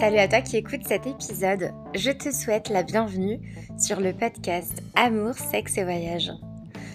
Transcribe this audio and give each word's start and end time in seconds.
Salut 0.00 0.18
à 0.18 0.26
toi 0.26 0.40
qui 0.40 0.56
écoutes 0.56 0.86
cet 0.86 1.06
épisode. 1.06 1.70
Je 1.94 2.10
te 2.10 2.32
souhaite 2.32 2.70
la 2.70 2.82
bienvenue 2.82 3.40
sur 3.78 4.00
le 4.00 4.12
podcast 4.12 4.82
Amour, 4.94 5.34
sexe 5.34 5.76
et 5.76 5.84
voyage. 5.84 6.32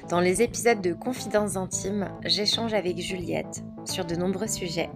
Dans 0.10 0.20
les 0.20 0.42
épisodes 0.42 0.82
de 0.82 0.94
Confidences 0.94 1.56
intimes, 1.56 2.10
j'échange 2.26 2.74
avec 2.74 2.98
Juliette 2.98 3.62
sur 3.86 4.04
de 4.04 4.16
nombreux 4.16 4.48
sujets. 4.48 4.90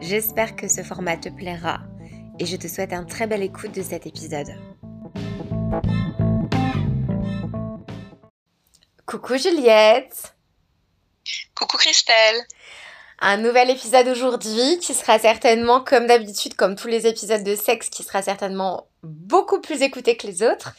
J'espère 0.00 0.56
que 0.56 0.68
ce 0.68 0.82
format 0.82 1.16
te 1.16 1.28
plaira 1.28 1.80
et 2.38 2.46
je 2.46 2.56
te 2.56 2.68
souhaite 2.68 2.92
un 2.92 3.04
très 3.04 3.26
bel 3.26 3.42
écoute 3.42 3.74
de 3.74 3.82
cet 3.82 4.06
épisode. 4.06 4.54
Coucou 9.04 9.36
Juliette 9.36 10.34
Coucou 11.54 11.76
Christelle 11.76 12.46
un 13.22 13.36
nouvel 13.36 13.70
épisode 13.70 14.08
aujourd'hui 14.08 14.78
qui 14.80 14.94
sera 14.94 15.16
certainement, 15.18 15.80
comme 15.80 16.08
d'habitude, 16.08 16.54
comme 16.54 16.74
tous 16.74 16.88
les 16.88 17.06
épisodes 17.06 17.44
de 17.44 17.54
sexe, 17.54 17.88
qui 17.88 18.02
sera 18.02 18.20
certainement 18.20 18.88
beaucoup 19.04 19.60
plus 19.60 19.80
écouté 19.82 20.16
que 20.16 20.26
les 20.26 20.42
autres. 20.42 20.72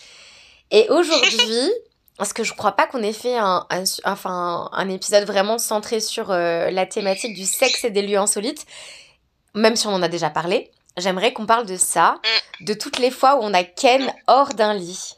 Et 0.69 0.87
aujourd'hui, 0.89 1.71
parce 2.17 2.33
que 2.33 2.43
je 2.43 2.53
crois 2.53 2.73
pas 2.73 2.85
qu'on 2.85 3.01
ait 3.01 3.13
fait 3.13 3.37
un, 3.37 3.65
enfin, 4.03 4.69
un 4.73 4.89
épisode 4.89 5.25
vraiment 5.25 5.57
centré 5.57 6.01
sur 6.01 6.31
euh, 6.31 6.69
la 6.69 6.85
thématique 6.85 7.33
du 7.33 7.45
sexe 7.45 7.85
et 7.85 7.91
des 7.91 8.01
lieux 8.01 8.17
insolites, 8.17 8.65
même 9.55 9.77
si 9.77 9.87
on 9.87 9.93
en 9.93 10.03
a 10.03 10.09
déjà 10.09 10.29
parlé, 10.29 10.69
j'aimerais 10.97 11.31
qu'on 11.31 11.45
parle 11.45 11.65
de 11.65 11.77
ça, 11.77 12.19
mm. 12.59 12.65
de 12.65 12.73
toutes 12.73 12.99
les 12.99 13.11
fois 13.11 13.35
où 13.35 13.39
on 13.41 13.53
a 13.53 13.63
Ken 13.63 14.13
hors 14.27 14.53
d'un 14.53 14.73
lit. 14.73 15.15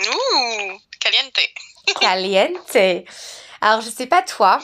Ouh, 0.00 0.78
caliente. 0.98 1.38
caliente. 2.00 3.04
Alors, 3.60 3.80
je 3.80 3.90
sais 3.90 4.06
pas 4.06 4.22
toi, 4.22 4.58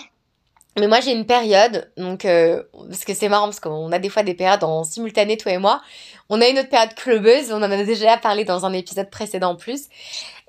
mais 0.76 0.88
moi, 0.88 1.00
j'ai 1.00 1.12
une 1.12 1.26
période, 1.26 1.90
donc, 1.96 2.24
euh, 2.24 2.62
parce 2.88 3.04
que 3.04 3.14
c'est 3.14 3.28
marrant, 3.28 3.46
parce 3.46 3.60
qu'on 3.60 3.92
a 3.92 3.98
des 4.00 4.08
fois 4.08 4.24
des 4.24 4.34
périodes 4.34 4.64
en 4.64 4.82
simultané, 4.82 5.36
toi 5.36 5.52
et 5.52 5.58
moi. 5.58 5.80
On 6.28 6.40
a 6.40 6.48
une 6.48 6.58
autre 6.58 6.68
période 6.68 6.94
clubeuse, 6.94 7.52
on 7.52 7.58
en 7.58 7.70
a 7.70 7.84
déjà 7.84 8.16
parlé 8.16 8.44
dans 8.44 8.66
un 8.66 8.72
épisode 8.72 9.08
précédent 9.08 9.50
en 9.50 9.56
plus. 9.56 9.84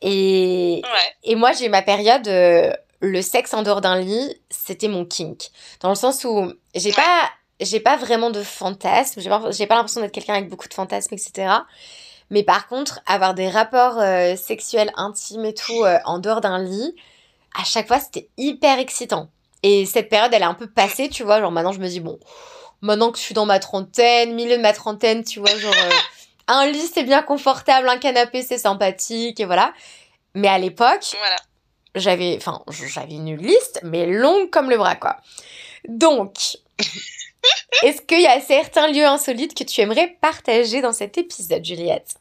Et, 0.02 0.82
et 1.24 1.36
moi, 1.36 1.52
j'ai 1.52 1.70
ma 1.70 1.84
période, 1.84 2.28
euh, 2.28 2.74
le 3.02 3.22
sexe 3.22 3.54
en 3.54 3.62
dehors 3.62 3.82
d'un 3.82 4.00
lit, 4.00 4.36
c'était 4.50 4.88
mon 4.88 5.06
kink. 5.06 5.50
Dans 5.82 5.90
le 5.90 5.96
sens 5.96 6.24
où 6.24 6.52
j'ai 6.74 6.92
pas, 6.92 7.30
j'ai 7.60 7.80
pas 7.80 7.96
vraiment 7.96 8.32
de 8.32 8.42
fantasmes, 8.42 9.22
j'ai 9.22 9.30
pas, 9.30 9.40
pas 9.40 9.76
l'impression 9.76 10.02
d'être 10.02 10.12
quelqu'un 10.12 10.34
avec 10.34 10.50
beaucoup 10.50 10.68
de 10.68 10.74
fantasmes, 10.74 11.14
etc. 11.14 11.54
Mais 12.32 12.42
par 12.42 12.68
contre, 12.68 13.02
avoir 13.06 13.36
des 13.36 13.48
rapports 13.48 14.00
euh, 14.00 14.36
sexuels 14.36 14.92
intimes 14.96 15.46
et 15.46 15.54
tout 15.54 15.84
en 16.06 16.18
dehors 16.18 16.42
d'un 16.42 16.64
lit, 16.64 16.96
à 17.58 17.64
chaque 17.64 17.88
fois, 17.88 18.00
c'était 18.00 18.30
hyper 18.38 18.80
excitant. 18.80 19.30
Et 19.68 19.88
cette 19.88 20.10
période, 20.10 20.32
elle 20.32 20.44
est 20.44 20.46
un 20.46 20.54
peu 20.54 20.68
passée, 20.68 21.10
tu 21.10 21.24
vois. 21.24 21.40
Genre 21.40 21.52
maintenant, 21.52 21.72
je 21.72 21.80
me 21.80 21.88
dis, 21.88 22.00
bon, 22.00 22.20
maintenant 22.82 23.12
que 23.12 23.18
je 23.18 23.24
suis 23.24 23.34
dans 23.34 23.48
ma 23.48 23.58
trentaine, 23.58 24.36
milieu 24.36 24.58
de 24.58 24.62
ma 24.62 24.74
trentaine, 24.74 25.24
tu 25.24 25.40
vois, 25.40 25.58
genre, 25.58 25.74
euh, 25.74 25.90
un 26.48 26.68
lit, 26.68 26.88
c'est 26.94 27.04
bien 27.04 27.24
confortable, 27.24 27.90
un 27.90 27.98
canapé, 27.98 28.44
c'est 28.44 28.60
sympathique, 28.60 29.40
et 29.40 29.46
voilà. 29.46 29.74
Mais 30.36 30.50
à 30.50 30.60
l'époque, 30.60 31.16
j'avais, 31.96 32.36
enfin, 32.38 32.64
j'avais 32.94 33.16
une 33.16 33.36
liste, 33.36 33.80
mais 33.82 34.06
longue 34.06 34.52
comme 34.52 34.70
le 34.70 34.78
bras, 34.78 34.98
quoi. 34.98 35.18
Donc, 35.88 36.60
est-ce 37.82 38.04
qu'il 38.04 38.22
y 38.22 38.28
a 38.28 38.40
certains 38.42 38.92
lieux 38.92 39.08
insolites 39.08 39.58
que 39.58 39.64
tu 39.64 39.82
aimerais 39.82 40.16
partager 40.22 40.82
dans 40.82 40.94
cet 40.94 41.18
épisode, 41.18 41.66
Juliette? 41.66 42.14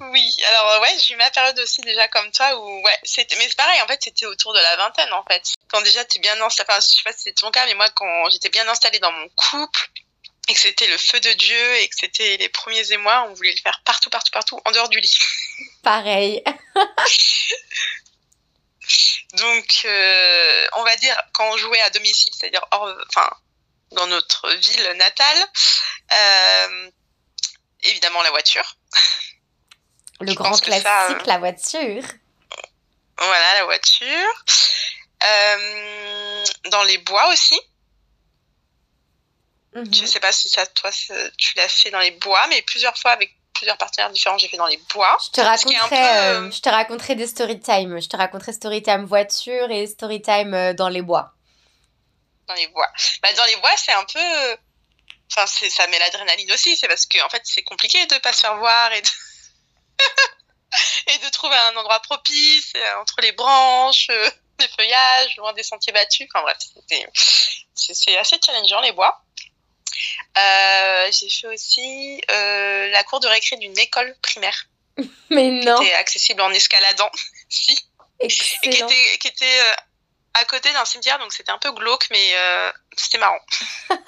Oui, 0.00 0.36
alors 0.48 0.80
ouais, 0.80 0.94
j'ai 0.98 1.12
eu 1.12 1.16
ma 1.18 1.30
période 1.30 1.58
aussi 1.60 1.80
déjà 1.82 2.08
comme 2.08 2.30
toi 2.32 2.58
où 2.58 2.82
ouais, 2.82 2.98
c'était 3.04 3.36
mais 3.36 3.46
c'est 3.46 3.56
pareil 3.56 3.80
en 3.82 3.86
fait, 3.86 4.00
c'était 4.02 4.26
autour 4.26 4.52
de 4.52 4.58
la 4.58 4.76
vingtaine 4.76 5.12
en 5.12 5.22
fait. 5.30 5.53
Quand 5.68 5.80
déjà 5.82 6.04
tu 6.04 6.18
es 6.18 6.20
bien 6.20 6.40
installé, 6.40 6.68
enfin, 6.68 6.80
je 6.80 6.96
sais 6.96 7.02
pas 7.02 7.12
si 7.12 7.22
c'est 7.24 7.32
ton 7.32 7.50
cas 7.50 7.66
mais 7.66 7.74
moi 7.74 7.88
quand 7.90 8.30
j'étais 8.30 8.48
bien 8.48 8.66
installée 8.68 8.98
dans 8.98 9.12
mon 9.12 9.28
couple 9.30 9.90
et 10.48 10.54
que 10.54 10.60
c'était 10.60 10.86
le 10.86 10.98
feu 10.98 11.18
de 11.20 11.32
Dieu 11.32 11.76
et 11.76 11.88
que 11.88 11.96
c'était 11.98 12.36
les 12.36 12.48
premiers 12.48 12.92
émois, 12.92 13.26
on 13.28 13.34
voulait 13.34 13.52
le 13.52 13.60
faire 13.60 13.80
partout 13.84 14.10
partout 14.10 14.30
partout 14.32 14.60
en 14.64 14.70
dehors 14.72 14.88
du 14.88 15.00
lit. 15.00 15.18
Pareil. 15.82 16.42
Donc 19.34 19.82
euh, 19.84 20.66
on 20.74 20.84
va 20.84 20.96
dire 20.96 21.16
quand 21.32 21.48
on 21.50 21.56
jouait 21.56 21.80
à 21.80 21.90
domicile, 21.90 22.32
c'est-à-dire 22.36 22.64
hors 22.70 22.94
enfin 23.08 23.30
dans 23.92 24.06
notre 24.06 24.50
ville 24.50 24.92
natale, 24.96 25.38
euh, 26.12 26.90
évidemment 27.82 28.22
la 28.22 28.30
voiture. 28.30 28.76
Le 30.20 30.32
grand 30.34 30.56
classique, 30.58 30.86
euh, 30.86 31.18
la 31.26 31.38
voiture. 31.38 32.02
Voilà, 33.18 33.54
la 33.54 33.64
voiture. 33.64 34.44
Euh, 35.24 36.44
dans 36.70 36.82
les 36.84 36.98
bois 36.98 37.28
aussi. 37.32 37.58
Je 39.74 40.02
ne 40.02 40.06
sais 40.06 40.20
pas 40.20 40.30
si 40.30 40.48
ça, 40.48 40.66
toi, 40.66 40.90
tu 41.36 41.56
l'as 41.56 41.68
fait 41.68 41.90
dans 41.90 41.98
les 41.98 42.12
bois, 42.12 42.46
mais 42.48 42.62
plusieurs 42.62 42.96
fois 42.96 43.10
avec 43.10 43.36
plusieurs 43.54 43.76
partenaires 43.76 44.10
différents, 44.10 44.38
j'ai 44.38 44.48
fait 44.48 44.56
dans 44.56 44.66
les 44.66 44.80
bois. 44.92 45.16
Je 45.26 45.30
te 45.30 45.40
raconterai, 45.40 46.18
euh, 46.18 46.50
je 46.50 46.60
te 46.60 46.68
raconterai 46.68 47.16
des 47.16 47.26
story 47.26 47.58
time. 47.58 48.00
Je 48.00 48.08
te 48.08 48.16
raconterai 48.16 48.52
story 48.52 48.82
time 48.82 49.04
voiture 49.04 49.70
et 49.70 49.86
story 49.86 50.22
time 50.22 50.74
dans 50.74 50.88
les 50.88 51.02
bois. 51.02 51.32
Dans 52.46 52.54
les 52.54 52.68
bois. 52.68 52.88
Bah, 53.22 53.32
dans 53.32 53.44
les 53.46 53.56
bois, 53.56 53.76
c'est 53.76 53.92
un 53.92 54.04
peu. 54.04 54.56
Enfin, 55.32 55.46
ça 55.46 55.86
met 55.88 55.98
l'adrénaline 55.98 56.52
aussi. 56.52 56.76
C'est 56.76 56.88
parce 56.88 57.06
que, 57.06 57.24
en 57.24 57.28
fait, 57.28 57.42
c'est 57.44 57.62
compliqué 57.62 58.04
de 58.06 58.18
pas 58.18 58.32
se 58.32 58.40
faire 58.40 58.56
voir 58.58 58.92
et 58.92 59.02
de 59.02 59.08
et 61.08 61.18
de 61.18 61.30
trouver 61.30 61.56
un 61.56 61.76
endroit 61.76 62.00
propice 62.00 62.72
euh, 62.76 63.00
entre 63.00 63.20
les 63.22 63.32
branches, 63.32 64.08
euh, 64.64 64.66
les 64.66 64.84
feuillages, 64.84 65.36
loin 65.36 65.52
des 65.52 65.62
sentiers 65.62 65.92
battus. 65.92 66.26
Enfin 66.32 66.42
bref, 66.42 66.58
c'est 67.74 68.16
assez 68.16 68.36
challengeant 68.44 68.80
les 68.80 68.92
bois. 68.92 69.22
Euh, 70.36 71.10
j'ai 71.12 71.28
fait 71.30 71.46
aussi 71.48 72.20
la 72.28 73.04
cour 73.04 73.20
de 73.20 73.28
récré 73.28 73.56
d'une 73.56 73.78
école 73.78 74.16
primaire. 74.22 74.66
Mais 75.30 75.50
non. 75.50 75.78
Qui 75.78 75.86
était 75.86 75.94
accessible 75.94 76.40
en 76.40 76.50
escaladant. 76.50 77.10
si. 77.48 77.76
Et 78.20 78.28
qui 78.28 78.68
était, 78.68 79.18
qui 79.18 79.28
était 79.28 79.60
à 80.34 80.44
côté 80.44 80.72
d'un 80.72 80.84
cimetière, 80.84 81.18
donc 81.18 81.32
c'était 81.32 81.50
un 81.50 81.58
peu 81.58 81.72
glauque, 81.72 82.06
mais 82.10 82.34
c'était 82.96 83.18
marrant. 83.18 83.40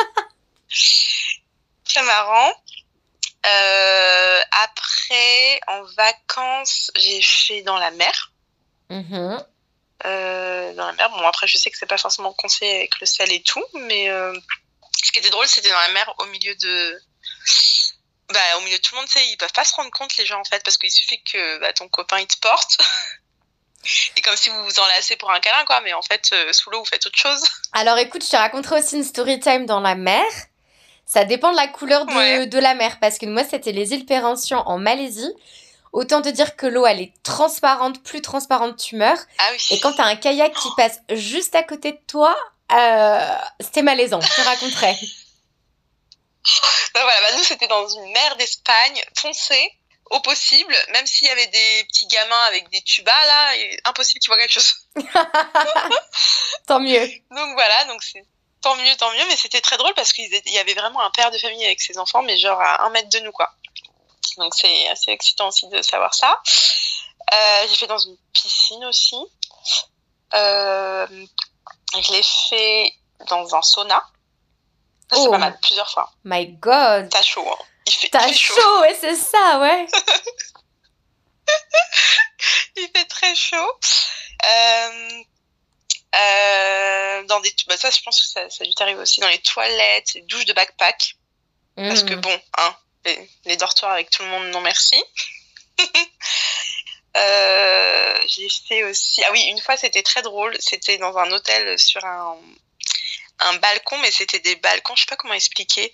Très 1.84 2.02
marrant. 2.02 2.52
Euh, 3.46 4.40
après, 4.50 5.60
en 5.68 5.82
vacances, 5.96 6.90
j'ai 6.96 7.22
fait 7.22 7.62
dans 7.62 7.78
la 7.78 7.90
mer. 7.92 8.32
Mm-hmm. 8.90 9.46
Euh, 10.04 10.74
dans 10.74 10.86
la 10.86 10.92
mer. 10.92 11.10
Bon, 11.10 11.26
après, 11.26 11.46
je 11.46 11.56
sais 11.56 11.70
que 11.70 11.78
c'est 11.78 11.86
pas 11.86 11.98
forcément 11.98 12.32
conseillé 12.32 12.76
avec 12.76 13.00
le 13.00 13.06
sel 13.06 13.32
et 13.32 13.42
tout, 13.42 13.64
mais 13.74 14.10
euh, 14.10 14.38
ce 15.02 15.10
qui 15.10 15.18
était 15.18 15.30
drôle, 15.30 15.46
c'était 15.46 15.70
dans 15.70 15.78
la 15.78 15.88
mer 15.90 16.14
au 16.18 16.26
milieu 16.26 16.54
de. 16.54 17.00
Bah, 18.28 18.40
au 18.58 18.60
milieu 18.62 18.76
de 18.76 18.82
tout 18.82 18.94
le 18.94 19.00
monde, 19.00 19.08
tu 19.08 19.18
sais, 19.18 19.28
ils 19.28 19.36
peuvent 19.36 19.52
pas 19.52 19.64
se 19.64 19.74
rendre 19.74 19.90
compte, 19.90 20.16
les 20.16 20.26
gens, 20.26 20.40
en 20.40 20.44
fait, 20.44 20.62
parce 20.64 20.76
qu'il 20.76 20.90
suffit 20.90 21.22
que 21.22 21.58
bah, 21.60 21.72
ton 21.72 21.88
copain, 21.88 22.18
il 22.18 22.26
te 22.26 22.38
porte. 22.38 22.78
Et 24.16 24.20
comme 24.20 24.36
si 24.36 24.50
vous 24.50 24.64
vous 24.64 24.80
enlacez 24.80 25.16
pour 25.16 25.30
un 25.30 25.38
câlin, 25.38 25.64
quoi, 25.64 25.80
mais 25.80 25.92
en 25.92 26.02
fait, 26.02 26.34
sous 26.50 26.70
l'eau, 26.70 26.80
vous 26.80 26.86
faites 26.86 27.06
autre 27.06 27.18
chose. 27.18 27.40
Alors 27.72 27.98
écoute, 27.98 28.24
je 28.24 28.30
te 28.30 28.36
raconterai 28.36 28.80
aussi 28.80 28.96
une 28.96 29.04
story 29.04 29.38
time 29.38 29.64
dans 29.64 29.80
la 29.80 29.94
mer. 29.94 30.24
Ça 31.06 31.24
dépend 31.24 31.52
de 31.52 31.56
la 31.56 31.68
couleur 31.68 32.04
de, 32.04 32.58
la 32.58 32.74
mer. 32.74 32.98
Parce 33.00 33.18
que 33.18 33.26
moi, 33.26 33.44
c'était 33.44 33.70
les 33.70 33.92
îles 33.92 34.06
Perhentian 34.06 34.62
en 34.66 34.78
Malaisie. 34.78 35.32
Autant 35.92 36.22
te 36.22 36.28
dire 36.28 36.56
que 36.56 36.66
l'eau, 36.66 36.86
elle 36.86 37.00
est 37.00 37.12
transparente, 37.22 38.02
plus 38.02 38.20
transparente, 38.20 38.76
tu 38.76 38.96
meurs. 38.96 39.18
Ah 39.38 39.48
oui. 39.52 39.58
Et 39.70 39.80
quand 39.80 39.92
t'as 39.92 40.04
un 40.04 40.16
kayak 40.16 40.52
qui 40.54 40.68
passe 40.76 41.00
juste 41.10 41.54
à 41.54 41.62
côté 41.62 41.92
de 41.92 42.00
toi, 42.06 42.36
euh, 42.72 43.34
c'était 43.60 43.82
malaisant. 43.82 44.20
Je 44.20 44.34
te 44.34 44.40
raconterai. 44.40 44.96
Ben 46.94 47.02
voilà, 47.02 47.20
bah 47.20 47.36
nous, 47.36 47.42
c'était 47.42 47.66
dans 47.66 47.86
une 47.88 48.12
mer 48.12 48.36
d'Espagne, 48.36 49.04
foncée 49.18 49.72
au 50.10 50.20
possible, 50.20 50.74
même 50.92 51.06
s'il 51.06 51.26
y 51.26 51.30
avait 51.30 51.48
des 51.48 51.84
petits 51.88 52.06
gamins 52.06 52.42
avec 52.46 52.70
des 52.70 52.80
tubas 52.82 53.26
là, 53.26 53.52
impossible 53.84 54.20
tu 54.20 54.30
vois 54.30 54.38
quelque 54.38 54.52
chose. 54.52 54.74
Tant 56.66 56.80
mieux. 56.80 57.06
Donc 57.32 57.52
voilà, 57.54 57.84
donc 57.86 58.02
c'est 58.02 58.24
tant 58.62 58.76
mieux, 58.76 58.96
tant 58.96 59.12
mieux, 59.12 59.24
mais 59.28 59.36
c'était 59.36 59.60
très 59.60 59.76
drôle 59.76 59.94
parce 59.94 60.12
qu'il 60.12 60.28
y 60.46 60.58
avait 60.58 60.74
vraiment 60.74 61.00
un 61.00 61.10
père 61.10 61.30
de 61.30 61.38
famille 61.38 61.64
avec 61.64 61.80
ses 61.80 61.98
enfants, 61.98 62.22
mais 62.22 62.36
genre 62.36 62.60
à 62.60 62.84
un 62.84 62.90
mètre 62.90 63.08
de 63.08 63.20
nous, 63.20 63.32
quoi. 63.32 63.52
Donc 64.38 64.54
c'est 64.54 64.88
assez 64.88 65.10
excitant 65.10 65.48
aussi 65.48 65.68
de 65.68 65.82
savoir 65.82 66.14
ça. 66.14 66.40
Euh, 67.32 67.66
j'ai 67.68 67.76
fait 67.76 67.86
dans 67.86 67.98
une 67.98 68.16
piscine 68.32 68.84
aussi. 68.84 69.16
Euh, 70.34 71.06
je 72.00 72.12
l'ai 72.12 72.22
fait 72.22 72.92
dans 73.28 73.54
un 73.54 73.62
sauna. 73.62 74.02
C'est 75.10 75.28
pas 75.28 75.36
oh. 75.36 75.38
mal, 75.38 75.58
plusieurs 75.60 75.90
fois. 75.90 76.12
My 76.24 76.46
God. 76.48 77.08
T'as 77.10 77.22
chaud, 77.22 77.46
hein. 77.48 77.64
Il 77.86 77.92
fait 77.92 78.08
T'as 78.08 78.32
chaud, 78.32 78.54
chaud, 78.54 78.80
ouais, 78.80 78.96
c'est 79.00 79.14
ça, 79.14 79.60
ouais. 79.60 79.86
Il 82.76 82.88
fait 82.94 83.04
très 83.04 83.34
chaud. 83.34 83.70
Euh, 84.44 85.22
euh, 86.14 87.24
dans 87.24 87.40
des, 87.40 87.54
bah 87.68 87.76
ça, 87.76 87.90
je 87.90 88.00
pense 88.02 88.20
que 88.20 88.26
ça, 88.26 88.50
ça 88.50 88.64
a 88.64 88.66
dû 88.66 88.74
t'arriver 88.74 89.00
aussi 89.00 89.20
dans 89.20 89.28
les 89.28 89.40
toilettes, 89.40 90.14
les 90.14 90.22
douches 90.22 90.46
de 90.46 90.52
backpack. 90.52 91.16
Parce 91.76 92.02
que 92.02 92.14
mm. 92.14 92.20
bon, 92.20 92.40
hein, 92.58 92.76
les, 93.44 93.56
dortoirs 93.56 93.92
avec 93.92 94.10
tout 94.10 94.22
le 94.22 94.28
monde, 94.28 94.48
non 94.48 94.60
merci. 94.60 95.02
euh, 97.16 98.18
j'ai 98.26 98.48
fait 98.68 98.84
aussi. 98.84 99.22
Ah 99.24 99.32
oui, 99.32 99.42
une 99.50 99.60
fois 99.60 99.76
c'était 99.76 100.02
très 100.02 100.22
drôle. 100.22 100.56
C'était 100.60 100.98
dans 100.98 101.16
un 101.16 101.30
hôtel 101.32 101.78
sur 101.78 102.04
un 102.04 102.36
un 103.38 103.54
balcon, 103.56 103.98
mais 103.98 104.10
c'était 104.10 104.38
des 104.38 104.56
balcons, 104.56 104.96
je 104.96 105.02
sais 105.02 105.06
pas 105.06 105.16
comment 105.16 105.34
expliquer, 105.34 105.92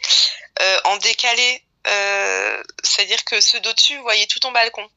euh, 0.60 0.80
en 0.84 0.96
décalé. 0.98 1.64
Euh, 1.88 2.62
C'est-à-dire 2.84 3.24
que 3.24 3.40
ceux 3.40 3.58
d'au-dessus 3.58 3.98
voyaient 3.98 4.28
tout 4.28 4.38
ton 4.38 4.52
balcon. 4.52 4.88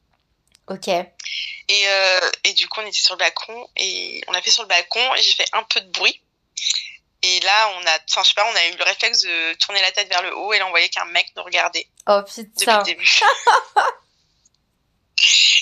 Ok. 0.67 0.87
Et, 0.87 1.85
et 2.43 2.53
du 2.53 2.67
coup, 2.67 2.81
on 2.81 2.85
était 2.85 2.99
sur 2.99 3.15
le 3.15 3.19
balcon 3.19 3.67
et 3.77 4.21
on 4.27 4.33
a 4.33 4.41
fait 4.43 4.51
sur 4.51 4.61
le 4.61 4.69
balcon 4.69 5.15
et 5.15 5.23
j'ai 5.23 5.33
fait 5.33 5.47
un 5.53 5.63
peu 5.63 5.81
de 5.81 5.89
bruit. 5.89 6.21
Et 7.27 7.39
là, 7.39 7.69
on 7.69 7.87
a, 7.87 7.97
enfin, 8.09 8.21
je 8.23 8.29
sais 8.29 8.33
pas, 8.35 8.47
on 8.51 8.55
a 8.55 8.67
eu 8.67 8.77
le 8.77 8.83
réflexe 8.83 9.21
de 9.21 9.53
tourner 9.55 9.81
la 9.81 9.91
tête 9.91 10.07
vers 10.09 10.21
le 10.21 10.35
haut 10.37 10.53
et 10.53 10.59
là, 10.59 10.67
on 10.67 10.69
voyait 10.69 10.89
qu'un 10.89 11.05
mec 11.05 11.25
nous 11.35 11.41
regardait. 11.41 11.87
Oh 12.07 12.21
putain. 12.23 12.43
Depuis 12.43 12.65
le 12.77 12.83
début. 12.83 13.19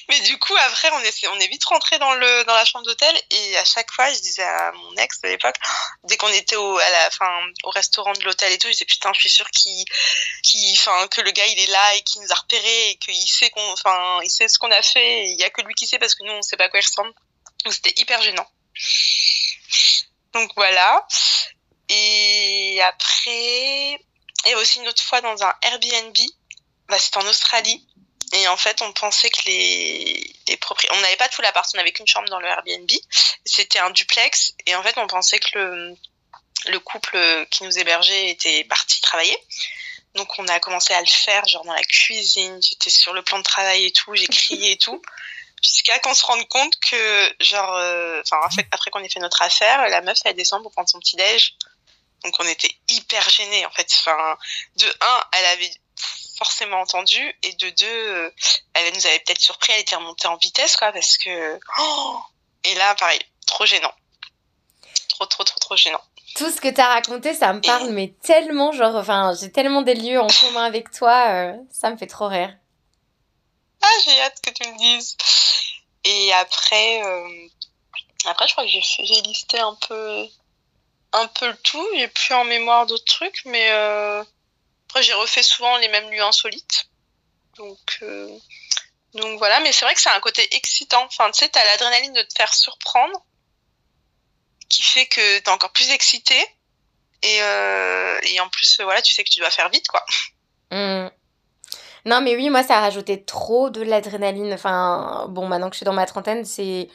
Mais 0.09 0.19
du 0.21 0.37
coup, 0.39 0.55
après, 0.57 0.89
on 0.91 0.99
est, 0.99 1.27
on 1.27 1.39
est 1.39 1.47
vite 1.47 1.63
rentré 1.63 1.97
dans, 1.99 2.13
le, 2.15 2.43
dans 2.43 2.53
la 2.53 2.65
chambre 2.65 2.85
d'hôtel 2.85 3.15
et 3.31 3.57
à 3.57 3.63
chaque 3.63 3.91
fois, 3.91 4.11
je 4.11 4.19
disais 4.19 4.43
à 4.43 4.73
mon 4.73 4.95
ex 4.97 5.21
de 5.21 5.29
l'époque, 5.29 5.55
dès 6.03 6.17
qu'on 6.17 6.27
était 6.33 6.57
au, 6.57 6.77
à 6.77 6.89
la, 6.89 7.09
fin, 7.11 7.31
au 7.63 7.69
restaurant 7.69 8.11
de 8.11 8.23
l'hôtel 8.25 8.51
et 8.51 8.57
tout, 8.57 8.67
je 8.67 8.73
disais 8.73 8.85
putain, 8.85 9.13
je 9.13 9.21
suis 9.21 9.29
sûre 9.29 9.49
qu'il, 9.51 9.85
enfin, 10.73 11.07
que 11.07 11.21
le 11.21 11.31
gars 11.31 11.45
il 11.45 11.59
est 11.59 11.71
là 11.71 11.95
et 11.95 12.01
qu'il 12.01 12.21
nous 12.21 12.31
a 12.31 12.35
repérés 12.35 12.89
et 12.89 12.95
qu'il 12.97 13.27
sait 13.27 13.49
qu'on, 13.51 13.71
enfin, 13.71 14.19
il 14.23 14.29
sait 14.29 14.49
ce 14.49 14.59
qu'on 14.59 14.71
a 14.71 14.81
fait. 14.81 15.29
Il 15.29 15.39
y 15.39 15.43
a 15.43 15.49
que 15.49 15.61
lui 15.61 15.75
qui 15.75 15.87
sait 15.87 15.99
parce 15.99 16.15
que 16.15 16.23
nous, 16.25 16.33
on 16.33 16.41
sait 16.41 16.57
pas 16.57 16.65
à 16.65 16.69
quoi 16.69 16.79
il 16.79 16.85
ressemble. 16.85 17.13
Donc 17.63 17.73
c'était 17.73 17.93
hyper 18.01 18.21
gênant. 18.21 18.47
Donc 20.33 20.51
voilà. 20.55 21.05
Et 21.95 22.81
après, 22.81 23.99
et 24.45 24.55
aussi 24.55 24.79
une 24.79 24.87
autre 24.87 25.03
fois 25.03 25.21
dans 25.21 25.43
un 25.43 25.53
Airbnb, 25.61 26.17
bah, 26.89 26.97
c'était 26.97 27.17
en 27.17 27.27
Australie. 27.27 27.87
Et 28.33 28.47
en 28.47 28.57
fait, 28.57 28.81
on 28.81 28.91
pensait 28.93 29.29
que 29.29 29.45
les, 29.45 30.35
les 30.47 30.57
propriétaires, 30.57 30.97
on 30.97 31.01
n'avait 31.01 31.17
pas 31.17 31.29
tout 31.29 31.41
l'appart, 31.43 31.69
on 31.73 31.77
n'avait 31.77 31.91
qu'une 31.91 32.07
chambre 32.07 32.27
dans 32.29 32.39
le 32.39 32.47
Airbnb. 32.47 32.89
C'était 33.45 33.79
un 33.79 33.91
duplex. 33.91 34.53
Et 34.65 34.75
en 34.75 34.81
fait, 34.81 34.97
on 34.97 35.05
pensait 35.05 35.39
que 35.39 35.59
le, 35.59 35.95
le 36.67 36.79
couple 36.79 37.45
qui 37.51 37.63
nous 37.63 37.77
hébergeait 37.77 38.29
était 38.29 38.63
parti 38.63 39.01
travailler. 39.01 39.37
Donc, 40.15 40.27
on 40.39 40.47
a 40.47 40.59
commencé 40.59 40.93
à 40.93 40.99
le 40.99 41.07
faire, 41.07 41.47
genre 41.47 41.65
dans 41.65 41.73
la 41.73 41.83
cuisine. 41.83 42.59
J'étais 42.61 42.89
sur 42.89 43.13
le 43.13 43.21
plan 43.21 43.37
de 43.37 43.43
travail 43.43 43.85
et 43.85 43.91
tout, 43.91 44.15
j'ai 44.15 44.27
crié 44.27 44.71
et 44.71 44.77
tout. 44.77 45.01
Jusqu'à 45.63 45.97
qu'on 45.99 46.13
se 46.13 46.25
rende 46.25 46.47
compte 46.49 46.77
que, 46.79 47.35
genre, 47.39 47.75
euh, 47.75 48.21
enfin, 48.21 48.39
après 48.71 48.91
qu'on 48.91 48.99
ait 48.99 49.09
fait 49.09 49.21
notre 49.21 49.41
affaire, 49.41 49.87
la 49.87 50.01
meuf, 50.01 50.17
elle 50.25 50.35
descend 50.35 50.61
pour 50.61 50.71
prendre 50.71 50.89
son 50.89 50.99
petit 50.99 51.15
déj. 51.15 51.55
Donc, 52.23 52.35
on 52.39 52.47
était 52.47 52.75
hyper 52.89 53.27
gênés, 53.29 53.65
en 53.65 53.71
fait. 53.71 53.87
Enfin, 53.99 54.37
de 54.77 54.87
un, 55.01 55.23
elle 55.33 55.45
avait 55.45 55.71
forcément 56.37 56.81
entendu 56.81 57.35
et 57.43 57.53
de 57.53 57.69
deux 57.69 57.85
euh, 57.85 58.33
elle 58.73 58.93
nous 58.93 59.05
avait 59.05 59.19
peut-être 59.19 59.41
surpris 59.41 59.73
elle 59.73 59.81
était 59.81 59.95
remontée 59.95 60.27
en 60.27 60.37
vitesse 60.37 60.75
quoi 60.75 60.91
parce 60.91 61.17
que 61.17 61.59
oh 61.79 62.19
et 62.63 62.75
là 62.75 62.95
pareil 62.95 63.19
trop 63.45 63.65
gênant. 63.65 63.93
Trop 65.09 65.25
trop 65.25 65.43
trop 65.43 65.59
trop 65.59 65.75
gênant. 65.75 66.01
Tout 66.35 66.49
ce 66.49 66.59
que 66.59 66.69
tu 66.69 66.81
as 66.81 66.87
raconté 66.87 67.33
ça 67.33 67.53
me 67.53 67.61
parle 67.61 67.89
mais 67.89 68.13
tellement 68.23 68.71
genre 68.71 68.95
enfin 68.95 69.33
j'ai 69.39 69.51
tellement 69.51 69.81
des 69.81 69.95
lieux 69.95 70.19
en 70.19 70.27
commun 70.27 70.63
avec 70.63 70.91
toi 70.91 71.27
euh, 71.29 71.53
ça 71.71 71.89
me 71.89 71.97
fait 71.97 72.07
trop 72.07 72.27
rire. 72.27 72.55
Ah 73.81 73.95
j'ai 74.05 74.21
hâte 74.21 74.39
que 74.41 74.51
tu 74.51 74.67
me 74.67 74.77
dises. 74.77 75.15
Et 76.03 76.33
après 76.33 77.03
euh, 77.03 77.47
après 78.25 78.47
je 78.47 78.53
crois 78.53 78.65
que 78.65 78.71
j'ai 78.71 79.21
listé 79.21 79.59
un 79.59 79.75
peu 79.87 80.25
un 81.13 81.27
peu 81.27 81.47
le 81.47 81.57
tout 81.57 81.87
j'ai 81.95 82.07
plus 82.07 82.33
en 82.33 82.43
mémoire 82.43 82.85
d'autres 82.85 83.05
trucs 83.05 83.43
mais 83.45 83.69
après, 84.93 85.01
j'ai 85.01 85.13
refait 85.13 85.41
souvent 85.41 85.75
les 85.77 85.87
mêmes 85.87 86.07
lieux 86.11 86.21
insolites. 86.21 86.87
Donc, 87.57 87.97
euh, 88.03 88.29
donc 89.15 89.39
voilà, 89.39 89.59
mais 89.61 89.71
c'est 89.71 89.85
vrai 89.85 89.95
que 89.95 89.99
c'est 89.99 90.11
un 90.11 90.19
côté 90.19 90.47
excitant. 90.55 91.03
Enfin, 91.05 91.31
tu 91.31 91.39
sais, 91.39 91.49
t'as 91.49 91.65
l'adrénaline 91.65 92.13
de 92.13 92.21
te 92.21 92.33
faire 92.37 92.53
surprendre, 92.53 93.25
qui 94.69 94.83
fait 94.83 95.07
que 95.07 95.39
t'es 95.39 95.49
encore 95.49 95.71
plus 95.71 95.89
excité. 95.89 96.35
Et, 97.23 97.41
euh, 97.41 98.19
et 98.21 98.39
en 98.39 98.49
plus, 98.49 98.81
voilà, 98.81 99.01
tu 99.01 99.15
sais 99.15 99.23
que 99.23 99.31
tu 99.31 99.39
dois 99.39 99.49
faire 99.49 99.69
vite, 99.69 99.87
quoi. 99.87 100.05
Mmh. 100.71 101.11
Non, 102.05 102.21
mais 102.21 102.35
oui, 102.35 102.49
moi, 102.49 102.63
ça 102.63 102.77
a 102.77 102.81
rajouté 102.81 103.23
trop 103.23 103.69
de 103.69 103.83
l'adrénaline. 103.83 104.53
Enfin, 104.53 105.27
bon, 105.29 105.47
maintenant 105.47 105.69
que 105.69 105.75
je 105.75 105.77
suis 105.77 105.85
dans 105.85 105.93
ma 105.93 106.07
trentaine, 106.07 106.45
c'est 106.45 106.89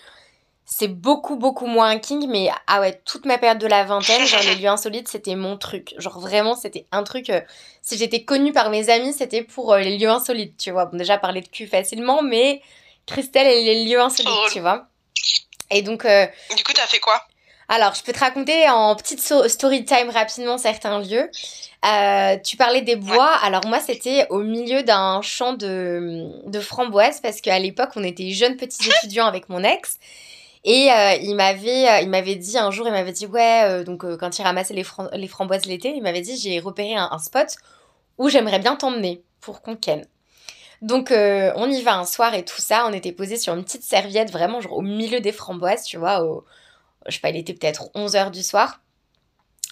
c'est 0.70 0.88
beaucoup, 0.88 1.37
beaucoup 1.37 1.65
moins 1.65 1.88
un 1.88 1.99
king, 1.99 2.26
mais 2.29 2.50
ah 2.67 2.81
ouais, 2.81 3.00
toute 3.06 3.25
ma 3.25 3.38
période 3.38 3.59
de 3.59 3.67
la 3.67 3.85
vingtaine, 3.85 4.26
genre 4.26 4.43
les 4.43 4.55
lieux 4.61 4.69
insolites, 4.69 5.09
c'était 5.09 5.35
mon 5.35 5.56
truc. 5.56 5.94
Genre 5.97 6.20
vraiment, 6.20 6.55
c'était 6.55 6.85
un 6.93 7.05
truc. 7.05 7.31
Euh, 7.31 7.41
si 7.81 7.97
j'étais 7.97 8.23
connue 8.25 8.53
par 8.53 8.69
mes 8.69 8.91
amis, 8.91 9.15
c'était 9.15 9.43
pour 9.43 9.73
euh, 9.73 9.79
les 9.79 9.97
lieux 9.97 10.11
insolites, 10.11 10.59
tu 10.59 10.70
vois. 10.70 10.85
Bon, 10.85 10.99
déjà, 10.99 11.17
parler 11.17 11.41
de 11.41 11.49
cul 11.49 11.67
facilement, 11.67 12.23
mais 12.23 12.61
Christelle 13.06 13.47
et 13.47 13.65
les 13.65 13.87
lieux 13.87 13.99
insolites, 13.99 14.53
tu 14.53 14.61
vois. 14.61 14.87
Et 15.70 15.81
donc. 15.81 16.05
Euh, 16.05 16.26
du 16.55 16.62
coup, 16.62 16.75
t'as 16.75 16.87
fait 16.87 17.00
quoi? 17.00 17.19
alors, 17.70 17.94
je 17.94 18.03
peux 18.03 18.15
te 18.15 18.20
raconter 18.20 18.67
en 18.70 18.97
petite 18.97 19.20
story 19.20 19.85
time 19.85 20.09
rapidement 20.09 20.56
certains 20.56 21.00
lieux. 21.00 21.31
tu 22.44 22.56
parlais 22.56 22.82
des 22.82 22.97
bois. 22.97 23.35
Alors 23.43 23.67
moi, 23.67 23.81
c'était 23.81 24.26
au 24.29 24.41
milieu 24.41 24.82
d'un 24.82 25.20
champ 25.23 25.55
de, 25.55 26.31
de 26.47 26.61
framboises 26.61 27.20
parce 27.20 27.41
qu'à 27.43 27.59
l'époque, 27.59 27.91
on 27.97 28.05
était 28.05 28.31
jeunes 28.31 28.56
petits 28.56 28.88
étudiants 29.03 29.26
avec 29.26 29.49
mon 29.49 29.65
ex. 29.65 29.99
Et 30.64 30.90
euh, 30.90 31.14
il 31.14 31.34
m'avait 31.34 31.88
euh, 31.88 32.00
il 32.00 32.10
m'avait 32.10 32.34
dit 32.34 32.58
un 32.58 32.70
jour, 32.70 32.87
il 32.87 32.93
m'avait 32.93 33.12
dit 33.12 33.26
ouais, 33.26 33.62
euh, 33.64 33.84
donc 33.84 34.05
quand 34.16 34.38
il 34.38 34.43
ramassait 34.43 34.75
les, 34.75 34.84
les 35.12 35.28
framboises 35.28 35.66
l'été, 35.66 35.90
il 35.94 36.02
m'avait 36.02 36.20
dit 36.20 36.37
j'ai 36.37 36.58
repéré 36.60 36.94
un, 36.94 37.19
spot 37.19 37.56
où 38.19 38.28
j'aimerais 38.28 38.58
bien 38.58 38.76
t'emmener 38.76 39.22
pour 39.40 39.62
qu'on 39.62 39.76
ken. 39.76 40.05
Donc 40.82 41.10
on 41.12 41.70
y 41.70 41.82
va 41.82 41.96
un 41.96 42.05
soir 42.05 42.34
et 42.34 42.44
tout 42.44 42.60
ça, 42.60 42.87
on 42.87 42.93
était 42.93 43.12
posé 43.12 43.37
sur 43.37 43.55
une 43.55 43.64
petite 43.64 43.84
serviette 43.84 44.31
vraiment 44.31 44.60
genre 44.60 44.76
au 44.76 44.82
milieu 44.82 45.20
des 45.20 45.32
framboises, 45.32 45.84
tu 45.84 45.96
vois, 45.96 46.22
au, 46.22 46.44
je 47.06 47.14
sais 47.14 47.20
pas, 47.20 47.31
il 47.31 47.37
était 47.37 47.55
peut-être 47.55 47.90
11h 47.94 48.31
du 48.31 48.43
soir. 48.43 48.81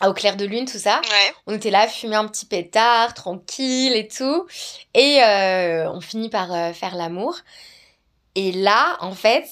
Au 0.05 0.13
clair 0.13 0.37
de 0.37 0.45
lune, 0.45 0.67
tout 0.67 0.77
ça. 0.77 1.01
On 1.47 1.55
était 1.55 1.71
là, 1.71 1.89
fumer 1.89 2.17
un 2.17 2.29
petit 2.29 2.45
pétard, 2.45 3.15
tranquille 3.15 3.95
et 3.95 4.09
tout. 4.09 4.47
Et 4.93 5.21
on 5.23 6.01
finit 6.03 6.29
par 6.29 6.75
faire 6.75 6.95
l'amour. 6.97 7.39
Et 8.35 8.53
là, 8.53 8.99
en 9.01 9.13
fait, 9.13 9.47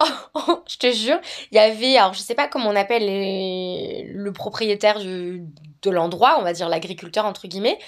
je 0.68 0.76
te 0.76 0.92
jure, 0.92 1.18
il 1.50 1.56
y 1.56 1.58
avait, 1.58 1.96
alors 1.96 2.14
je 2.14 2.20
sais 2.20 2.34
pas 2.34 2.46
comment 2.46 2.70
on 2.70 2.76
appelle 2.76 3.04
le 3.06 4.32
propriétaire 4.32 5.00
de 5.00 5.90
l'endroit, 5.90 6.36
on 6.38 6.42
va 6.42 6.52
dire 6.52 6.68
l'agriculteur 6.68 7.24
entre 7.24 7.48
guillemets, 7.48 7.78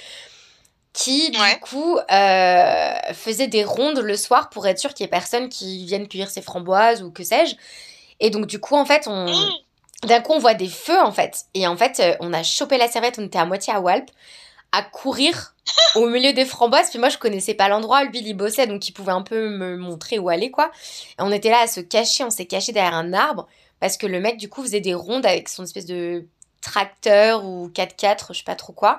qui 0.92 1.30
du 1.30 1.38
coup 1.60 1.98
euh, 1.98 2.94
faisait 3.12 3.46
des 3.46 3.64
rondes 3.64 3.98
le 3.98 4.16
soir 4.16 4.50
pour 4.50 4.66
être 4.66 4.78
sûr 4.78 4.92
qu'il 4.92 5.04
y 5.04 5.06
ait 5.06 5.10
personne 5.10 5.48
qui 5.48 5.86
vienne 5.86 6.08
cueillir 6.08 6.30
ses 6.30 6.42
framboises 6.42 7.02
ou 7.02 7.10
que 7.12 7.22
sais-je. 7.22 7.54
Et 8.18 8.30
donc 8.30 8.46
du 8.46 8.58
coup 8.58 8.74
en 8.74 8.84
fait 8.84 9.06
on... 9.06 9.26
Mmh. 9.26 9.50
D'un 10.04 10.22
coup 10.22 10.32
on 10.32 10.38
voit 10.38 10.54
des 10.54 10.68
feux 10.68 11.00
en 11.00 11.12
fait. 11.12 11.44
Et 11.54 11.66
en 11.66 11.76
fait 11.76 12.00
euh, 12.00 12.16
on 12.20 12.32
a 12.32 12.42
chopé 12.42 12.78
la 12.78 12.88
serviette, 12.88 13.18
on 13.18 13.26
était 13.26 13.38
à 13.38 13.44
moitié 13.44 13.73
à 13.73 13.80
Walp 13.80 14.11
à 14.72 14.82
courir 14.82 15.54
au 15.94 16.06
milieu 16.06 16.32
des 16.32 16.44
framboises. 16.44 16.90
Puis 16.90 16.98
moi, 16.98 17.08
je 17.08 17.18
connaissais 17.18 17.54
pas 17.54 17.68
l'endroit. 17.68 18.04
Lui, 18.04 18.20
il 18.20 18.34
bossait, 18.34 18.66
donc 18.66 18.88
il 18.88 18.92
pouvait 18.92 19.12
un 19.12 19.22
peu 19.22 19.48
me 19.48 19.76
montrer 19.76 20.18
où 20.18 20.28
aller, 20.28 20.50
quoi. 20.50 20.70
Et 21.18 21.22
on 21.22 21.32
était 21.32 21.50
là 21.50 21.60
à 21.60 21.66
se 21.66 21.80
cacher. 21.80 22.24
On 22.24 22.30
s'est 22.30 22.46
caché 22.46 22.72
derrière 22.72 22.94
un 22.94 23.12
arbre 23.12 23.48
parce 23.80 23.96
que 23.96 24.06
le 24.06 24.20
mec, 24.20 24.36
du 24.36 24.48
coup, 24.48 24.62
faisait 24.62 24.80
des 24.80 24.94
rondes 24.94 25.26
avec 25.26 25.48
son 25.48 25.64
espèce 25.64 25.86
de 25.86 26.26
tracteur 26.60 27.44
ou 27.44 27.68
4x4, 27.68 28.28
je 28.28 28.38
sais 28.38 28.44
pas 28.44 28.54
trop 28.54 28.74
quoi. 28.74 28.98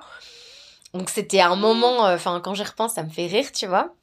Donc 0.94 1.10
c'était 1.10 1.40
un 1.40 1.56
moment, 1.56 2.06
euh, 2.06 2.16
enfin, 2.16 2.42
quand 2.44 2.54
j'y 2.54 2.64
repense, 2.64 2.96
ça 2.96 3.04
me 3.04 3.10
fait 3.10 3.28
rire, 3.28 3.52
tu 3.52 3.68
vois. 3.68 3.94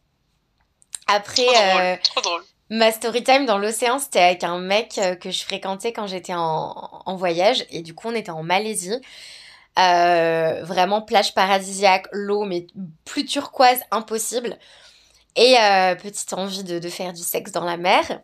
Après, 1.06 1.42
euh, 1.42 1.96
trop 2.02 2.20
drôle. 2.20 2.42
ma 2.70 2.92
story 2.92 3.24
time 3.24 3.46
dans 3.46 3.58
l'océan, 3.58 3.98
c'était 3.98 4.20
avec 4.20 4.44
un 4.44 4.58
mec 4.58 4.98
euh, 4.98 5.14
que 5.14 5.30
je 5.30 5.42
fréquentais 5.42 5.92
quand 5.92 6.06
j'étais 6.06 6.34
en, 6.34 7.02
en 7.04 7.16
voyage. 7.16 7.66
Et 7.70 7.82
du 7.82 7.94
coup, 7.94 8.08
on 8.08 8.14
était 8.14 8.30
en 8.30 8.42
Malaisie. 8.42 9.00
Euh, 9.78 10.64
vraiment 10.64 11.02
plage 11.02 11.34
paradisiaque, 11.34 12.08
l'eau, 12.10 12.44
mais 12.44 12.66
plus 13.04 13.24
turquoise, 13.24 13.80
impossible. 13.92 14.58
Et 15.36 15.56
euh, 15.56 15.94
petite 15.94 16.32
envie 16.32 16.64
de, 16.64 16.88
faire 16.88 17.12
du 17.12 17.22
sexe 17.22 17.52
dans 17.52 17.64
la 17.64 17.76
mer. 17.76 18.20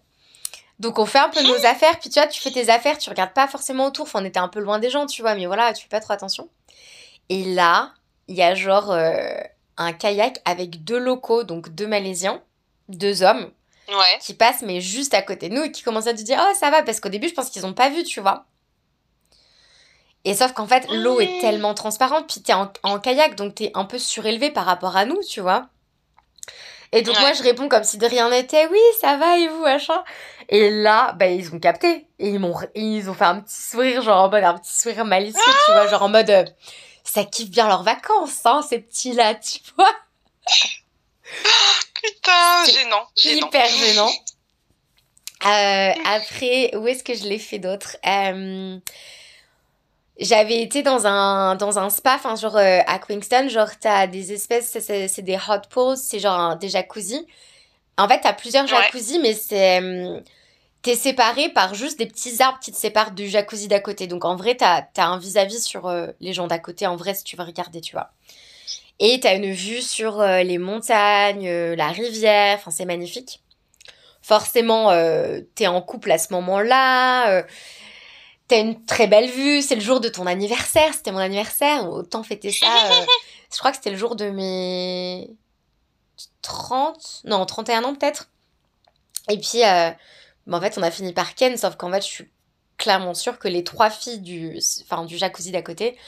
Donc 0.80 0.98
on 0.98 1.06
fait 1.06 1.20
un 1.20 1.28
peu 1.28 1.40
nos 1.42 1.64
affaires, 1.66 2.00
puis 2.00 2.10
tu 2.10 2.18
vois, 2.18 2.26
tu 2.26 2.40
fais 2.40 2.50
tes 2.50 2.68
affaires, 2.70 2.98
tu 2.98 3.08
regardes 3.08 3.32
pas 3.32 3.46
forcément 3.46 3.86
autour, 3.86 4.06
enfin 4.06 4.20
on 4.20 4.24
était 4.24 4.40
un 4.40 4.48
peu 4.48 4.58
loin 4.58 4.80
des 4.80 4.90
gens, 4.90 5.06
tu 5.06 5.22
vois, 5.22 5.36
mais 5.36 5.46
voilà, 5.46 5.72
tu 5.72 5.84
fais 5.84 5.88
pas 5.88 6.00
trop 6.00 6.12
attention. 6.12 6.48
Et 7.28 7.44
là, 7.54 7.92
il 8.26 8.34
y 8.34 8.42
a 8.42 8.56
genre 8.56 8.90
euh, 8.90 9.38
un 9.76 9.92
kayak 9.92 10.40
avec 10.44 10.82
deux 10.82 10.98
locaux, 10.98 11.44
donc 11.44 11.72
deux 11.72 11.86
Malaisiens, 11.86 12.42
deux 12.88 13.22
hommes, 13.22 13.52
qui 14.20 14.34
passent 14.34 14.62
mais 14.62 14.80
juste 14.80 15.14
à 15.14 15.22
côté 15.22 15.48
de 15.48 15.54
nous 15.54 15.62
et 15.62 15.70
qui 15.70 15.84
commencent 15.84 16.08
à 16.08 16.14
te 16.14 16.22
dire 16.22 16.42
oh 16.42 16.54
ça 16.58 16.70
va, 16.70 16.82
parce 16.82 16.98
qu'au 16.98 17.08
début 17.08 17.28
je 17.28 17.34
pense 17.34 17.50
qu'ils 17.50 17.64
ont 17.64 17.74
pas 17.74 17.90
vu, 17.90 18.02
tu 18.02 18.18
vois. 18.18 18.44
Et 20.24 20.34
sauf 20.34 20.52
qu'en 20.52 20.66
fait, 20.66 20.86
l'eau 20.90 21.20
est 21.20 21.40
tellement 21.40 21.74
transparente, 21.74 22.26
puis 22.30 22.40
t'es 22.40 22.54
en, 22.54 22.72
en 22.82 22.98
kayak, 22.98 23.34
donc 23.34 23.56
t'es 23.56 23.70
un 23.74 23.84
peu 23.84 23.98
surélevé 23.98 24.50
par 24.50 24.64
rapport 24.64 24.96
à 24.96 25.04
nous, 25.04 25.20
tu 25.22 25.40
vois. 25.40 25.66
Et 26.92 27.02
donc 27.02 27.18
moi, 27.18 27.32
je 27.32 27.42
réponds 27.42 27.68
comme 27.68 27.82
si 27.82 27.98
de 27.98 28.06
rien 28.06 28.30
n'était, 28.30 28.68
oui, 28.68 28.78
ça 29.00 29.16
va, 29.16 29.36
et 29.36 29.48
vous, 29.48 29.62
machin. 29.62 30.02
Et 30.48 30.70
là, 30.70 31.12
bah, 31.18 31.26
ils 31.26 31.52
ont 31.52 31.58
capté. 31.58 32.06
Et 32.18 32.28
ils 32.28 32.38
m'ont, 32.38 32.54
ils 32.74 33.10
ont 33.10 33.14
fait 33.14 33.24
un 33.24 33.40
petit 33.40 33.60
sourire, 33.60 34.00
genre 34.00 34.22
en 34.22 34.30
mode, 34.30 34.44
un 34.44 34.56
petit 34.56 34.78
sourire 34.78 35.04
malicieux, 35.04 35.40
tu 35.66 35.72
vois, 35.72 35.88
genre 35.88 36.02
en 36.02 36.08
mode, 36.08 36.30
euh, 36.30 36.44
ça 37.02 37.24
kiffe 37.24 37.50
bien 37.50 37.66
leurs 37.66 37.82
vacances, 37.82 38.40
hein, 38.44 38.62
ces 38.68 38.78
petits-là, 38.78 39.34
tu 39.42 39.58
vois. 39.76 39.90
Putain, 41.94 42.64
gênant, 42.66 43.08
gênant. 43.16 43.46
Hyper 43.48 43.68
gênant. 43.68 44.12
Euh, 45.46 45.92
après, 46.06 46.74
où 46.76 46.86
est-ce 46.86 47.02
que 47.02 47.14
je 47.14 47.24
l'ai 47.24 47.38
fait 47.38 47.58
d'autre? 47.58 47.96
Euh, 48.06 48.78
J'avais 50.18 50.62
été 50.62 50.82
dans 50.82 51.06
un, 51.06 51.56
dans 51.56 51.78
un 51.78 51.90
spa, 51.90 52.14
enfin, 52.14 52.36
genre 52.36 52.56
euh, 52.56 52.78
à 52.86 53.00
Queenston, 53.00 53.48
genre, 53.48 53.70
t'as 53.80 54.06
des 54.06 54.32
espèces, 54.32 54.78
c'est 54.78 55.22
des 55.22 55.36
hot 55.36 55.66
pools, 55.70 55.96
c'est 55.96 56.20
genre 56.20 56.56
des 56.56 56.68
jacuzzi. 56.68 57.26
En 57.98 58.06
fait, 58.06 58.20
t'as 58.20 58.32
plusieurs 58.32 58.66
jacuzzi, 58.66 59.18
mais 59.18 59.34
c'est. 59.34 59.78
Hum, 59.78 60.22
t'es 60.82 60.94
séparé 60.94 61.48
par 61.48 61.74
juste 61.74 61.98
des 61.98 62.06
petits 62.06 62.40
arbres 62.42 62.60
qui 62.60 62.70
te 62.70 62.76
séparent 62.76 63.10
du 63.10 63.26
jacuzzi 63.26 63.66
d'à 63.66 63.80
côté. 63.80 64.06
Donc 64.06 64.24
en 64.24 64.36
vrai, 64.36 64.54
t'as 64.54 64.84
as 64.96 65.06
un 65.06 65.18
vis-à-vis 65.18 65.62
sur 65.64 65.88
euh, 65.88 66.08
les 66.20 66.32
gens 66.32 66.46
d'à 66.46 66.60
côté, 66.60 66.86
en 66.86 66.94
vrai, 66.94 67.14
si 67.14 67.24
tu 67.24 67.36
veux 67.36 67.44
regarder, 67.44 67.80
tu 67.80 67.92
vois. 67.92 68.10
Et 69.00 69.18
t'as 69.18 69.34
une 69.34 69.50
vue 69.50 69.82
sur 69.82 70.20
euh, 70.20 70.44
les 70.44 70.58
montagnes, 70.58 71.50
la 71.74 71.88
rivière, 71.88 72.58
enfin, 72.58 72.70
c'est 72.70 72.84
magnifique. 72.84 73.40
Forcément, 74.22 74.90
t'es 75.54 75.66
en 75.66 75.82
couple 75.82 76.10
à 76.10 76.16
ce 76.16 76.32
moment-là 76.32 77.44
T'as 78.54 78.60
une 78.60 78.86
très 78.86 79.08
belle 79.08 79.28
vue, 79.28 79.62
c'est 79.62 79.74
le 79.74 79.80
jour 79.80 79.98
de 79.98 80.08
ton 80.08 80.26
anniversaire, 80.26 80.94
c'était 80.94 81.10
mon 81.10 81.18
anniversaire, 81.18 81.90
autant 81.90 82.22
fêter 82.22 82.52
ça. 82.52 82.66
Euh, 82.66 83.04
je 83.52 83.58
crois 83.58 83.72
que 83.72 83.78
c'était 83.78 83.90
le 83.90 83.96
jour 83.96 84.14
de 84.14 84.30
mes 84.30 85.28
30, 86.42 87.22
non, 87.24 87.44
31 87.46 87.82
ans 87.82 87.96
peut-être. 87.96 88.28
Et 89.28 89.38
puis, 89.38 89.64
euh, 89.64 89.90
en 90.48 90.60
fait, 90.60 90.78
on 90.78 90.84
a 90.84 90.92
fini 90.92 91.12
par 91.12 91.34
Ken, 91.34 91.56
sauf 91.56 91.74
qu'en 91.74 91.90
fait, 91.90 92.02
je 92.02 92.06
suis 92.06 92.30
clairement 92.78 93.14
sûre 93.14 93.40
que 93.40 93.48
les 93.48 93.64
trois 93.64 93.90
filles 93.90 94.20
du, 94.20 94.56
enfin, 94.82 95.04
du 95.04 95.18
jacuzzi 95.18 95.50
d'à 95.50 95.62
côté 95.62 95.98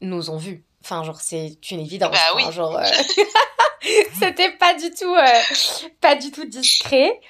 nous 0.00 0.30
ont 0.30 0.38
vus. 0.38 0.64
Enfin, 0.82 1.04
genre, 1.04 1.20
c'est 1.20 1.58
une 1.70 1.80
évidence. 1.80 2.12
Bah 2.12 2.34
oui. 2.34 2.50
genre, 2.50 2.78
euh, 2.78 2.82
c'était 4.18 4.52
pas 4.52 4.72
du 4.72 4.90
tout, 4.90 5.14
pas 6.00 6.14
du 6.14 6.30
tout 6.30 6.46
discret. 6.46 7.20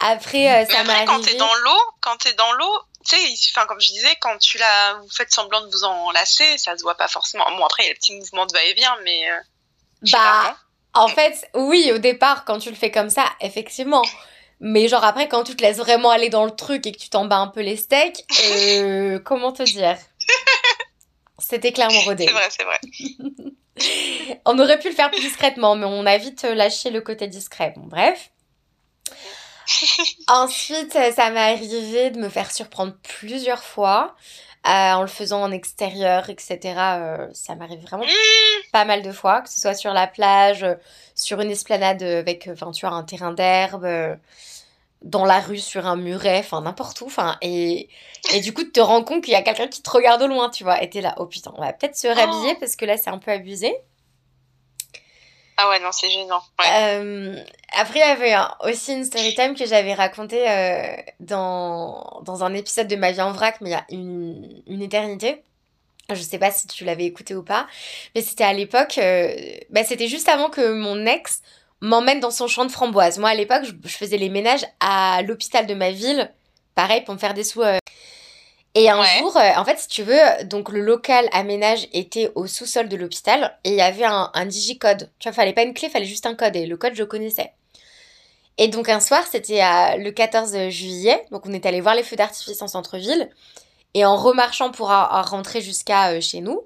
Après, 0.00 0.66
ça 0.66 0.82
m'a 0.82 1.04
Quand 1.04 1.20
t'es 1.20 1.36
dans 1.36 1.54
l'eau, 1.54 1.80
quand 2.00 2.16
t'es 2.16 2.32
dans 2.32 2.52
l'eau, 2.54 2.74
tu 3.04 3.16
sais, 3.16 3.50
enfin, 3.54 3.66
comme 3.66 3.80
je 3.80 3.88
disais, 3.88 4.14
quand 4.20 4.36
tu 4.38 4.58
la, 4.58 4.94
vous 5.00 5.10
faites 5.10 5.32
semblant 5.32 5.62
de 5.62 5.70
vous 5.70 5.84
enlacer, 5.84 6.58
ça 6.58 6.76
se 6.76 6.82
voit 6.82 6.96
pas 6.96 7.08
forcément. 7.08 7.44
Bon, 7.56 7.64
après, 7.64 7.84
il 7.84 7.86
y 7.86 7.90
a 7.90 7.92
le 7.92 7.98
petit 7.98 8.14
mouvement 8.14 8.46
de 8.46 8.52
va-et-vient, 8.52 8.96
mais. 9.04 9.30
Euh, 9.30 9.40
bah, 10.12 10.56
en 10.92 11.08
fait, 11.08 11.48
oui, 11.54 11.90
au 11.94 11.98
départ, 11.98 12.44
quand 12.44 12.58
tu 12.58 12.70
le 12.70 12.76
fais 12.76 12.90
comme 12.90 13.10
ça, 13.10 13.24
effectivement. 13.40 14.04
Mais 14.60 14.88
genre 14.88 15.04
après, 15.04 15.28
quand 15.28 15.44
tu 15.44 15.56
te 15.56 15.62
laisses 15.62 15.78
vraiment 15.78 16.10
aller 16.10 16.28
dans 16.28 16.44
le 16.44 16.50
truc 16.50 16.86
et 16.86 16.92
que 16.92 16.98
tu 16.98 17.08
t'en 17.08 17.24
bats 17.24 17.38
un 17.38 17.46
peu 17.46 17.60
les 17.60 17.76
steaks, 17.76 18.24
euh, 18.50 19.18
comment 19.24 19.52
te 19.52 19.62
dire? 19.62 19.96
C'était 21.38 21.72
clairement 21.72 22.00
rodé. 22.00 22.26
C'est 22.26 22.32
vrai, 22.32 22.48
c'est 22.50 22.64
vrai. 22.64 22.80
on 24.44 24.58
aurait 24.58 24.78
pu 24.78 24.90
le 24.90 24.94
faire 24.94 25.10
plus 25.10 25.22
discrètement, 25.22 25.76
mais 25.76 25.86
on 25.86 26.04
a 26.04 26.18
vite 26.18 26.42
lâché 26.42 26.90
le 26.90 27.00
côté 27.00 27.26
discret. 27.26 27.72
Bon, 27.76 27.86
bref. 27.86 28.30
Ensuite, 30.28 30.96
euh, 30.96 31.12
ça 31.12 31.30
m'est 31.30 31.40
arrivé 31.40 32.10
de 32.10 32.18
me 32.18 32.28
faire 32.28 32.50
surprendre 32.50 32.94
plusieurs 33.02 33.62
fois. 33.62 34.14
Euh, 34.66 34.92
en 34.92 35.00
le 35.00 35.06
faisant 35.06 35.42
en 35.42 35.52
extérieur, 35.52 36.28
etc. 36.28 36.58
Euh, 36.76 37.28
ça 37.32 37.54
m'arrive 37.54 37.80
vraiment 37.80 38.04
pas 38.72 38.84
mal 38.84 39.00
de 39.00 39.10
fois, 39.10 39.40
que 39.40 39.48
ce 39.48 39.58
soit 39.58 39.72
sur 39.72 39.94
la 39.94 40.06
plage, 40.06 40.66
sur 41.14 41.40
une 41.40 41.50
esplanade 41.50 42.02
avec, 42.02 42.46
enfin, 42.52 42.70
tu 42.70 42.84
vois, 42.86 42.94
un 42.94 43.02
terrain 43.02 43.32
d'herbe, 43.32 43.88
dans 45.00 45.24
la 45.24 45.40
rue, 45.40 45.58
sur 45.58 45.86
un 45.86 45.96
muret, 45.96 46.40
enfin, 46.40 46.60
n'importe 46.60 47.00
où. 47.00 47.06
Enfin, 47.06 47.38
et, 47.40 47.88
et 48.34 48.40
du 48.40 48.52
coup, 48.52 48.62
tu 48.62 48.72
te 48.72 48.80
rends 48.80 49.02
compte 49.02 49.24
qu'il 49.24 49.32
y 49.32 49.36
a 49.36 49.40
quelqu'un 49.40 49.66
qui 49.66 49.80
te 49.80 49.88
regarde 49.88 50.20
au 50.20 50.26
loin, 50.26 50.50
tu 50.50 50.62
vois. 50.62 50.82
Et 50.82 50.90
t'es 50.90 51.00
là, 51.00 51.14
oh 51.16 51.24
putain, 51.24 51.54
on 51.56 51.62
va 51.62 51.72
peut-être 51.72 51.96
se 51.96 52.08
rhabiller 52.08 52.52
oh. 52.54 52.60
parce 52.60 52.76
que 52.76 52.84
là, 52.84 52.98
c'est 52.98 53.08
un 53.08 53.18
peu 53.18 53.30
abusé. 53.30 53.74
Ah 55.62 55.68
ouais, 55.68 55.80
non, 55.80 55.92
c'est 55.92 56.08
gênant. 56.08 56.42
Euh, 56.66 57.36
après, 57.78 57.98
il 57.98 58.02
y 58.02 58.02
avait 58.02 58.34
aussi 58.64 58.94
une 58.94 59.04
story 59.04 59.34
time 59.34 59.54
que 59.54 59.66
j'avais 59.66 59.92
racontée 59.92 60.48
euh, 60.48 60.96
dans, 61.20 62.22
dans 62.24 62.44
un 62.44 62.54
épisode 62.54 62.88
de 62.88 62.96
Ma 62.96 63.12
vie 63.12 63.20
en 63.20 63.32
vrac, 63.32 63.60
mais 63.60 63.68
il 63.68 63.72
y 63.72 63.76
a 63.76 63.84
une, 63.90 64.62
une 64.66 64.80
éternité. 64.80 65.42
Je 66.08 66.22
sais 66.22 66.38
pas 66.38 66.50
si 66.50 66.66
tu 66.66 66.84
l'avais 66.84 67.04
écouté 67.04 67.34
ou 67.34 67.42
pas, 67.42 67.66
mais 68.14 68.22
c'était 68.22 68.44
à 68.44 68.54
l'époque, 68.54 68.96
euh, 68.96 69.34
bah, 69.68 69.84
c'était 69.84 70.08
juste 70.08 70.30
avant 70.30 70.48
que 70.48 70.72
mon 70.72 71.04
ex 71.04 71.42
m'emmène 71.82 72.20
dans 72.20 72.30
son 72.30 72.48
champ 72.48 72.64
de 72.64 72.72
framboises. 72.72 73.18
Moi, 73.18 73.28
à 73.28 73.34
l'époque, 73.34 73.64
je, 73.64 73.72
je, 73.84 73.96
faisais 73.96 74.16
les 74.16 74.30
ménages 74.30 74.64
à 74.80 75.20
l'hôpital 75.22 75.66
de 75.66 75.74
ma 75.74 75.90
ville, 75.90 76.32
pareil, 76.74 77.02
pour 77.02 77.12
me 77.14 77.20
faire 77.20 77.34
des 77.34 77.44
sous 77.44 77.62
et 78.74 78.88
un 78.88 79.02
jour, 79.18 79.36
euh, 79.36 79.50
en 79.56 79.64
fait, 79.64 79.78
si 79.78 79.88
tu 79.88 80.02
veux, 80.02 80.44
donc 80.44 80.70
le 80.70 80.80
local 80.80 81.28
aménage 81.32 81.88
était 81.92 82.30
au 82.36 82.46
sous-sol 82.46 82.88
de 82.88 82.96
l'hôpital 82.96 83.58
et 83.64 83.70
il 83.70 83.76
y 83.76 83.80
avait 83.80 84.04
un, 84.04 84.30
un 84.32 84.46
digicode. 84.46 85.10
Tu 85.18 85.28
vois, 85.28 85.34
fallait 85.34 85.52
pas 85.52 85.62
une 85.62 85.74
clé, 85.74 85.88
fallait 85.88 86.04
juste 86.04 86.26
un 86.26 86.34
code 86.36 86.54
et 86.54 86.66
le 86.66 86.76
code, 86.76 86.94
je 86.94 87.02
connaissais. 87.02 87.52
Et 88.58 88.68
donc 88.68 88.90
un 88.90 89.00
soir, 89.00 89.24
c'était 89.30 89.62
le 89.96 90.10
14 90.10 90.68
juillet, 90.68 91.24
donc 91.30 91.46
on 91.46 91.52
est 91.52 91.64
allé 91.64 91.80
voir 91.80 91.94
les 91.94 92.02
feux 92.02 92.16
d'artifice 92.16 92.60
en 92.60 92.68
centre-ville 92.68 93.30
et 93.94 94.04
en 94.04 94.16
remarchant 94.16 94.70
pour 94.70 94.88
rentrer 94.88 95.62
jusqu'à 95.62 96.10
euh, 96.10 96.20
chez 96.20 96.40
nous, 96.40 96.60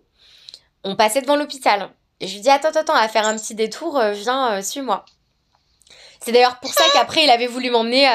on 0.82 0.96
passait 0.96 1.22
devant 1.22 1.36
l'hôpital. 1.36 1.90
Et 2.20 2.26
je 2.26 2.34
lui 2.34 2.40
dis 2.40 2.50
attends, 2.50 2.68
attends, 2.68 2.80
attends, 2.80 2.94
à 2.94 3.08
faire 3.08 3.26
un 3.26 3.36
petit 3.36 3.54
détour, 3.54 3.96
euh, 3.96 4.12
viens, 4.12 4.60
suis-moi. 4.60 5.04
C'est 6.20 6.32
d'ailleurs 6.32 6.58
pour 6.58 6.72
ça 6.72 6.84
qu'après 6.92 7.24
il 7.24 7.30
avait 7.30 7.46
voulu 7.46 7.70
m'emmener 7.70 8.08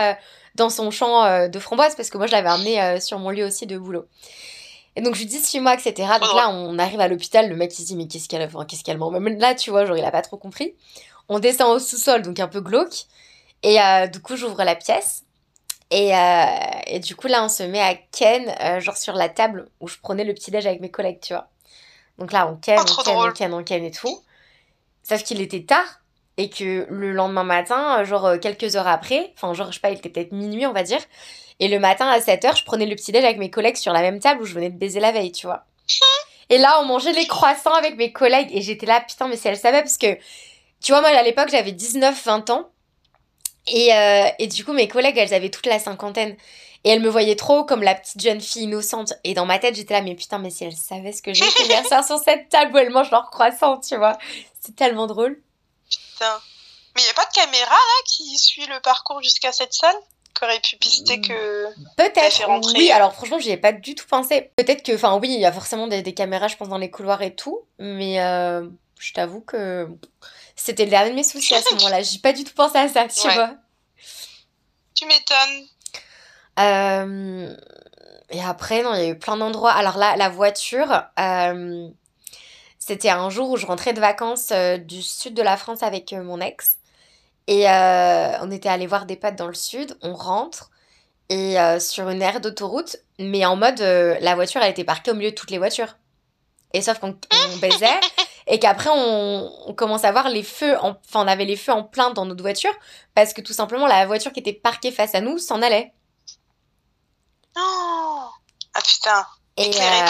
dans 0.56 0.70
son 0.70 0.92
champ 0.92 1.24
euh, 1.24 1.48
de 1.48 1.60
framboises 1.60 1.96
parce 1.96 2.10
que 2.10 2.18
moi 2.18 2.28
je 2.28 2.32
l'avais 2.32 2.50
amené 2.50 2.82
euh, 2.82 3.00
sur 3.00 3.20
mon 3.20 3.30
lieu 3.30 3.46
aussi 3.46 3.66
de 3.66 3.78
boulot. 3.78 4.06
Et 4.96 5.02
donc 5.02 5.16
je 5.16 5.20
lui 5.20 5.28
dis 5.28 5.40
suis-moi, 5.40 5.76
etc. 5.76 5.94
Donc 6.20 6.36
là 6.36 6.50
on 6.50 6.78
arrive 6.80 7.00
à 7.00 7.08
l'hôpital, 7.08 7.50
le 7.50 7.56
mec 7.56 7.78
il 7.78 7.84
se 7.84 7.88
dit 7.88 7.96
mais 7.96 8.08
qu'est-ce 8.08 8.28
qu'elle 8.28 8.44
enfin, 8.44 8.66
qu'est-ce 8.66 8.84
qu'elle 8.84 8.98
Même 8.98 9.40
là 9.40 9.56
tu 9.56 9.70
vois, 9.70 9.86
genre 9.86 9.98
il 9.98 10.04
a 10.04 10.12
pas 10.12 10.22
trop 10.22 10.38
compris. 10.38 10.76
On 11.30 11.40
descend 11.40 11.76
au 11.76 11.80
sous-sol, 11.80 12.22
donc 12.22 12.40
un 12.40 12.48
peu 12.48 12.62
glauque. 12.62 13.06
Et 13.64 13.82
euh, 13.82 14.08
du 14.08 14.20
coup 14.22 14.36
j'ouvre 14.36 14.64
la 14.64 14.76
pièce. 14.76 15.24
Et, 15.92 16.12
et, 16.86 17.00
du 17.00 17.16
coup 17.16 17.26
là 17.26 17.44
on 17.44 17.50
se 17.50 17.64
met 17.64 17.82
à 17.82 17.96
ken, 17.96 18.80
genre 18.80 18.96
sur 18.96 19.16
la 19.16 19.28
table 19.28 19.70
où 19.80 19.88
je 19.88 19.98
prenais 19.98 20.24
le 20.24 20.36
petit 20.36 20.52
déj 20.52 20.68
avec 20.68 20.82
mes 20.82 20.92
collègues, 20.92 21.20
tu 21.20 21.34
vois. 21.34 21.48
Donc 22.20 22.32
là 22.32 22.48
on 22.48 22.58
ken, 22.58 22.78
oh, 22.80 22.92
on 23.00 23.04
ken, 23.04 23.18
on 23.18 23.32
ken, 23.32 23.54
on 23.56 23.64
ken 23.64 23.84
et 23.84 23.92
tout. 23.92 24.22
Sauf 25.02 25.24
qu'il 25.24 25.42
était 25.42 25.64
tard 25.64 25.99
et 26.40 26.50
que 26.50 26.88
le 26.90 27.12
lendemain 27.12 27.44
matin, 27.44 28.04
genre 28.06 28.26
euh, 28.26 28.38
quelques 28.38 28.78
heures 28.78 28.88
après, 28.88 29.34
enfin 29.36 29.54
genre 29.54 29.68
je 29.68 29.74
sais 29.74 29.82
pas, 29.82 29.90
il 29.90 29.98
était 29.98 30.08
peut-être 30.10 30.32
minuit 30.32 30.66
on 30.66 30.72
va 30.72 30.84
dire, 30.84 31.02
et 31.60 31.68
le 31.68 31.80
matin 31.80 32.08
à 32.08 32.20
7h, 32.20 32.58
je 32.58 32.64
prenais 32.64 32.86
le 32.86 32.96
petit 32.96 33.12
déj 33.12 33.26
avec 33.26 33.38
mes 33.38 33.50
collègues 33.50 33.76
sur 33.76 33.92
la 33.92 34.02
même 34.02 34.20
table 34.20 34.42
où 34.42 34.46
je 34.46 34.54
venais 34.54 34.70
de 34.70 34.78
baiser 34.78 35.02
la 35.02 35.12
veille, 35.12 35.34
tu 35.34 35.48
vois. 35.48 35.66
Et 36.50 36.58
là, 36.58 36.80
on 36.82 36.86
mangeait 36.86 37.12
les 37.12 37.28
croissants 37.28 37.74
avec 37.74 37.98
mes 37.98 38.14
collègues 38.14 38.50
et 38.52 38.62
j'étais 38.62 38.86
là, 38.86 39.02
putain, 39.02 39.28
mais 39.28 39.36
si 39.36 39.50
elle 39.50 39.58
savait, 39.58 39.82
parce 39.82 39.98
que, 39.98 40.18
tu 40.82 40.94
vois, 40.94 41.02
moi 41.02 41.10
à 41.10 41.24
l'époque, 41.24 41.50
j'avais 41.52 41.74
19-20 41.74 42.52
ans. 42.52 42.70
Et, 43.68 43.94
euh, 43.94 44.26
et 44.40 44.48
du 44.48 44.64
coup, 44.64 44.72
mes 44.72 44.88
collègues, 44.88 45.18
elles 45.18 45.34
avaient 45.34 45.50
toute 45.50 45.66
la 45.66 45.78
cinquantaine. 45.78 46.38
Et 46.86 46.92
elles 46.92 47.02
me 47.02 47.10
voyaient 47.10 47.36
trop 47.36 47.66
comme 47.66 47.84
la 47.84 47.94
petite 47.94 48.22
jeune 48.22 48.40
fille 48.40 48.64
innocente. 48.64 49.14
Et 49.26 49.34
dans 49.34 49.46
ma 49.46 49.60
tête, 49.60 49.76
j'étais 49.76 49.94
là, 49.94 50.02
mais 50.02 50.16
putain, 50.16 50.40
mais 50.40 50.50
si 50.50 50.64
elles 50.64 50.72
savaient 50.72 51.12
ce 51.12 51.22
que 51.22 51.34
j'ai 51.34 51.44
fait 51.44 51.66
hier 51.66 51.86
soir 51.86 52.06
sur 52.06 52.18
cette 52.18 52.48
table 52.48 52.74
où 52.74 52.78
elles 52.78 52.90
mangent 52.90 53.12
leurs 53.12 53.30
croissants, 53.30 53.80
tu 53.80 53.98
vois. 53.98 54.18
C'est 54.62 54.78
tellement 54.78 55.06
drôle. 55.06 55.42
Mais 56.96 57.02
il 57.02 57.04
n'y 57.04 57.10
a 57.10 57.14
pas 57.14 57.26
de 57.26 57.34
caméra 57.34 57.72
là 57.72 58.04
qui 58.06 58.38
suit 58.38 58.66
le 58.66 58.80
parcours 58.82 59.22
jusqu'à 59.22 59.52
cette 59.52 59.74
salle? 59.74 59.96
Qui 60.34 60.44
aurait 60.44 60.60
pu 60.60 60.78
pister 60.78 61.22
que. 61.22 61.66
Peut-être. 61.98 62.76
Oui, 62.76 62.92
alors 62.92 63.14
franchement, 63.14 63.40
j'y 63.40 63.52
ai 63.52 63.58
pas 63.58 63.72
du 63.72 63.96
tout 63.96 64.06
pensé. 64.08 64.52
Peut-être 64.56 64.84
que, 64.84 64.94
enfin, 64.94 65.18
oui, 65.18 65.30
il 65.34 65.40
y 65.40 65.46
a 65.46 65.52
forcément 65.52 65.88
des, 65.88 66.14
caméras, 66.14 66.48
je 66.48 66.56
pense, 66.56 66.70
dans 66.70 66.78
les 66.78 66.92
couloirs 66.92 67.22
et 67.22 67.36
tout. 67.36 67.62
Mais 67.80 68.22
euh, 68.22 68.68
je 69.00 69.14
t'avoue 69.14 69.42
que 69.42 69.88
c'était 70.56 70.86
le 70.86 70.92
dernier 70.92 71.12
de 71.12 71.16
mes 71.16 71.24
soucis 71.24 71.56
à 71.56 71.62
ce 71.62 71.74
moment-là. 71.76 72.04
J'ai 72.04 72.20
pas 72.20 72.34
du 72.34 72.44
tout 72.44 72.54
pensé 72.54 72.78
à 72.78 72.88
ça, 72.88 73.08
tu 73.08 73.28
vois. 73.30 73.56
Tu 74.96 75.06
m'étonnes. 75.06 75.68
Euh, 76.60 77.56
et 78.30 78.44
après, 78.44 78.84
non, 78.84 78.94
il 78.94 79.02
y 79.02 79.06
a 79.06 79.10
eu 79.10 79.18
plein 79.18 79.38
d'endroits. 79.38 79.72
Alors 79.72 79.98
là, 79.98 80.16
la 80.16 80.30
voiture. 80.30 81.04
Euh, 81.18 81.90
c'était 82.90 83.10
un 83.10 83.30
jour 83.30 83.52
où 83.52 83.58
je 83.58 83.68
rentrais 83.68 83.94
de 83.94 84.00
vacances 84.00 84.50
euh, 84.52 84.78
du 84.78 85.04
sud 85.04 85.36
de 85.36 85.44
la 85.44 85.58
France 85.58 85.84
avec 85.84 86.12
euh, 86.12 86.24
mon 86.24 86.42
ex. 86.42 86.78
Et 87.46 87.70
euh, 87.70 88.36
on 88.42 88.50
était 88.50 88.68
allé 88.68 88.88
voir 88.88 89.06
des 89.06 89.16
potes 89.16 89.36
dans 89.36 89.46
le 89.46 89.54
sud. 89.54 89.96
On 90.02 90.16
rentre 90.16 90.72
et 91.30 91.58
sur 91.80 92.10
une 92.10 92.24
aire 92.24 92.42
d'autoroute, 92.42 92.96
mais 93.20 93.46
en 93.46 93.56
mode 93.56 93.82
la 93.82 94.34
voiture 94.34 94.64
elle 94.64 94.72
était 94.72 94.84
parquée 94.84 95.12
au 95.12 95.14
milieu 95.14 95.30
de 95.30 95.36
toutes 95.36 95.52
les 95.52 95.60
voitures. 95.60 95.96
Et 96.74 96.82
sauf 96.82 96.98
qu'on 96.98 97.16
baisait 97.62 98.00
et 98.48 98.58
qu'après 98.58 98.90
on, 98.90 99.52
on, 99.68 99.74
commence 99.76 100.06
à 100.06 100.12
voir 100.12 100.30
les 100.30 100.42
feux, 100.42 100.76
enfin 100.82 101.24
on 101.24 101.28
avait 101.28 101.46
les 101.46 101.56
feux 101.56 101.72
en 101.72 101.84
plein 101.84 102.10
dans 102.10 102.26
notre 102.26 102.42
voiture 102.42 102.74
parce 103.14 103.34
que 103.34 103.42
tout 103.42 103.54
simplement 103.54 103.86
la 103.86 104.08
voiture 104.08 104.34
qui 104.34 104.40
était 104.40 104.54
parquée 104.54 104.92
face 104.92 105.14
à 105.14 105.22
nous 105.22 105.38
s'en 105.38 105.62
allait. 105.62 105.94
Oh 107.56 108.30
ah 108.74 108.82
putain. 108.82 109.26
Et 109.60 109.76
euh, 109.76 110.06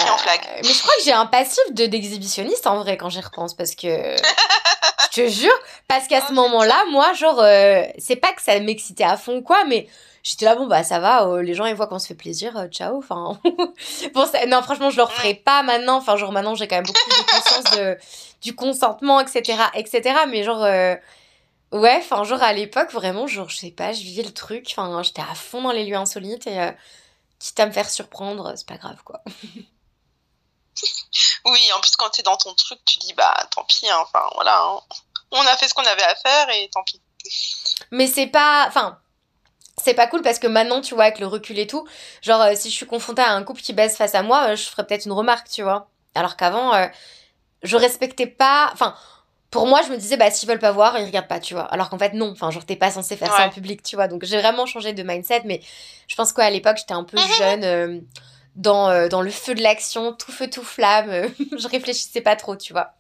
Mais 0.64 0.70
je 0.70 0.80
crois 0.80 0.94
que 1.00 1.04
j'ai 1.04 1.12
un 1.12 1.26
passif 1.26 1.64
de 1.72 1.88
d'exhibitionniste 1.88 2.68
en 2.68 2.78
vrai 2.78 2.98
quand 2.98 3.10
j'y 3.10 3.20
repense 3.20 3.56
parce 3.56 3.74
que 3.74 3.88
je 5.12 5.22
te 5.22 5.28
jure 5.28 5.60
parce 5.88 6.08
qu'à 6.08 6.22
ce 6.22 6.28
oh, 6.30 6.34
moment-là, 6.34 6.84
moi 6.92 7.14
genre 7.14 7.40
euh, 7.40 7.82
c'est 7.98 8.16
pas 8.16 8.32
que 8.32 8.44
ça 8.44 8.60
m'excitait 8.60 9.04
à 9.04 9.18
fond 9.18 9.42
quoi, 9.42 9.66
mais 9.66 9.88
j'étais 10.22 10.46
là 10.46 10.56
bon 10.56 10.68
bah 10.68 10.84
ça 10.84 11.00
va, 11.00 11.26
euh, 11.26 11.42
les 11.42 11.56
gens 11.56 11.66
ils 11.66 11.74
voient 11.74 11.88
qu'on 11.88 11.98
se 11.98 12.06
fait 12.06 12.14
plaisir, 12.14 12.68
ciao. 12.70 13.00
Enfin 13.00 13.40
bon 14.14 14.26
non 14.48 14.62
franchement 14.62 14.92
je 14.92 14.98
le 14.98 15.04
referai 15.04 15.34
pas 15.34 15.64
maintenant. 15.64 15.98
Enfin 15.98 16.16
genre 16.16 16.32
maintenant 16.32 16.54
j'ai 16.54 16.68
quand 16.68 16.76
même 16.76 16.86
beaucoup 16.86 17.10
de 17.10 17.32
conscience 17.32 17.76
de 17.76 17.98
du 18.44 18.54
consentement 18.54 19.20
etc 19.20 19.64
etc. 19.74 20.16
Mais 20.30 20.44
genre 20.44 20.62
ouais 20.62 21.98
enfin 21.98 22.24
genre 22.24 22.44
à 22.44 22.54
l'époque 22.54 22.92
vraiment 22.92 23.26
genre 23.26 23.50
je 23.50 23.58
sais 23.58 23.72
pas 23.72 23.94
je 23.94 24.04
vivais 24.04 24.22
le 24.24 24.32
truc. 24.32 24.68
Enfin 24.70 25.02
j'étais 25.02 25.24
à 25.24 25.34
fond 25.34 25.64
dans 25.64 25.72
les 25.72 25.86
lieux 25.86 25.98
insolites 25.98 26.46
et 26.46 26.70
quitte 27.40 27.60
à 27.60 27.66
me 27.66 27.72
faire 27.72 27.90
surprendre, 27.90 28.54
c'est 28.56 28.68
pas 28.68 28.78
grave 28.78 29.02
quoi. 29.04 29.22
Oui, 31.46 31.60
en 31.76 31.82
plus, 31.82 31.96
quand 31.96 32.10
t'es 32.10 32.24
dans 32.24 32.38
ton 32.38 32.54
truc, 32.54 32.80
tu 32.86 33.00
dis, 33.00 33.14
bah, 33.14 33.36
tant 33.52 33.64
pis, 33.64 33.88
hein, 33.90 33.98
enfin, 34.02 34.30
voilà. 34.36 34.62
Hein. 34.62 34.80
On 35.32 35.42
a 35.42 35.58
fait 35.58 35.68
ce 35.68 35.74
qu'on 35.74 35.84
avait 35.84 36.04
à 36.04 36.16
faire 36.16 36.50
et 36.50 36.70
tant 36.70 36.84
pis. 36.84 37.02
Mais 37.92 38.08
c'est 38.08 38.28
pas. 38.28 38.66
Enfin. 38.68 39.00
C'est 39.82 39.94
pas 39.94 40.08
cool 40.08 40.22
parce 40.22 40.40
que 40.40 40.48
maintenant, 40.48 40.82
tu 40.82 40.94
vois, 40.94 41.06
avec 41.06 41.20
le 41.20 41.28
recul 41.28 41.58
et 41.58 41.66
tout, 41.66 41.88
genre, 42.22 42.42
euh, 42.42 42.54
si 42.54 42.70
je 42.70 42.76
suis 42.76 42.86
confrontée 42.86 43.22
à 43.22 43.32
un 43.32 43.44
couple 43.44 43.62
qui 43.62 43.72
baisse 43.72 43.96
face 43.96 44.14
à 44.14 44.24
moi, 44.24 44.50
euh, 44.50 44.56
je 44.58 44.64
ferais 44.64 44.86
peut-être 44.86 45.06
une 45.06 45.14
remarque, 45.14 45.48
tu 45.48 45.64
vois. 45.64 45.90
Alors 46.16 46.36
qu'avant, 46.36 46.74
euh, 46.74 46.88
je 47.64 47.78
respectais 47.78 48.28
pas. 48.28 48.70
Enfin, 48.74 48.94
pour 49.52 49.66
moi, 49.66 49.82
je 49.82 49.90
me 49.90 49.98
disais, 49.98 50.16
bah, 50.16 50.30
s'ils 50.30 50.48
veulent 50.48 50.60
pas 50.60 50.72
voir, 50.72 50.98
ils 51.00 51.06
regardent 51.06 51.28
pas, 51.28 51.40
tu 51.40 51.54
vois. 51.56 51.64
Alors 51.64 51.90
qu'en 51.90 51.98
fait, 51.98 52.14
non. 52.14 52.32
Enfin, 52.32 52.52
genre, 52.52 52.66
t'es 52.66 52.76
pas 52.76 52.92
censé 52.92 53.18
faire 53.18 53.36
ça 53.36 53.48
en 53.48 53.50
public, 53.50 53.82
tu 53.82 53.96
vois. 53.96 54.08
Donc, 54.08 54.24
j'ai 54.24 54.40
vraiment 54.40 54.66
changé 54.66 54.94
de 54.94 55.04
mindset, 55.04 55.42
mais 55.46 55.62
je 56.08 56.16
pense 56.16 56.34
qu'à 56.34 56.50
l'époque, 56.50 56.78
j'étais 56.78 56.94
un 56.94 57.04
peu 57.04 57.18
jeune 57.38 58.06
dans, 58.56 58.90
euh, 58.90 59.08
dans 59.08 59.22
le 59.22 59.32
feu 59.32 59.56
de 59.56 59.62
l'action, 59.62 60.14
tout 60.14 60.32
feu, 60.32 60.50
tout 60.50 60.64
flamme. 60.64 61.34
je 61.58 61.68
réfléchissais 61.68 62.22
pas 62.22 62.36
trop, 62.36 62.56
tu 62.56 62.74
vois. 62.74 62.94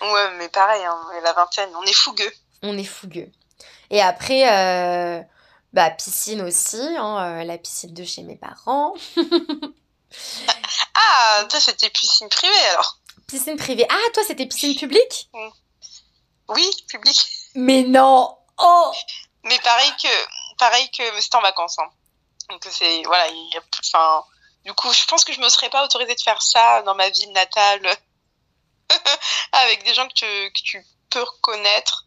Ouais, 0.00 0.30
mais 0.38 0.48
pareil, 0.48 0.82
hein, 0.84 0.98
la 1.22 1.32
vingtaine, 1.32 1.70
on 1.76 1.82
est 1.82 1.92
fougueux. 1.92 2.32
On 2.62 2.78
est 2.78 2.84
fougueux. 2.84 3.30
Et 3.90 4.00
après, 4.00 4.50
euh, 4.50 5.20
bah, 5.72 5.90
piscine 5.90 6.42
aussi, 6.42 6.80
hein, 6.80 7.40
euh, 7.40 7.44
la 7.44 7.58
piscine 7.58 7.92
de 7.92 8.04
chez 8.04 8.22
mes 8.22 8.36
parents. 8.36 8.94
ah, 10.94 11.44
toi, 11.48 11.60
c'était 11.60 11.90
piscine 11.90 12.28
privée 12.28 12.66
alors 12.72 12.98
Piscine 13.32 13.56
privée. 13.56 13.86
Ah, 13.88 14.10
toi, 14.12 14.22
c'était 14.26 14.44
piscine 14.44 14.76
publique? 14.76 15.30
Oui, 16.48 16.70
publique. 16.86 17.26
Mais 17.54 17.82
non 17.82 18.36
Oh 18.58 18.92
Mais 19.44 19.58
pareil 19.60 19.90
que, 20.02 20.58
pareil 20.58 20.90
que, 20.90 21.18
c'était 21.18 21.36
en 21.36 21.40
vacances. 21.40 21.78
Hein. 21.78 21.88
Donc 22.50 22.62
c'est 22.68 23.02
voilà, 23.04 23.26
il 23.28 23.60
enfin, 23.80 24.22
du 24.66 24.74
coup, 24.74 24.92
je 24.92 25.06
pense 25.06 25.24
que 25.24 25.32
je 25.32 25.40
me 25.40 25.48
serais 25.48 25.70
pas 25.70 25.82
autorisée 25.82 26.14
de 26.14 26.20
faire 26.20 26.42
ça 26.42 26.82
dans 26.82 26.94
ma 26.94 27.08
ville 27.08 27.32
natale 27.32 27.96
avec 29.52 29.82
des 29.82 29.94
gens 29.94 30.06
que 30.08 30.12
tu, 30.12 30.52
que 30.52 30.62
tu 30.62 30.86
peux 31.08 31.22
reconnaître. 31.22 32.04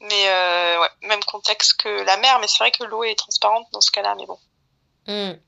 Mais 0.00 0.28
euh, 0.28 0.78
ouais, 0.78 0.90
même 1.04 1.24
contexte 1.24 1.80
que 1.80 1.88
la 1.88 2.18
mer, 2.18 2.38
mais 2.38 2.48
c'est 2.48 2.58
vrai 2.58 2.70
que 2.70 2.84
l'eau 2.84 3.02
est 3.02 3.14
transparente 3.14 3.66
dans 3.72 3.80
ce 3.80 3.90
cas-là, 3.92 4.14
mais 4.16 4.26
bon. 4.26 4.38
Hmm. 5.06 5.40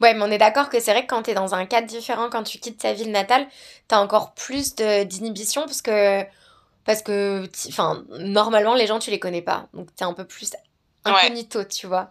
Ouais, 0.00 0.14
mais 0.14 0.22
on 0.22 0.30
est 0.30 0.38
d'accord 0.38 0.68
que 0.68 0.80
c'est 0.80 0.92
vrai 0.92 1.02
que 1.02 1.08
quand 1.08 1.22
tu 1.22 1.30
es 1.30 1.34
dans 1.34 1.54
un 1.54 1.66
cadre 1.66 1.86
différent, 1.86 2.28
quand 2.30 2.42
tu 2.42 2.58
quittes 2.58 2.78
ta 2.78 2.92
ville 2.92 3.10
natale, 3.10 3.46
tu 3.88 3.94
as 3.94 4.00
encore 4.00 4.32
plus 4.34 4.74
d'inhibition 4.74 5.62
parce 5.62 5.82
que, 5.82 6.24
parce 6.84 7.02
que 7.02 7.48
enfin, 7.68 8.04
normalement, 8.18 8.74
les 8.74 8.86
gens, 8.86 8.98
tu 8.98 9.10
les 9.10 9.18
connais 9.18 9.42
pas. 9.42 9.68
Donc, 9.74 9.94
tu 9.94 10.02
es 10.02 10.06
un 10.06 10.14
peu 10.14 10.26
plus 10.26 10.50
incognito, 11.04 11.64
tu 11.64 11.86
vois. 11.86 12.10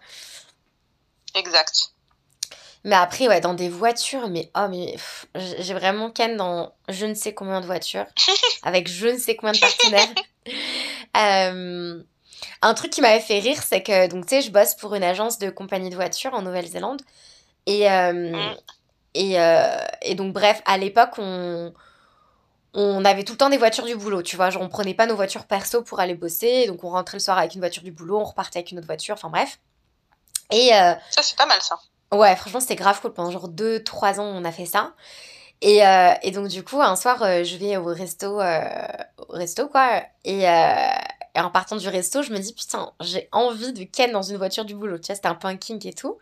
Exact. 1.36 1.92
Mais 2.86 2.96
après, 2.96 3.28
ouais, 3.28 3.42
dans 3.42 3.56
des 3.56 3.68
voitures, 3.68 4.30
mais 4.30 4.52
oh, 4.56 4.68
mais 4.70 4.96
j'ai 5.34 5.74
vraiment 5.74 6.12
ken 6.12 6.38
dans 6.38 6.72
je 6.88 7.08
ne 7.08 7.16
sais 7.16 7.34
combien 7.34 7.60
de 7.60 7.66
voitures, 7.66 8.06
avec 8.64 8.88
je 8.88 9.08
ne 9.08 9.18
sais 9.18 9.36
combien 9.36 9.54
de 9.54 9.60
partenaires. 9.60 10.10
Euh, 11.18 12.04
un 12.62 12.74
truc 12.74 12.92
qui 12.92 13.00
m'avait 13.00 13.22
fait 13.22 13.40
rire, 13.40 13.62
c'est 13.64 13.82
que, 13.82 14.08
donc, 14.08 14.26
tu 14.26 14.36
sais, 14.36 14.42
je 14.42 14.52
bosse 14.52 14.76
pour 14.76 14.96
une 14.96 15.04
agence 15.04 15.40
de 15.40 15.50
compagnie 15.50 15.90
de 15.90 15.96
voitures 15.96 16.34
en 16.34 16.42
Nouvelle-Zélande. 16.42 17.02
Et, 17.66 17.90
euh, 17.90 18.32
mm. 18.32 18.56
et, 19.14 19.40
euh, 19.40 19.78
et, 20.02 20.16
donc, 20.16 20.34
bref, 20.34 20.62
à 20.66 20.78
l'époque, 20.78 21.14
on, 21.18 21.74
on 22.74 23.06
avait 23.06 23.24
tout 23.24 23.34
le 23.34 23.38
temps 23.38 23.50
des 23.50 23.58
voitures 23.58 23.86
du 23.86 23.96
boulot, 23.96 24.22
tu 24.22 24.36
vois. 24.36 24.50
Genre, 24.50 24.62
on 24.62 24.70
prenait 24.70 24.94
pas 24.94 25.08
nos 25.08 25.16
voitures 25.16 25.46
perso 25.46 25.82
pour 25.82 26.00
aller 26.00 26.16
bosser. 26.16 26.68
Donc, 26.68 26.84
on 26.84 26.90
rentrait 26.90 27.18
le 27.18 27.24
soir 27.24 27.38
avec 27.38 27.56
une 27.56 27.62
voiture 27.62 27.84
du 27.84 27.92
boulot, 27.92 28.20
on 28.20 28.24
repartait 28.24 28.60
avec 28.60 28.72
une 28.72 28.78
autre 28.78 28.88
voiture, 28.88 29.16
enfin, 29.16 29.30
bref. 29.30 29.60
Et, 30.52 30.74
euh, 30.74 30.94
ça, 31.10 31.24
c'est 31.24 31.38
pas 31.38 31.48
mal 31.48 31.62
ça. 31.62 31.80
Ouais, 32.12 32.36
franchement, 32.36 32.60
c'était 32.60 32.76
grave 32.76 33.02
cool. 33.02 33.14
Pendant 33.14 33.32
genre 33.32 33.50
2-3 33.50 34.20
ans, 34.20 34.26
on 34.26 34.46
a 34.46 34.52
fait 34.52 34.66
ça. 34.66 34.94
Et, 35.62 35.82
et, 36.22 36.32
donc, 36.32 36.50
du 36.50 36.64
coup, 36.64 36.82
un 36.82 36.96
soir, 36.96 37.18
je 37.44 37.58
vais 37.58 37.78
au 37.78 37.86
resto, 37.86 38.40
au 38.40 39.34
resto 39.34 39.68
quoi. 39.68 40.04
Et, 40.24 40.42
et, 40.42 41.40
en 41.40 41.50
partant 41.50 41.78
du 41.78 41.90
resto, 41.90 42.22
je 42.22 42.32
me 42.32 42.38
dis, 42.38 42.54
putain, 42.54 42.92
j'ai 43.02 43.28
envie 43.32 43.74
de 43.74 43.84
ken 43.86 44.12
dans 44.12 44.22
une 44.22 44.38
voiture 44.38 44.66
du 44.66 44.76
boulot. 44.76 45.00
Tu 45.00 45.08
vois, 45.08 45.16
c'était 45.16 45.28
un 45.28 45.34
peu 45.36 45.48
un 45.48 45.58
kink 45.58 45.84
et 45.86 45.94
tout. 45.94 46.20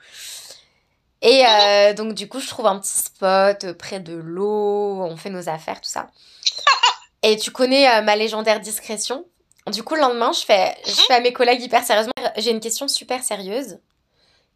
Et 1.24 1.44
donc, 1.96 2.14
du 2.14 2.28
coup, 2.28 2.40
je 2.40 2.48
trouve 2.48 2.68
un 2.68 2.80
petit 2.80 2.98
spot 2.98 3.74
près 3.74 4.00
de 4.00 4.14
l'eau, 4.14 5.02
on 5.02 5.18
fait 5.18 5.30
nos 5.30 5.50
affaires, 5.50 5.82
tout 5.82 5.90
ça. 5.90 6.08
et 7.24 7.38
tu 7.38 7.50
connais 7.50 8.02
ma 8.02 8.16
légendaire 8.16 8.60
discrétion. 8.60 9.26
Du 9.68 9.84
coup, 9.84 9.96
le 9.96 10.02
lendemain, 10.02 10.34
je 10.34 10.42
fais, 10.42 10.76
je 10.86 10.92
fais 10.92 11.14
à 11.14 11.22
mes 11.22 11.32
collègues 11.32 11.62
hyper 11.62 11.84
sérieusement, 11.84 12.12
j'ai 12.36 12.52
une 12.52 12.60
question 12.60 12.90
super 12.90 13.24
sérieuse 13.24 13.80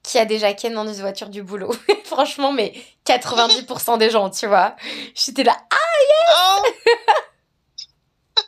qui 0.03 0.17
a 0.17 0.25
déjà 0.25 0.53
ken 0.53 0.73
dans 0.73 0.87
une 0.87 1.01
voiture 1.01 1.29
du 1.29 1.43
boulot? 1.43 1.73
Franchement, 2.05 2.51
mais 2.51 2.73
90% 3.05 3.97
des 3.97 4.09
gens, 4.09 4.29
tu 4.29 4.47
vois. 4.47 4.75
J'étais 5.13 5.43
là, 5.43 5.57
ah 5.69 5.75
yes 6.09 6.29
oh. 6.39 6.63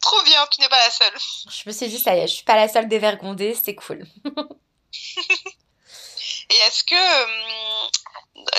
Trop 0.00 0.22
bien, 0.24 0.40
tu 0.50 0.60
n'es 0.60 0.68
pas 0.68 0.78
la 0.78 0.90
seule. 0.90 1.12
Je 1.50 1.62
me 1.66 1.72
suis 1.72 1.88
dit, 1.88 1.98
ça 1.98 2.16
y 2.16 2.20
est, 2.20 2.26
je 2.26 2.34
suis 2.34 2.44
pas 2.44 2.56
la 2.56 2.68
seule 2.68 2.88
dévergondée, 2.88 3.54
c'est 3.54 3.74
cool. 3.74 4.06
Et 6.50 6.54
est-ce 6.66 6.84
que 6.84 7.24
hum, 7.24 7.90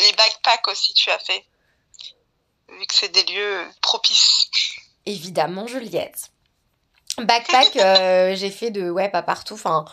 les 0.02 0.14
backpacks 0.14 0.68
aussi 0.68 0.94
tu 0.94 1.10
as 1.10 1.20
fait? 1.20 1.46
Vu 2.70 2.86
que 2.88 2.94
c'est 2.94 3.10
des 3.10 3.24
lieux 3.24 3.66
propices. 3.82 4.50
Évidemment, 5.06 5.68
Juliette. 5.68 6.32
Backpack, 7.18 7.76
euh, 7.76 8.36
j'ai 8.36 8.50
fait 8.50 8.72
de, 8.72 8.90
ouais, 8.90 9.10
pas 9.10 9.24
partout. 9.24 9.56
Enfin, 9.56 9.86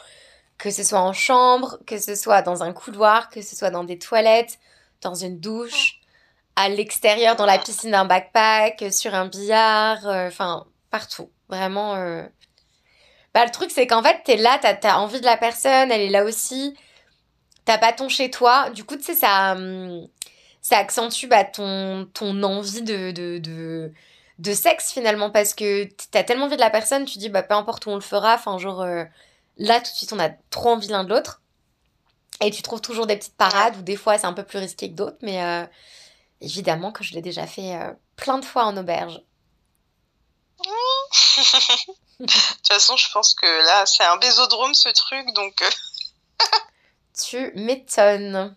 que 0.59 0.71
ce 0.71 0.85
soit 0.85 1.01
en 1.01 1.13
chambre, 1.13 1.79
que 1.87 1.99
ce 1.99 2.15
soit 2.15 2.43
dans 2.43 2.63
un 2.63 2.73
couloir, 2.73 3.31
que 3.31 3.43
ce 3.43 3.57
soit 3.57 3.71
dans 3.71 3.85
des 3.85 3.99
toilettes, 3.99 4.59
dans 5.03 5.15
une 5.15 5.41
douche, 5.41 6.01
à 6.57 6.69
l'extérieur, 6.69 7.37
dans 7.37 7.47
la 7.47 7.59
piscine 7.59 7.93
d'un 7.93 8.05
backpack, 8.05 8.93
sur 8.93 9.15
un 9.15 9.27
billard, 9.27 10.07
euh, 10.07 10.29
enfin, 10.29 10.67
partout. 10.91 11.31
Vraiment. 11.49 11.95
Euh. 11.97 12.23
Bah, 13.35 13.45
le 13.45 13.51
truc, 13.51 13.71
c'est 13.71 13.87
qu'en 13.87 14.03
fait, 14.03 14.23
t'es 14.25 14.37
là, 14.37 14.59
t'as 14.61 14.77
as 14.83 14.99
envie 14.99 15.21
de 15.21 15.25
la 15.25 15.37
personne, 15.37 15.91
elle 15.91 16.01
est 16.01 16.11
là 16.11 16.25
aussi. 16.25 16.77
T'as 17.69 17.77
pas 17.77 17.93
ton 17.93 18.09
chez 18.09 18.31
toi. 18.31 18.71
Du 18.71 18.85
coup, 18.85 18.97
tu 18.97 19.03
sais, 19.03 19.15
ça, 19.15 19.53
hum, 19.53 20.09
ça 20.63 20.79
accentue 20.79 21.27
bah, 21.27 21.45
ton, 21.45 22.09
envie 22.43 22.81
de, 22.81 23.93
sexe 24.55 24.91
finalement. 24.91 25.31
Parce 25.31 25.53
que 25.53 25.87
t'as 26.11 26.25
tellement 26.25 26.47
envie 26.47 26.57
de 26.57 26.63
la 26.63 26.71
personne, 26.71 27.05
tu 27.05 27.19
dis, 27.19 27.29
bah, 27.29 27.43
peu 27.43 27.53
importe 27.53 27.85
où 27.85 27.91
on 27.91 27.97
le 27.97 28.01
fera, 28.01 28.35
enfin, 28.35 28.57
genre. 28.57 28.81
Euh, 28.81 29.05
Là, 29.59 29.81
tout 29.81 29.91
de 29.91 29.97
suite, 29.97 30.13
on 30.13 30.21
a 30.21 30.31
trop 30.51 30.71
envie 30.71 30.89
l'un 30.89 31.05
de 31.05 31.11
l'autre. 31.11 31.43
Et 32.41 32.51
tu 32.51 32.63
trouves 32.63 32.81
toujours 32.81 33.07
des 33.07 33.17
petites 33.17 33.37
parades 33.37 33.77
où 33.77 33.83
des 33.83 33.97
fois 33.97 34.17
c'est 34.17 34.27
un 34.27 34.33
peu 34.33 34.45
plus 34.45 34.61
risqué 34.61 34.89
que 34.89 34.95
d'autres, 34.95 35.19
mais 35.23 35.43
euh, 35.43 35.67
évidemment 36.41 36.93
que 36.93 37.03
je 37.03 37.13
l'ai 37.15 37.23
déjà 37.23 37.49
fait 37.49 37.75
euh, 37.75 37.93
plein 38.15 38.39
de 38.39 38.45
fois 38.45 38.65
en 38.65 38.77
auberge. 38.77 39.21
de 42.21 42.27
toute 42.27 42.67
façon, 42.69 42.97
je 42.97 43.11
pense 43.13 43.35
que 43.35 43.47
là, 43.47 43.85
c'est 43.87 44.05
un 44.05 44.17
bésodrome 44.19 44.75
ce 44.75 44.89
truc, 44.91 45.35
donc. 45.35 45.61
Euh, 47.19 47.51
tu 47.53 47.53
m'étonnes. 47.57 48.57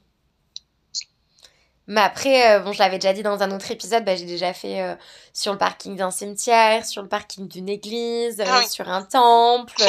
Mais 1.88 2.02
après, 2.02 2.60
bon, 2.62 2.72
je 2.72 2.80
l'avais 2.80 3.00
déjà 3.00 3.12
dit 3.14 3.24
dans 3.24 3.42
un 3.42 3.52
autre 3.52 3.70
épisode, 3.72 4.06
bah, 4.06 4.16
j'ai 4.16 4.26
déjà 4.26 4.54
fait 4.54 4.98
sur 5.34 5.52
le 5.52 5.58
parking 5.58 5.98
d'un 5.98 6.12
cimetière, 6.12 6.86
sur 6.86 7.02
le 7.02 7.10
parking 7.10 7.48
d'une 7.48 7.68
église, 7.68 8.42
ah 8.46 8.66
sur 8.68 8.88
un 8.88 9.02
temple. 9.04 9.84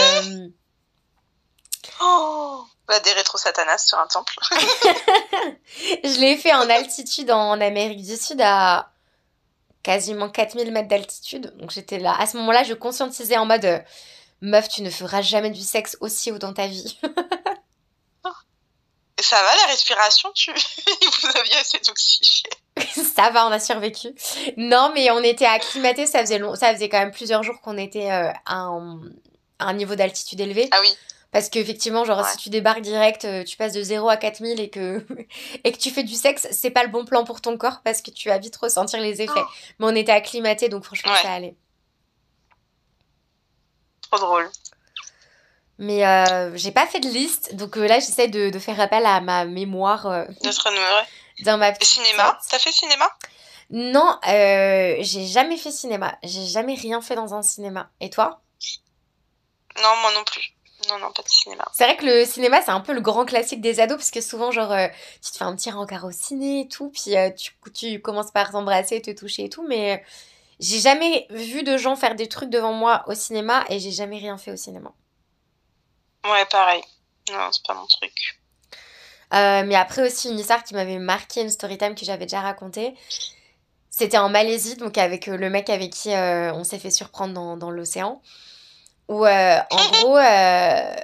Oh 2.00 2.64
bah, 2.88 2.98
Des 3.00 3.12
rétro-satanas 3.12 3.86
sur 3.86 3.98
un 3.98 4.06
temple. 4.06 4.34
je 6.04 6.20
l'ai 6.20 6.36
fait 6.36 6.52
en 6.52 6.68
altitude 6.68 7.30
en 7.30 7.60
Amérique 7.60 8.02
du 8.02 8.16
Sud 8.16 8.40
à 8.42 8.90
quasiment 9.82 10.28
4000 10.28 10.72
mètres 10.72 10.88
d'altitude. 10.88 11.54
Donc 11.58 11.70
j'étais 11.70 11.98
là. 11.98 12.14
À 12.18 12.26
ce 12.26 12.36
moment-là, 12.38 12.64
je 12.64 12.74
conscientisais 12.74 13.36
en 13.36 13.46
mode 13.46 13.64
euh, 13.64 13.78
meuf, 14.40 14.68
tu 14.68 14.82
ne 14.82 14.90
feras 14.90 15.22
jamais 15.22 15.50
du 15.50 15.60
sexe 15.60 15.96
aussi 16.00 16.30
haut 16.32 16.38
dans 16.38 16.52
ta 16.52 16.66
vie. 16.66 16.98
Ça 19.22 19.40
va 19.42 19.54
la 19.56 19.66
respiration 19.66 20.30
tu... 20.34 20.50
Vous 21.22 21.28
aviez 21.38 21.56
assez 21.56 21.78
d'oxygène. 21.78 22.50
ça 23.14 23.30
va, 23.30 23.46
on 23.46 23.52
a 23.52 23.60
survécu. 23.60 24.08
Non, 24.56 24.90
mais 24.94 25.10
on 25.10 25.22
était 25.22 25.46
acclimatés, 25.46 26.06
ça 26.06 26.20
faisait, 26.20 26.38
long... 26.38 26.56
ça 26.56 26.72
faisait 26.74 26.88
quand 26.88 26.98
même 26.98 27.12
plusieurs 27.12 27.42
jours 27.42 27.60
qu'on 27.60 27.78
était 27.78 28.10
euh, 28.10 28.32
à, 28.46 28.68
un... 29.60 29.72
niveau 29.74 29.94
d'altitude 29.94 30.40
élevé. 30.40 30.68
Ah 30.72 30.78
oui. 30.80 30.94
Parce 31.30 31.48
qu'effectivement, 31.48 32.04
genre, 32.04 32.26
si 32.28 32.36
tu 32.36 32.50
débarques 32.50 32.82
direct, 32.82 33.24
euh, 33.24 33.42
tu 33.42 33.56
passes 33.56 33.72
de 33.72 33.82
0 33.82 34.06
à 34.08 34.16
4000 34.16 34.60
et 34.60 34.68
que, 34.68 35.06
et 35.64 35.72
que 35.72 35.78
tu 35.78 35.90
fais 35.90 36.02
du 36.02 36.14
sexe, 36.14 36.48
c'est 36.50 36.70
pas 36.70 36.82
le 36.82 36.90
bon 36.90 37.04
plan 37.04 37.24
pour 37.24 37.40
ton 37.40 37.56
corps 37.56 37.80
parce 37.84 38.02
que 38.02 38.10
tu 38.10 38.28
vas 38.28 38.38
vite 38.38 38.56
ressentir 38.56 39.00
les 39.00 39.22
effets. 39.22 39.32
Oh. 39.36 39.46
Mais 39.78 39.86
on 39.86 39.94
était 39.94 40.12
acclimatés, 40.12 40.68
donc 40.68 40.84
franchement, 40.84 41.14
ça 41.22 41.32
allait. 41.32 41.54
Trop 44.10 44.18
drôle. 44.18 44.50
Mais 45.82 46.06
euh, 46.06 46.56
j'ai 46.56 46.70
pas 46.70 46.86
fait 46.86 47.00
de 47.00 47.08
liste, 47.08 47.56
donc 47.56 47.76
euh, 47.76 47.88
là, 47.88 47.98
j'essaie 47.98 48.28
de, 48.28 48.50
de, 48.50 48.58
faire 48.60 48.78
appel 48.78 49.04
à 49.04 49.20
ma 49.20 49.44
mémoire. 49.44 50.26
de 50.28 50.52
se 50.52 51.42
Dans 51.44 51.58
ma 51.58 51.74
Cinéma 51.74 52.38
T'as 52.48 52.60
fait 52.60 52.70
cinéma? 52.70 53.06
Non, 53.70 54.16
j'ai 54.22 55.26
jamais 55.26 55.56
fait 55.56 55.72
cinéma. 55.72 56.16
J'ai 56.22 56.46
jamais 56.46 56.74
rien 56.76 57.02
fait 57.02 57.16
dans 57.16 57.34
un 57.34 57.42
cinéma. 57.42 57.90
Et 58.00 58.10
toi? 58.10 58.40
Non, 59.82 59.96
moi 60.02 60.12
non 60.14 60.22
plus. 60.24 60.54
non, 60.88 61.00
non, 61.00 61.12
pas 61.12 61.22
de 61.22 61.28
cinéma. 61.28 61.64
C'est 61.72 61.84
vrai 61.84 61.96
que 61.96 62.04
le 62.04 62.24
cinéma, 62.26 62.62
c'est 62.62 62.70
un 62.70 62.80
peu 62.80 62.92
le 62.92 63.00
grand 63.00 63.24
classique 63.24 63.60
des 63.60 63.80
ados, 63.80 63.96
parce 63.96 64.12
que 64.12 64.20
souvent, 64.20 64.52
genre, 64.52 64.70
euh, 64.70 64.86
tu 65.20 65.32
te 65.32 65.36
fais 65.36 65.44
un 65.44 65.56
petit 65.56 65.72
rencard 65.72 66.04
au 66.04 66.12
ciné 66.12 66.60
et 66.60 66.68
tout, 66.68 66.90
puis 66.90 67.16
euh, 67.16 67.30
tu, 67.30 67.52
tu 67.74 68.00
commences 68.00 68.30
par 68.30 68.52
t'embrasser, 68.52 69.02
te 69.02 69.10
toucher 69.10 69.46
et 69.46 69.48
tout, 69.48 69.66
mais 69.66 70.04
j'ai 70.60 70.78
jamais 70.78 71.26
vu 71.30 71.64
de 71.64 71.76
gens 71.76 71.96
faire 71.96 72.14
des 72.14 72.28
trucs 72.28 72.50
devant 72.50 72.72
moi 72.72 73.02
au 73.08 73.14
cinéma 73.14 73.64
et 73.68 73.80
j'ai 73.80 73.90
jamais 73.90 74.18
rien 74.18 74.38
fait 74.38 74.52
au 74.52 74.56
cinéma. 74.56 74.92
Ouais, 76.24 76.44
pareil. 76.50 76.82
Non, 77.30 77.48
c'est 77.50 77.64
pas 77.66 77.74
mon 77.74 77.86
truc. 77.86 78.40
Euh, 79.34 79.64
mais 79.64 79.74
après 79.76 80.06
aussi, 80.06 80.28
une 80.30 80.38
histoire 80.38 80.62
qui 80.62 80.74
m'avait 80.74 80.98
marqué, 80.98 81.40
une 81.40 81.50
story 81.50 81.78
time 81.78 81.94
que 81.94 82.04
j'avais 82.04 82.26
déjà 82.26 82.40
racontée, 82.40 82.94
c'était 83.90 84.18
en 84.18 84.28
Malaisie, 84.28 84.76
donc 84.76 84.98
avec 84.98 85.26
le 85.26 85.50
mec 85.50 85.70
avec 85.70 85.90
qui 85.92 86.10
on 86.10 86.64
s'est 86.64 86.78
fait 86.78 86.90
surprendre 86.90 87.34
dans, 87.34 87.56
dans 87.56 87.70
l'océan. 87.70 88.20
Où, 89.08 89.26
euh, 89.26 89.58
en 89.70 89.90
gros, 89.92 90.16
euh, 90.16 90.94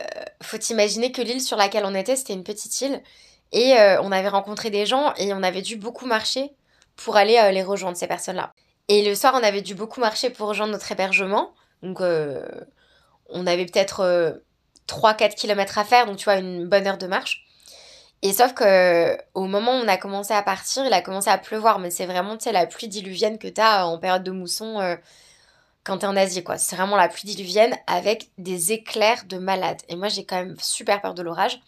faut 0.42 0.58
imaginer 0.70 1.12
que 1.12 1.22
l'île 1.22 1.40
sur 1.42 1.56
laquelle 1.56 1.84
on 1.84 1.94
était, 1.94 2.16
c'était 2.16 2.32
une 2.32 2.44
petite 2.44 2.80
île. 2.80 3.02
Et 3.52 3.78
euh, 3.78 4.00
on 4.02 4.12
avait 4.12 4.28
rencontré 4.28 4.70
des 4.70 4.86
gens 4.86 5.14
et 5.16 5.32
on 5.32 5.42
avait 5.42 5.62
dû 5.62 5.76
beaucoup 5.76 6.06
marcher 6.06 6.52
pour 6.96 7.16
aller 7.16 7.50
les 7.52 7.62
rejoindre, 7.62 7.96
ces 7.96 8.06
personnes-là. 8.06 8.52
Et 8.88 9.06
le 9.06 9.14
soir, 9.14 9.34
on 9.36 9.42
avait 9.42 9.62
dû 9.62 9.74
beaucoup 9.74 10.00
marcher 10.00 10.30
pour 10.30 10.48
rejoindre 10.48 10.72
notre 10.72 10.90
hébergement. 10.90 11.52
Donc, 11.82 12.00
on 12.00 13.46
avait 13.46 13.66
peut-être 13.66 14.42
3-4 14.88 15.34
km 15.34 15.78
à 15.78 15.84
faire, 15.84 16.06
donc 16.06 16.16
tu 16.16 16.24
vois, 16.24 16.36
une 16.36 16.66
bonne 16.66 16.86
heure 16.86 16.98
de 16.98 17.06
marche. 17.06 17.44
Et 18.22 18.32
sauf 18.32 18.52
que 18.52 19.16
au 19.34 19.46
moment 19.46 19.72
où 19.72 19.84
on 19.84 19.88
a 19.88 19.96
commencé 19.96 20.34
à 20.34 20.42
partir, 20.42 20.84
il 20.84 20.92
a 20.92 21.02
commencé 21.02 21.30
à 21.30 21.38
pleuvoir, 21.38 21.78
mais 21.78 21.90
c'est 21.90 22.06
vraiment, 22.06 22.36
tu 22.36 22.44
sais, 22.44 22.52
la 22.52 22.66
pluie 22.66 22.88
diluvienne 22.88 23.38
que 23.38 23.46
tu 23.46 23.60
as 23.60 23.86
en 23.86 23.98
période 23.98 24.24
de 24.24 24.32
mousson 24.32 24.98
quand 25.88 25.98
t'es 25.98 26.06
en 26.06 26.16
Asie, 26.16 26.44
quoi. 26.44 26.58
C'est 26.58 26.76
vraiment 26.76 26.96
la 26.96 27.08
pluie 27.08 27.28
diluvienne 27.28 27.74
avec 27.86 28.28
des 28.36 28.72
éclairs 28.72 29.24
de 29.26 29.38
malade. 29.38 29.80
Et 29.88 29.96
moi, 29.96 30.08
j'ai 30.08 30.24
quand 30.24 30.36
même 30.36 30.56
super 30.60 31.00
peur 31.00 31.14
de 31.14 31.22
l'orage. 31.22 31.60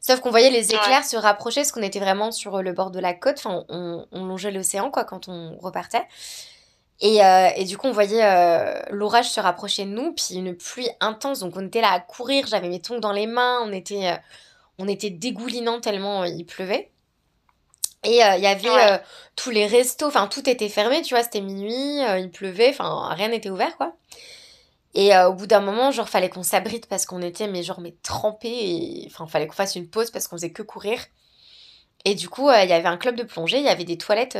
Sauf 0.00 0.20
qu'on 0.20 0.30
voyait 0.30 0.50
les 0.50 0.74
éclairs 0.74 1.04
se 1.04 1.16
rapprocher 1.16 1.60
parce 1.60 1.72
qu'on 1.72 1.82
était 1.82 2.00
vraiment 2.00 2.32
sur 2.32 2.62
le 2.62 2.72
bord 2.72 2.90
de 2.90 2.98
la 2.98 3.14
côte. 3.14 3.38
Enfin, 3.38 3.64
on, 3.68 4.06
longeait 4.12 4.50
l'océan, 4.50 4.90
quoi, 4.90 5.04
quand 5.04 5.28
on 5.28 5.56
repartait. 5.58 6.02
Et, 7.00 7.22
euh, 7.24 7.48
et, 7.56 7.64
du 7.64 7.76
coup, 7.76 7.88
on 7.88 7.92
voyait 7.92 8.24
euh, 8.24 8.80
l'orage 8.90 9.28
se 9.30 9.40
rapprocher 9.40 9.84
de 9.84 9.90
nous, 9.90 10.12
puis 10.12 10.34
une 10.34 10.56
pluie 10.56 10.88
intense. 11.00 11.40
Donc, 11.40 11.54
on 11.56 11.66
était 11.66 11.82
là 11.82 11.92
à 11.92 12.00
courir. 12.00 12.46
J'avais 12.46 12.68
mes 12.68 12.80
tongs 12.80 13.00
dans 13.00 13.12
les 13.12 13.26
mains. 13.26 13.60
On 13.62 13.72
était, 13.72 14.08
euh, 14.08 14.16
on 14.78 14.88
était 14.88 15.10
dégoulinant 15.10 15.80
tellement 15.80 16.24
il 16.24 16.46
pleuvait. 16.46 16.90
Et 18.06 18.22
euh, 18.24 18.36
il 18.36 18.42
y 18.42 18.46
avait 18.46 18.68
euh, 18.68 18.98
tous 19.34 19.50
les 19.50 19.66
restos, 19.66 20.06
enfin 20.06 20.28
tout 20.28 20.48
était 20.48 20.68
fermé, 20.68 21.02
tu 21.02 21.14
vois, 21.14 21.24
c'était 21.24 21.40
minuit, 21.40 22.04
euh, 22.04 22.18
il 22.20 22.30
pleuvait, 22.30 22.68
enfin 22.70 23.08
rien 23.12 23.28
n'était 23.28 23.50
ouvert 23.50 23.76
quoi. 23.76 23.94
Et 24.94 25.14
au 25.14 25.34
bout 25.34 25.46
d'un 25.46 25.60
moment, 25.60 25.90
genre 25.90 26.08
fallait 26.08 26.30
qu'on 26.30 26.42
s'abrite 26.42 26.86
parce 26.86 27.04
qu'on 27.04 27.20
était 27.20 27.48
mais 27.48 27.62
genre 27.62 27.80
mais 27.80 27.94
trempés 28.02 29.06
enfin 29.08 29.26
fallait 29.26 29.46
qu'on 29.46 29.52
fasse 29.52 29.76
une 29.76 29.90
pause 29.90 30.10
parce 30.10 30.26
qu'on 30.26 30.36
faisait 30.36 30.52
que 30.52 30.62
courir. 30.62 31.00
Et 32.06 32.14
du 32.14 32.30
coup, 32.30 32.50
il 32.50 32.68
y 32.68 32.72
avait 32.72 32.88
un 32.88 32.96
club 32.96 33.16
de 33.16 33.24
plongée, 33.24 33.58
il 33.58 33.64
y 33.64 33.68
avait 33.68 33.84
des 33.84 33.98
toilettes 33.98 34.38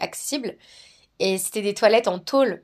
accessibles 0.00 0.56
et 1.18 1.38
c'était 1.38 1.62
des 1.62 1.74
toilettes 1.74 2.08
en 2.08 2.18
tôle. 2.18 2.62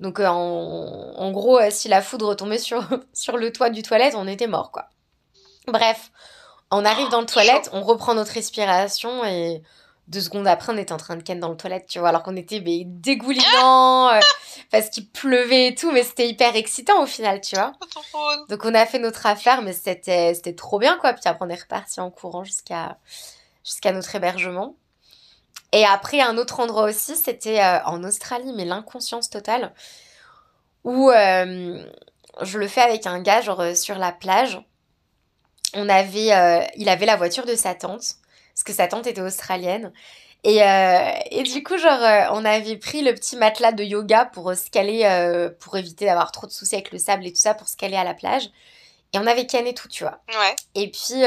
Donc 0.00 0.20
en, 0.20 0.32
en 0.34 1.30
gros, 1.32 1.58
si 1.70 1.88
la 1.88 2.02
foudre 2.02 2.34
tombait 2.34 2.58
sur, 2.58 2.86
sur 3.12 3.36
le 3.36 3.52
toit 3.52 3.70
du 3.70 3.82
toilette, 3.82 4.14
on 4.16 4.28
était 4.28 4.46
mort 4.46 4.70
quoi. 4.70 4.86
Bref, 5.66 6.10
on 6.70 6.84
arrive 6.84 7.08
dans 7.08 7.20
le 7.20 7.26
toilette, 7.26 7.70
on 7.72 7.82
reprend 7.82 8.14
notre 8.14 8.32
respiration 8.32 9.24
et 9.24 9.62
deux 10.08 10.20
secondes 10.20 10.46
après, 10.48 10.72
on 10.72 10.76
était 10.78 10.92
en 10.92 10.98
train 10.98 11.16
de 11.16 11.22
ken 11.22 11.38
dans 11.38 11.50
le 11.50 11.56
toilette, 11.56 11.86
tu 11.86 11.98
vois, 11.98 12.08
alors 12.08 12.22
qu'on 12.22 12.36
était 12.36 12.60
mais, 12.60 12.82
dégoulinant 12.84 14.08
euh, 14.08 14.20
parce 14.70 14.88
qu'il 14.88 15.08
pleuvait 15.08 15.68
et 15.68 15.74
tout, 15.74 15.92
mais 15.92 16.02
c'était 16.02 16.28
hyper 16.28 16.56
excitant 16.56 17.02
au 17.02 17.06
final, 17.06 17.40
tu 17.42 17.56
vois. 17.56 17.72
Donc 18.48 18.64
on 18.64 18.74
a 18.74 18.86
fait 18.86 18.98
notre 18.98 19.26
affaire, 19.26 19.60
mais 19.60 19.74
c'était 19.74 20.32
c'était 20.34 20.54
trop 20.54 20.78
bien 20.78 20.96
quoi. 20.98 21.12
Puis 21.12 21.22
après 21.26 21.44
on 21.44 21.50
est 21.50 21.60
reparti 21.60 22.00
en 22.00 22.10
courant 22.10 22.44
jusqu'à 22.44 22.98
jusqu'à 23.64 23.92
notre 23.92 24.14
hébergement. 24.14 24.76
Et 25.72 25.84
après 25.84 26.20
un 26.20 26.38
autre 26.38 26.60
endroit 26.60 26.84
aussi, 26.84 27.16
c'était 27.16 27.60
euh, 27.60 27.82
en 27.84 28.04
Australie, 28.04 28.52
mais 28.54 28.64
l'inconscience 28.64 29.30
totale, 29.30 29.72
où 30.84 31.10
euh, 31.10 31.84
je 32.42 32.58
le 32.58 32.68
fais 32.68 32.80
avec 32.80 33.06
un 33.06 33.20
gars 33.20 33.42
genre 33.42 33.76
sur 33.76 33.98
la 33.98 34.12
plage 34.12 34.60
on 35.74 35.88
avait, 35.88 36.32
euh, 36.32 36.64
il 36.76 36.88
avait 36.88 37.06
la 37.06 37.16
voiture 37.16 37.44
de 37.44 37.54
sa 37.54 37.74
tante, 37.74 38.16
parce 38.54 38.64
que 38.64 38.72
sa 38.72 38.88
tante 38.88 39.06
était 39.06 39.20
australienne. 39.20 39.92
Et, 40.44 40.62
euh, 40.62 41.10
et 41.30 41.42
du 41.42 41.62
coup, 41.62 41.76
genre, 41.78 42.00
euh, 42.02 42.26
on 42.32 42.44
avait 42.44 42.76
pris 42.76 43.02
le 43.02 43.12
petit 43.12 43.36
matelas 43.36 43.72
de 43.72 43.82
yoga 43.82 44.24
pour 44.26 44.54
se 44.54 44.70
caler, 44.70 45.50
pour 45.60 45.76
éviter 45.76 46.06
d'avoir 46.06 46.32
trop 46.32 46.46
de 46.46 46.52
soucis 46.52 46.76
avec 46.76 46.92
le 46.92 46.98
sable 46.98 47.26
et 47.26 47.32
tout 47.32 47.40
ça, 47.40 47.54
pour 47.54 47.68
se 47.68 47.76
caler 47.76 47.96
à 47.96 48.04
la 48.04 48.14
plage. 48.14 48.50
Et 49.12 49.18
on 49.18 49.26
avait 49.26 49.46
canné 49.46 49.74
tout, 49.74 49.88
tu 49.88 50.04
vois. 50.04 50.20
Ouais. 50.28 50.54
Et 50.74 50.90
puis, 50.90 51.22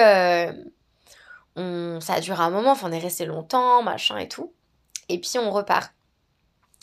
on, 1.56 2.00
ça 2.02 2.16
a 2.16 2.20
duré 2.20 2.42
un 2.42 2.50
moment, 2.50 2.72
enfin, 2.72 2.90
on 2.90 2.92
est 2.92 3.00
resté 3.00 3.26
longtemps, 3.26 3.84
machin 3.84 4.18
et 4.18 4.28
tout. 4.28 4.54
Et 5.10 5.20
puis, 5.20 5.38
on 5.38 5.52
repart. 5.52 5.94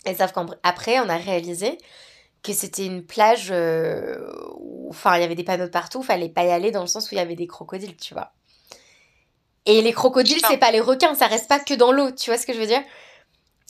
Et 0.05 0.15
sauf 0.15 0.31
qu'après, 0.31 0.99
on 0.99 1.09
a 1.09 1.17
réalisé 1.17 1.77
que 2.43 2.53
c'était 2.53 2.85
une 2.85 3.05
plage 3.05 3.49
euh, 3.51 4.17
où, 4.57 4.89
enfin, 4.89 5.17
il 5.17 5.21
y 5.21 5.23
avait 5.23 5.35
des 5.35 5.43
panneaux 5.43 5.65
de 5.65 5.71
partout, 5.71 6.01
fallait 6.03 6.29
pas 6.29 6.45
y 6.45 6.51
aller 6.51 6.71
dans 6.71 6.81
le 6.81 6.87
sens 6.87 7.11
où 7.11 7.15
il 7.15 7.17
y 7.17 7.21
avait 7.21 7.35
des 7.35 7.47
crocodiles, 7.47 7.97
tu 7.97 8.13
vois. 8.13 8.31
Et 9.65 9.81
les 9.81 9.91
crocodiles, 9.91 10.41
c'est 10.47 10.57
pas 10.57 10.71
les 10.71 10.79
requins, 10.79 11.15
ça 11.15 11.27
reste 11.27 11.47
pas 11.47 11.59
que 11.59 11.73
dans 11.73 11.91
l'eau, 11.91 12.11
tu 12.11 12.29
vois 12.29 12.39
ce 12.39 12.45
que 12.45 12.53
je 12.53 12.59
veux 12.59 12.65
dire? 12.65 12.81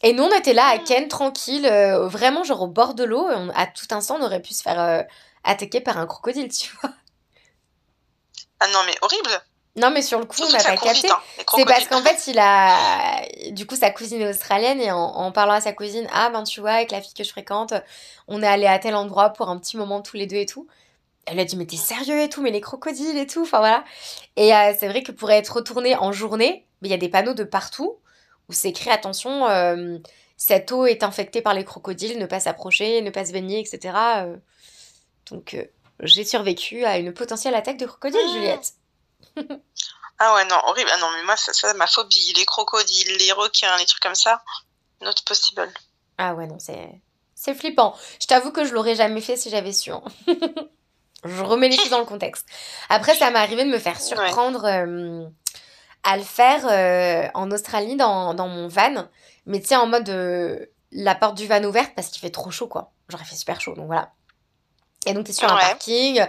Et 0.03 0.13
nous, 0.13 0.23
on 0.23 0.37
était 0.37 0.53
là 0.53 0.67
à 0.67 0.77
hmm. 0.77 0.83
Ken, 0.83 1.07
tranquille, 1.07 1.65
euh, 1.65 2.07
vraiment 2.07 2.43
genre 2.43 2.61
au 2.61 2.67
bord 2.67 2.93
de 2.93 3.03
l'eau, 3.03 3.27
à 3.55 3.67
tout 3.67 3.87
instant, 3.91 4.17
on 4.19 4.23
aurait 4.23 4.41
pu 4.41 4.53
se 4.53 4.61
faire 4.61 4.79
euh, 4.79 5.01
attaquer 5.43 5.81
par 5.81 5.97
un 5.97 6.05
crocodile, 6.05 6.49
tu 6.49 6.71
vois. 6.81 6.93
Ah 8.59 8.67
non, 8.67 8.79
mais 8.85 8.95
horrible 9.01 9.41
non, 9.79 9.91
mais 9.91 10.01
sur 10.01 10.19
le 10.19 10.25
coup, 10.25 10.41
on 10.41 10.51
n'a 10.51 10.61
pas 10.61 10.75
capté. 10.75 11.09
Hein, 11.09 11.17
c'est 11.55 11.65
parce 11.65 11.87
qu'en 11.87 12.01
fait, 12.01 12.27
il 12.27 12.37
a. 12.37 13.21
Du 13.51 13.65
coup, 13.65 13.75
sa 13.75 13.91
cousine 13.91 14.21
est 14.21 14.29
australienne 14.29 14.81
et 14.81 14.91
en, 14.91 15.31
parlant 15.31 15.53
à 15.53 15.61
sa 15.61 15.71
cousine, 15.71 16.05
ah 16.11 16.29
ben 16.29 16.43
tu 16.43 16.59
vois, 16.59 16.71
avec 16.71 16.91
la 16.91 17.01
fille 17.01 17.13
que 17.13 17.23
je 17.23 17.29
fréquente, 17.29 17.73
on 18.27 18.43
est 18.43 18.47
allé 18.47 18.65
à 18.65 18.77
tel 18.77 18.93
endroit 18.93 19.29
pour 19.29 19.49
un 19.49 19.57
petit 19.57 19.77
moment 19.77 20.01
tous 20.01 20.17
les 20.17 20.27
deux 20.27 20.35
et 20.35 20.45
tout. 20.45 20.67
Elle 21.25 21.39
a 21.39 21.45
dit, 21.45 21.55
mais 21.55 21.65
t'es 21.65 21.77
sérieux 21.77 22.21
et 22.21 22.29
tout, 22.29 22.41
mais 22.41 22.51
les 22.51 22.59
crocodiles 22.59 23.17
et 23.17 23.27
tout, 23.27 23.43
enfin 23.43 23.59
voilà. 23.59 23.85
Et 24.35 24.53
euh, 24.53 24.73
c'est 24.77 24.87
vrai 24.87 25.01
que 25.01 25.11
pour 25.11 25.31
être 25.31 25.55
retourné 25.55 25.95
en 25.95 26.11
journée, 26.11 26.65
il 26.81 26.89
y 26.89 26.93
a 26.93 26.97
des 26.97 27.09
panneaux 27.09 27.33
de 27.33 27.43
partout 27.43 27.97
où 28.49 28.53
c'est 28.53 28.69
écrit 28.69 28.89
attention, 28.89 29.47
euh, 29.47 29.99
cette 30.35 30.71
eau 30.71 30.87
est 30.87 31.03
infectée 31.03 31.41
par 31.41 31.53
les 31.53 31.63
crocodiles, 31.63 32.17
ne 32.17 32.25
pas 32.25 32.39
s'approcher, 32.39 33.01
ne 33.01 33.11
pas 33.11 33.25
se 33.25 33.31
baigner, 33.31 33.59
etc. 33.59 33.95
Euh. 34.17 34.37
Donc 35.29 35.55
j'ai 36.01 36.23
survécu 36.23 36.83
à 36.83 36.97
une 36.97 37.13
potentielle 37.13 37.53
attaque 37.53 37.77
de 37.77 37.85
crocodile, 37.85 38.19
ah. 38.23 38.33
Juliette 38.33 38.73
ah 40.19 40.35
ouais, 40.35 40.45
non, 40.45 40.57
horrible. 40.65 40.89
Ah 40.93 40.97
non, 40.97 41.07
mais 41.15 41.23
moi, 41.23 41.35
ça, 41.37 41.73
ma 41.75 41.87
phobie, 41.87 42.33
les 42.35 42.45
crocodiles, 42.45 43.17
les 43.17 43.31
requins, 43.31 43.77
les 43.77 43.85
trucs 43.85 44.03
comme 44.03 44.15
ça, 44.15 44.43
not 45.01 45.11
possible. 45.25 45.71
Ah 46.17 46.33
ouais, 46.33 46.47
non, 46.47 46.59
c'est. 46.59 46.89
C'est 47.35 47.53
flippant. 47.53 47.95
Je 48.21 48.27
t'avoue 48.27 48.51
que 48.51 48.65
je 48.65 48.73
l'aurais 48.73 48.95
jamais 48.95 49.21
fait 49.21 49.37
si 49.37 49.49
j'avais 49.49 49.71
su. 49.71 49.91
Hein. 49.91 50.03
je 51.23 51.41
remets 51.41 51.69
les 51.69 51.77
choses 51.77 51.89
dans 51.89 51.99
le 51.99 52.05
contexte. 52.05 52.45
Après, 52.89 53.15
ça 53.15 53.31
m'est 53.31 53.39
arrivé 53.39 53.63
de 53.63 53.69
me 53.69 53.79
faire 53.79 54.01
surprendre 54.01 54.65
euh, 54.65 55.25
à 56.03 56.17
le 56.17 56.23
faire 56.23 56.67
euh, 56.67 57.29
en 57.33 57.49
Australie 57.51 57.95
dans, 57.95 58.33
dans, 58.33 58.49
mon 58.49 58.67
van. 58.67 59.07
Mais 59.45 59.61
tu 59.61 59.67
sais, 59.67 59.77
en 59.77 59.87
mode 59.87 60.09
euh, 60.09 60.65
la 60.91 61.15
porte 61.15 61.37
du 61.37 61.47
van 61.47 61.63
ouverte 61.63 61.93
parce 61.95 62.09
qu'il 62.09 62.19
fait 62.19 62.29
trop 62.29 62.51
chaud, 62.51 62.67
quoi. 62.67 62.91
J'aurais 63.07 63.23
fait 63.23 63.37
super 63.37 63.61
chaud, 63.61 63.73
donc 63.73 63.85
voilà. 63.85 64.11
Et 65.05 65.13
donc, 65.13 65.25
tu 65.25 65.31
es 65.31 65.33
sur 65.33 65.51
un 65.51 65.57
parking, 65.57 66.25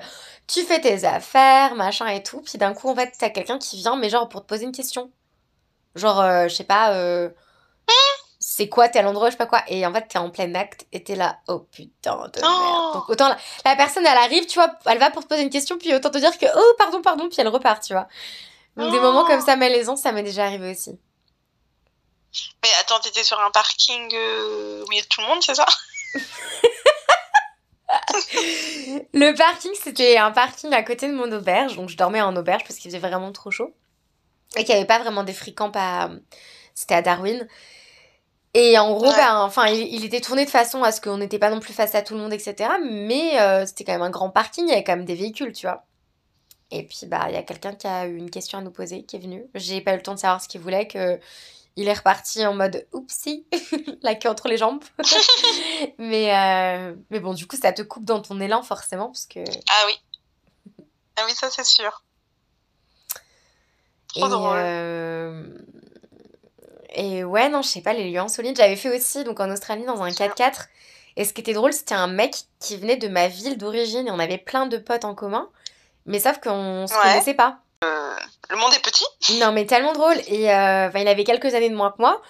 tu 0.46 0.64
fais 0.64 0.80
tes 0.80 1.04
affaires, 1.04 1.74
machin 1.74 2.06
et 2.08 2.22
tout. 2.22 2.40
Puis 2.40 2.58
d'un 2.58 2.74
coup, 2.74 2.88
en 2.88 2.94
fait, 2.94 3.12
t'as 3.18 3.30
quelqu'un 3.30 3.58
qui 3.58 3.76
vient, 3.76 3.96
mais 3.96 4.10
genre 4.10 4.28
pour 4.28 4.42
te 4.42 4.46
poser 4.46 4.64
une 4.64 4.72
question. 4.72 5.10
Genre, 5.94 6.20
euh, 6.20 6.48
je 6.48 6.54
sais 6.54 6.64
pas, 6.64 6.92
euh, 6.94 7.30
c'est 8.38 8.68
quoi 8.68 8.88
tel 8.88 9.06
endroit, 9.06 9.28
je 9.28 9.32
sais 9.32 9.38
pas 9.38 9.46
quoi. 9.46 9.62
Et 9.68 9.84
en 9.86 9.92
fait, 9.92 10.08
t'es 10.08 10.18
en 10.18 10.30
plein 10.30 10.54
acte 10.54 10.86
et 10.92 11.04
t'es 11.04 11.14
là, 11.14 11.38
oh 11.46 11.60
putain 11.70 12.16
de 12.28 12.40
merde. 12.40 12.44
Oh. 12.44 12.90
Donc 12.94 13.08
autant 13.10 13.28
la, 13.64 13.76
personne, 13.76 14.06
elle 14.06 14.18
arrive, 14.18 14.46
tu 14.46 14.54
vois, 14.58 14.70
elle 14.86 14.98
va 14.98 15.10
pour 15.10 15.22
te 15.22 15.28
poser 15.28 15.42
une 15.42 15.50
question, 15.50 15.78
puis 15.78 15.94
autant 15.94 16.10
te 16.10 16.18
dire 16.18 16.36
que, 16.38 16.46
oh 16.56 16.74
pardon, 16.78 17.02
pardon, 17.02 17.28
puis 17.28 17.36
elle 17.38 17.48
repart, 17.48 17.82
tu 17.82 17.92
vois. 17.92 18.08
Donc 18.76 18.92
des 18.92 19.00
moments 19.00 19.24
comme 19.26 19.42
ça 19.42 19.56
malaisants, 19.56 19.96
ça 19.96 20.10
m'est 20.12 20.22
déjà 20.22 20.46
arrivé 20.46 20.70
aussi. 20.70 20.98
Mais 22.62 22.70
attends, 22.80 23.00
t'étais 23.00 23.24
sur 23.24 23.38
un 23.40 23.50
parking 23.50 24.08
euh, 24.14 24.84
au 24.84 24.88
milieu 24.88 25.02
de 25.02 25.08
tout 25.08 25.20
le 25.20 25.26
monde, 25.26 25.42
c'est 25.42 25.54
ça? 25.54 25.66
le 29.12 29.34
parking, 29.36 29.72
c'était 29.82 30.16
un 30.16 30.30
parking 30.30 30.72
à 30.72 30.82
côté 30.82 31.08
de 31.08 31.14
mon 31.14 31.30
auberge. 31.32 31.76
Donc, 31.76 31.88
je 31.88 31.96
dormais 31.96 32.20
en 32.20 32.36
auberge 32.36 32.62
parce 32.64 32.76
qu'il 32.76 32.90
faisait 32.90 33.00
vraiment 33.00 33.32
trop 33.32 33.50
chaud. 33.50 33.74
Et 34.56 34.64
qu'il 34.64 34.74
n'y 34.74 34.80
avait 34.80 34.86
pas 34.86 34.98
vraiment 34.98 35.22
des 35.22 35.32
fréquents 35.32 35.72
à. 35.74 36.10
C'était 36.74 36.94
à 36.94 37.02
Darwin. 37.02 37.46
Et 38.54 38.78
en 38.78 38.92
gros, 38.94 39.12
ben, 39.12 39.36
enfin, 39.42 39.66
il, 39.68 40.04
était 40.04 40.20
tourné 40.20 40.44
de 40.44 40.50
façon 40.50 40.82
à 40.82 40.90
ce 40.90 41.00
qu'on 41.00 41.18
n'était 41.18 41.38
pas 41.38 41.50
non 41.50 41.60
plus 41.60 41.72
face 41.72 41.94
à 41.94 42.02
tout 42.02 42.14
le 42.14 42.20
monde, 42.20 42.32
etc. 42.32 42.68
Mais 42.82 43.40
euh, 43.40 43.64
c'était 43.64 43.84
quand 43.84 43.92
même 43.92 44.02
un 44.02 44.10
grand 44.10 44.30
parking, 44.30 44.64
il 44.66 44.70
y 44.70 44.72
avait 44.72 44.82
quand 44.82 44.96
même 44.96 45.04
des 45.04 45.14
véhicules, 45.14 45.52
tu 45.52 45.66
vois. 45.66 45.84
Et 46.72 46.84
puis, 46.84 47.06
bah, 47.06 47.26
il 47.28 47.34
y 47.34 47.36
a 47.36 47.42
quelqu'un 47.42 47.74
qui 47.74 47.86
a 47.86 48.06
eu 48.06 48.16
une 48.16 48.30
question 48.30 48.58
à 48.58 48.62
nous 48.62 48.70
poser, 48.72 49.04
qui 49.04 49.16
est 49.16 49.20
venu. 49.20 49.44
J'ai 49.54 49.80
pas 49.80 49.92
eu 49.92 49.96
le 49.96 50.02
temps 50.02 50.14
de 50.14 50.18
savoir 50.18 50.40
ce 50.40 50.48
qu'il 50.48 50.60
voulait, 50.60 50.88
que 50.88 51.20
il 51.76 51.88
est 51.88 51.94
reparti 51.94 52.44
en 52.46 52.54
mode 52.54 52.86
oupsie, 52.92 53.46
la 54.02 54.14
queue 54.14 54.28
entre 54.28 54.48
les 54.48 54.56
jambes. 54.56 54.82
mais, 55.98 56.34
euh, 56.36 56.94
mais 57.10 57.20
bon, 57.20 57.34
du 57.34 57.46
coup, 57.46 57.56
ça 57.56 57.72
te 57.72 57.82
coupe 57.82 58.04
dans 58.04 58.20
ton 58.20 58.40
élan, 58.40 58.62
forcément, 58.62 59.06
parce 59.06 59.26
que. 59.26 59.40
Ah 59.40 59.86
oui. 59.86 60.00
Ah 61.16 61.22
oui, 61.26 61.32
ça 61.34 61.48
c'est 61.50 61.64
sûr. 61.64 62.02
Trop 64.08 64.26
et, 64.26 64.28
drôle. 64.28 64.56
Euh, 64.56 65.44
et 66.94 67.24
ouais, 67.24 67.48
non, 67.48 67.62
je 67.62 67.68
sais 67.68 67.82
pas, 67.82 67.92
les 67.92 68.10
lieux 68.10 68.18
insolites. 68.18 68.56
J'avais 68.56 68.76
fait 68.76 68.94
aussi, 68.94 69.24
donc 69.24 69.38
en 69.40 69.50
Australie, 69.50 69.84
dans 69.84 70.02
un 70.02 70.10
4x4. 70.10 70.66
Et 71.16 71.24
ce 71.24 71.32
qui 71.32 71.40
était 71.40 71.52
drôle, 71.52 71.72
c'était 71.72 71.94
un 71.94 72.06
mec 72.06 72.34
qui 72.60 72.76
venait 72.76 72.96
de 72.96 73.08
ma 73.08 73.28
ville 73.28 73.58
d'origine 73.58 74.06
et 74.06 74.10
on 74.10 74.18
avait 74.18 74.38
plein 74.38 74.66
de 74.66 74.78
potes 74.78 75.04
en 75.04 75.14
commun. 75.14 75.48
Mais 76.06 76.18
sauf 76.18 76.38
qu'on 76.40 76.86
se 76.86 76.94
connaissait 76.94 77.34
pas. 77.34 77.60
Euh, 77.82 78.14
le 78.50 78.56
monde 78.56 78.72
est 78.74 78.82
petit. 78.82 79.04
Non, 79.40 79.52
mais 79.52 79.64
tellement 79.64 79.92
drôle. 79.92 80.16
Et 80.28 80.52
euh, 80.52 80.90
il 80.94 81.08
avait 81.08 81.24
quelques 81.24 81.54
années 81.54 81.70
de 81.70 81.74
moins 81.74 81.90
que 81.90 81.96
moi. 81.98 82.20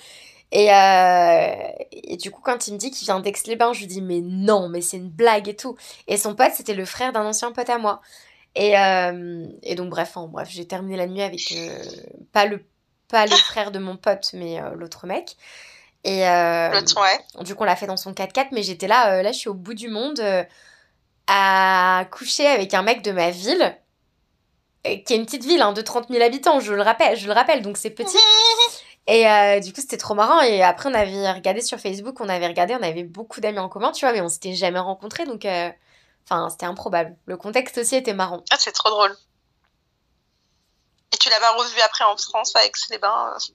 Et, 0.53 0.73
euh, 0.73 1.55
et 1.91 2.17
du 2.17 2.31
coup, 2.31 2.41
quand 2.41 2.69
il 2.69 2.75
me 2.75 2.79
dit 2.79 2.91
qu'il 2.91 3.07
vient 3.07 3.21
d'Aix-les-Bains, 3.21 3.73
je 3.73 3.81
lui 3.81 3.87
dis, 3.87 4.01
mais 4.01 4.21
non, 4.21 4.69
mais 4.69 4.81
c'est 4.81 4.97
une 4.97 5.11
blague 5.11 5.49
et 5.49 5.57
tout. 5.57 5.77
Et 6.07 6.17
son 6.17 6.35
pote, 6.35 6.53
c'était 6.55 6.75
le 6.75 6.85
frère 6.85 7.13
d'un 7.13 7.25
ancien 7.25 7.51
pote 7.53 7.69
à 7.69 7.79
moi. 7.79 8.01
Et, 8.57 8.73
et 9.63 9.75
donc, 9.77 9.91
bref, 9.91 10.17
en, 10.17 10.27
bref 10.27 10.49
j'ai 10.51 10.67
terminé 10.67 10.97
la 10.97 11.07
nuit 11.07 11.23
avec 11.23 11.55
pas, 12.33 12.47
le, 12.47 12.65
pas 13.09 13.27
le 13.27 13.37
frère 13.37 13.71
de 13.71 13.79
mon 13.79 13.97
pote, 13.97 14.31
mais 14.33 14.61
l'autre 14.75 15.07
mec. 15.07 15.37
Et 16.03 16.25
du 17.45 17.55
coup, 17.55 17.63
on 17.63 17.67
l'a 17.67 17.77
fait 17.77 17.87
dans 17.87 17.97
son 17.97 18.13
4x4, 18.13 18.49
mais 18.51 18.65
j'étais 18.65 18.89
là, 18.89 19.23
là, 19.23 19.31
je 19.31 19.39
suis 19.39 19.49
au 19.49 19.55
bout 19.55 19.75
du 19.75 19.89
monde 19.89 20.21
à 21.29 22.05
coucher 22.11 22.49
avec 22.49 22.75
un 22.75 22.83
mec 22.83 23.03
de 23.03 23.13
ma 23.13 23.31
ville 23.31 23.77
qui 24.85 25.13
est 25.13 25.17
une 25.17 25.27
petite 25.27 25.45
ville 25.45 25.61
hein, 25.61 25.73
de 25.73 25.83
30 25.83 26.09
000 26.09 26.23
habitants, 26.23 26.61
je 26.61 26.73
le 26.73 26.83
rappelle, 26.83 27.17
je 27.17 27.27
le 27.27 27.33
rappelle 27.33 27.63
donc 27.63 27.77
c'est 27.77 27.91
petit. 27.91 28.19
Et 29.07 29.29
euh, 29.29 29.59
du 29.59 29.73
coup, 29.73 29.81
c'était 29.81 29.97
trop 29.97 30.15
marrant. 30.15 30.41
Et 30.41 30.63
après, 30.63 30.89
on 30.89 30.95
avait 30.95 31.31
regardé 31.33 31.61
sur 31.63 31.81
Facebook, 31.81 32.21
on 32.21 32.29
avait 32.29 32.47
regardé, 32.47 32.77
on 32.77 32.83
avait 32.83 33.03
beaucoup 33.03 33.41
d'amis 33.41 33.59
en 33.59 33.69
commun, 33.69 33.91
tu 33.93 34.05
vois, 34.05 34.13
mais 34.13 34.21
on 34.21 34.29
s'était 34.29 34.55
jamais 34.55 34.79
rencontrés, 34.79 35.25
donc 35.25 35.45
euh, 35.45 35.71
enfin, 36.25 36.49
c'était 36.49 36.67
improbable. 36.67 37.17
Le 37.27 37.37
contexte 37.37 37.79
aussi 37.79 37.97
était 37.97 38.15
marrant. 38.15 38.45
Ah, 38.51 38.57
c'est 38.59 38.73
trop 38.73 38.91
drôle. 38.91 39.17
Et 41.13 41.17
tu 41.17 41.29
l'as 41.29 41.41
pas 41.41 41.53
revu 41.53 41.81
après 41.81 42.05
en 42.05 42.17
France 42.17 42.55
avec 42.55 42.73
les 42.91 42.99
bains 42.99 43.35
euh 43.35 43.53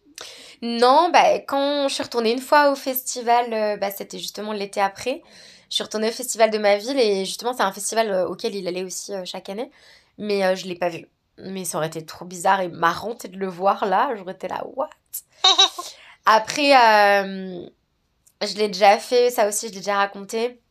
Non, 0.61 1.09
bah, 1.09 1.39
quand 1.39 1.88
je 1.88 1.93
suis 1.93 2.03
retournée 2.03 2.33
une 2.33 2.41
fois 2.41 2.71
au 2.71 2.75
festival, 2.75 3.79
bah, 3.79 3.91
c'était 3.91 4.19
justement 4.19 4.51
l'été 4.51 4.81
après. 4.81 5.21
Je 5.69 5.75
suis 5.75 5.83
retournée 5.83 6.09
au 6.09 6.13
festival 6.13 6.51
de 6.51 6.57
ma 6.57 6.75
ville 6.75 6.99
et 6.99 7.23
justement, 7.23 7.53
c'est 7.53 7.63
un 7.63 7.71
festival 7.71 8.25
auquel 8.27 8.55
il 8.55 8.67
allait 8.67 8.83
aussi 8.83 9.13
chaque 9.23 9.47
année, 9.47 9.71
mais 10.17 10.53
je 10.57 10.67
l'ai 10.67 10.75
pas 10.75 10.89
vu. 10.89 11.07
Mais 11.38 11.65
ça 11.65 11.78
aurait 11.78 11.88
été 11.88 12.06
trop 12.06 12.26
bizarre 12.26 12.62
et 12.62 12.69
marrant 12.69 13.15
de 13.15 13.38
le 13.38 13.48
voir 13.48 13.86
là. 13.86 14.10
J'aurais 14.15 14.34
été 14.34 14.48
là, 14.48 14.63
what? 14.76 14.89
Après, 16.26 16.74
euh, 16.76 17.67
je 18.41 18.56
l'ai 18.56 18.67
déjà 18.67 18.98
fait, 18.98 19.30
ça 19.30 19.48
aussi, 19.48 19.67
je 19.67 19.74
l'ai 19.74 19.80
déjà 19.80 19.98
raconté. 19.98 20.62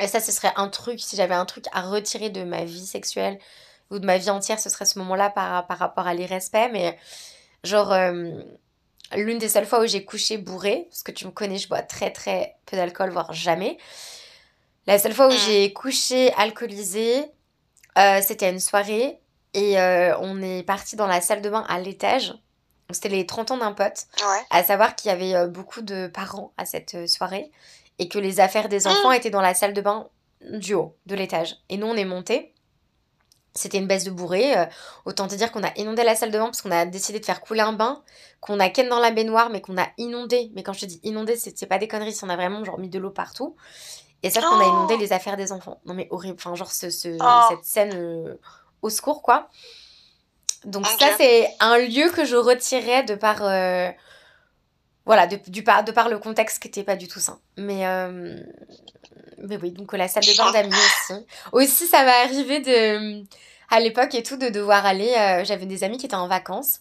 Et 0.00 0.08
ça, 0.08 0.20
ce 0.20 0.32
serait 0.32 0.52
un 0.56 0.68
truc, 0.68 1.00
si 1.00 1.16
j'avais 1.16 1.34
un 1.34 1.44
truc 1.44 1.66
à 1.72 1.82
retirer 1.82 2.30
de 2.30 2.44
ma 2.44 2.64
vie 2.64 2.86
sexuelle 2.86 3.38
ou 3.90 3.98
de 3.98 4.06
ma 4.06 4.18
vie 4.18 4.30
entière, 4.30 4.58
ce 4.58 4.68
serait 4.68 4.86
ce 4.86 4.98
moment-là 4.98 5.30
par, 5.30 5.66
par 5.66 5.78
rapport 5.78 6.06
à 6.06 6.14
l'irrespect. 6.14 6.68
Mais 6.72 6.98
genre, 7.62 7.92
euh, 7.92 8.30
l'une 9.14 9.38
des 9.38 9.48
seules 9.48 9.66
fois 9.66 9.82
où 9.82 9.86
j'ai 9.86 10.04
couché 10.04 10.38
bourré, 10.38 10.86
parce 10.90 11.02
que 11.02 11.12
tu 11.12 11.26
me 11.26 11.30
connais, 11.30 11.58
je 11.58 11.68
bois 11.68 11.82
très 11.82 12.10
très 12.10 12.56
peu 12.66 12.76
d'alcool, 12.76 13.10
voire 13.10 13.32
jamais. 13.32 13.78
La 14.86 14.98
seule 14.98 15.14
fois 15.14 15.28
où 15.28 15.32
mm. 15.32 15.38
j'ai 15.46 15.72
couché 15.72 16.32
alcoolisé, 16.34 17.24
euh, 17.98 18.20
c'était 18.22 18.46
à 18.46 18.50
une 18.50 18.60
soirée 18.60 19.20
et 19.54 19.78
euh, 19.78 20.18
on 20.18 20.42
est 20.42 20.64
parti 20.64 20.96
dans 20.96 21.06
la 21.06 21.20
salle 21.20 21.40
de 21.40 21.48
bain 21.48 21.64
à 21.68 21.78
l'étage. 21.78 22.34
C'était 22.90 23.08
les 23.08 23.24
30 23.24 23.52
ans 23.52 23.56
d'un 23.56 23.72
pote. 23.72 24.06
À 24.50 24.62
savoir 24.62 24.94
qu'il 24.94 25.10
y 25.10 25.14
avait 25.14 25.34
euh, 25.34 25.46
beaucoup 25.46 25.80
de 25.80 26.08
parents 26.08 26.52
à 26.58 26.66
cette 26.66 26.94
euh, 26.94 27.06
soirée 27.06 27.50
et 27.98 28.08
que 28.08 28.18
les 28.18 28.40
affaires 28.40 28.68
des 28.68 28.86
enfants 28.86 29.10
mmh. 29.10 29.14
étaient 29.14 29.30
dans 29.30 29.40
la 29.40 29.54
salle 29.54 29.72
de 29.72 29.80
bain 29.80 30.08
du 30.50 30.74
haut, 30.74 30.96
de 31.06 31.14
l'étage. 31.14 31.56
Et 31.68 31.76
nous, 31.76 31.86
on 31.86 31.94
est 31.94 32.04
montés. 32.04 32.52
C'était 33.54 33.78
une 33.78 33.86
baisse 33.86 34.02
de 34.02 34.10
bourrée. 34.10 34.52
autant 35.04 35.28
te 35.28 35.36
dire 35.36 35.52
qu'on 35.52 35.62
a 35.62 35.72
inondé 35.76 36.02
la 36.02 36.16
salle 36.16 36.32
de 36.32 36.38
bain 36.38 36.46
parce 36.46 36.60
qu'on 36.60 36.72
a 36.72 36.86
décidé 36.86 37.20
de 37.20 37.24
faire 37.24 37.40
couler 37.40 37.60
un 37.60 37.72
bain, 37.72 38.02
qu'on 38.40 38.58
a 38.58 38.68
ken 38.68 38.88
dans 38.88 38.98
la 38.98 39.12
baignoire, 39.12 39.48
mais 39.48 39.60
qu'on 39.60 39.78
a 39.78 39.86
inondé. 39.96 40.50
Mais 40.56 40.64
quand 40.64 40.72
je 40.72 40.80
te 40.80 40.86
dis 40.86 41.00
inondé, 41.04 41.36
c'est 41.36 41.66
pas 41.66 41.78
des 41.78 41.86
conneries, 41.86 42.18
on 42.24 42.28
a 42.28 42.34
vraiment 42.34 42.64
genre 42.64 42.80
mis 42.80 42.88
de 42.88 42.98
l'eau 42.98 43.10
partout. 43.10 43.54
Et 44.24 44.30
ça, 44.30 44.40
qu'on 44.40 44.58
a 44.58 44.64
inondé 44.64 44.94
oh. 44.96 45.00
les 45.00 45.12
affaires 45.12 45.36
des 45.36 45.52
enfants. 45.52 45.80
Non 45.86 45.94
mais 45.94 46.08
horrible. 46.10 46.36
Enfin, 46.40 46.56
genre 46.56 46.72
ce, 46.72 46.86
oh. 47.20 47.46
cette 47.48 47.64
scène 47.64 48.36
au 48.84 48.90
secours, 48.90 49.22
quoi. 49.22 49.48
Donc 50.64 50.86
ça, 50.86 51.08
c'est 51.16 51.48
un 51.60 51.78
lieu 51.78 52.10
que 52.10 52.24
je 52.24 52.36
retirais 52.36 53.02
de 53.02 53.14
par... 53.14 53.38
Euh, 53.42 53.90
voilà, 55.06 55.26
de, 55.26 55.38
du 55.48 55.62
par, 55.62 55.84
de 55.84 55.92
par 55.92 56.08
le 56.08 56.18
contexte 56.18 56.60
qui 56.60 56.68
n'était 56.68 56.84
pas 56.84 56.96
du 56.96 57.08
tout 57.08 57.20
sain. 57.20 57.38
Mais, 57.56 57.86
euh, 57.86 58.38
mais 59.38 59.56
oui, 59.56 59.70
donc 59.70 59.92
la 59.92 60.08
salle 60.08 60.24
de 60.24 60.36
bain 60.36 60.52
d'amis 60.52 60.72
aussi. 60.72 61.26
Aussi, 61.52 61.86
ça 61.86 62.04
m'est 62.04 62.22
arrivé 62.24 62.60
de, 62.60 63.24
à 63.70 63.80
l'époque 63.80 64.14
et 64.14 64.22
tout, 64.22 64.36
de 64.36 64.48
devoir 64.48 64.86
aller... 64.86 65.12
Euh, 65.14 65.44
j'avais 65.44 65.66
des 65.66 65.82
amis 65.82 65.98
qui 65.98 66.06
étaient 66.06 66.14
en 66.14 66.28
vacances 66.28 66.80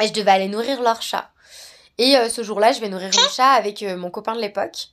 et 0.00 0.06
je 0.06 0.12
devais 0.12 0.30
aller 0.30 0.48
nourrir 0.48 0.80
leur 0.82 1.02
chat. 1.02 1.30
Et 1.98 2.16
ce 2.30 2.42
jour-là, 2.42 2.72
je 2.72 2.80
vais 2.80 2.88
nourrir 2.88 3.10
le 3.10 3.28
chat 3.28 3.50
avec 3.50 3.82
mon 3.82 4.10
copain 4.10 4.34
de 4.34 4.40
l'époque. 4.40 4.88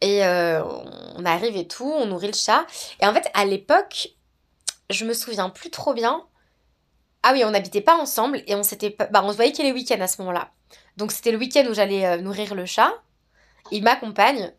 Et 0.00 0.22
on 0.24 1.24
arrive 1.24 1.56
et 1.56 1.68
tout, 1.68 1.90
on 1.90 2.06
nourrit 2.06 2.26
le 2.26 2.32
chat. 2.34 2.66
Et 3.00 3.06
en 3.06 3.14
fait, 3.14 3.30
à 3.32 3.44
l'époque, 3.44 4.08
je 4.90 5.04
me 5.04 5.14
souviens 5.14 5.50
plus 5.50 5.70
trop 5.70 5.94
bien. 5.94 6.24
Ah 7.22 7.32
oui, 7.32 7.44
on 7.44 7.50
n'habitait 7.50 7.80
pas 7.80 7.96
ensemble 7.96 8.42
et 8.46 8.54
on 8.54 8.62
s'était 8.62 8.96
bah 9.10 9.22
on 9.24 9.30
se 9.30 9.36
voyait 9.36 9.52
que 9.52 9.62
les 9.62 9.72
week-ends 9.72 10.00
à 10.00 10.06
ce 10.06 10.20
moment-là. 10.22 10.50
Donc 10.96 11.12
c'était 11.12 11.32
le 11.32 11.38
week-end 11.38 11.64
où 11.68 11.74
j'allais 11.74 12.06
euh, 12.06 12.16
nourrir 12.18 12.54
le 12.54 12.66
chat. 12.66 12.92
Il 13.70 13.82
m'accompagne. 13.82 14.52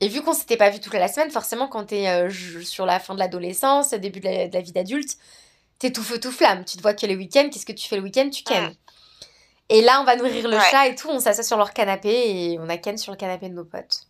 Et 0.00 0.08
vu 0.08 0.22
qu'on 0.22 0.32
s'était 0.32 0.56
pas 0.56 0.70
vu 0.70 0.80
toute 0.80 0.94
la 0.94 1.08
semaine, 1.08 1.30
forcément 1.30 1.68
quand 1.68 1.84
t'es 1.84 2.02
es 2.02 2.10
euh, 2.10 2.62
sur 2.62 2.86
la 2.86 2.98
fin 2.98 3.14
de 3.14 3.18
l'adolescence, 3.18 3.90
début 3.90 4.20
de 4.20 4.52
la, 4.52 4.60
vie 4.60 4.72
d'adulte, 4.72 5.16
t'es 5.78 5.92
tout 5.92 6.02
feu 6.02 6.18
tout 6.18 6.32
flamme. 6.32 6.64
Tu 6.64 6.76
te 6.76 6.82
vois 6.82 6.94
que 6.94 7.06
les 7.06 7.16
week-ends, 7.16 7.48
qu'est-ce 7.52 7.66
que 7.66 7.72
tu 7.72 7.88
fais 7.88 7.96
le 7.96 8.02
week-end? 8.02 8.28
Tu 8.30 8.42
kennes. 8.42 8.74
Et 9.68 9.80
là, 9.80 10.00
on 10.00 10.04
va 10.04 10.16
nourrir 10.16 10.48
le 10.48 10.58
chat 10.58 10.88
et 10.88 10.94
tout, 10.94 11.08
on 11.08 11.20
s'assoit 11.20 11.44
sur 11.44 11.56
leur 11.56 11.72
canapé 11.72 12.10
et 12.10 12.58
on 12.58 12.68
a 12.68 12.76
ken 12.76 12.98
sur 12.98 13.12
le 13.12 13.16
canapé 13.16 13.48
de 13.48 13.54
nos 13.54 13.64
potes. 13.64 14.06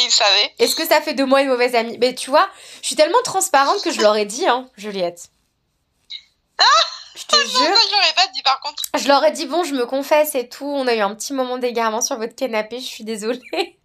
S'ils 0.00 0.10
savaient. 0.10 0.54
Est-ce 0.58 0.74
que 0.74 0.86
ça 0.86 1.00
fait 1.00 1.14
de 1.14 1.24
moi 1.24 1.42
une 1.42 1.48
mauvaise 1.48 1.74
amie? 1.74 1.98
Mais 1.98 2.14
tu 2.14 2.30
vois, 2.30 2.48
je 2.80 2.86
suis 2.86 2.96
tellement 2.96 3.22
transparente 3.22 3.82
que 3.82 3.90
je 3.90 4.00
leur 4.00 4.16
ai 4.16 4.24
dit, 4.24 4.46
hein, 4.46 4.70
Juliette. 4.76 5.28
Ah 6.58 6.64
je 7.14 7.24
te 7.24 7.36
jure. 7.36 7.60
Non, 7.60 7.76
je 7.88 7.92
l'aurais 7.92 8.14
pas 8.14 8.28
dit 8.28 8.42
par 8.42 8.60
contre. 8.60 8.82
Je 8.96 9.08
leur 9.08 9.24
ai 9.24 9.32
dit, 9.32 9.46
bon, 9.46 9.64
je 9.64 9.74
me 9.74 9.84
confesse 9.84 10.34
et 10.34 10.48
tout. 10.48 10.64
On 10.64 10.86
a 10.86 10.94
eu 10.94 11.00
un 11.00 11.14
petit 11.14 11.32
moment 11.32 11.58
d'égarement 11.58 12.00
sur 12.00 12.16
votre 12.16 12.34
canapé, 12.34 12.80
je 12.80 12.86
suis 12.86 13.04
désolée. 13.04 13.40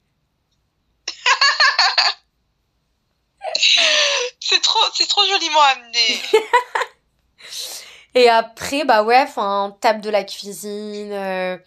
c'est 4.39 4.61
trop, 4.61 4.79
c'est 4.93 5.07
trop 5.07 5.25
joliment 5.25 5.61
amené. 5.61 6.21
et 8.15 8.29
après, 8.29 8.85
bah 8.85 9.03
ouais, 9.03 9.21
enfin, 9.21 9.75
table 9.81 10.01
de 10.01 10.09
la 10.09 10.23
cuisine. 10.23 11.11
Euh, 11.11 11.57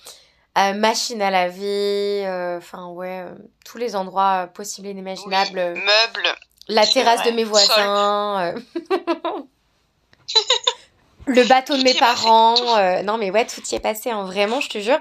euh, 0.59 0.75
machine 0.75 1.23
à 1.23 1.31
laver, 1.31 2.27
euh, 2.27 2.59
enfin 2.59 2.89
ouais, 2.89 3.25
euh, 3.25 3.35
tous 3.65 3.79
les 3.79 3.95
endroits 3.95 4.49
possibles 4.53 4.89
et 4.89 4.91
inimaginables. 4.91 5.59
meubles. 5.59 6.35
La 6.69 6.87
terrasse 6.87 7.23
de 7.25 7.31
mes 7.31 7.45
voisins. 7.45 8.55
le 11.27 11.45
bateau 11.45 11.77
de 11.77 11.83
mes 11.83 11.95
parents. 11.95 12.57
non 13.03 13.19
mais 13.19 13.31
ouais, 13.31 13.47
tout 13.47 13.63
y 13.71 13.75
est 13.75 13.81
passé, 13.81 14.11
hein, 14.11 14.25
vraiment, 14.25 14.61
je 14.61 14.69
te 14.69 14.79
jure. 14.79 15.01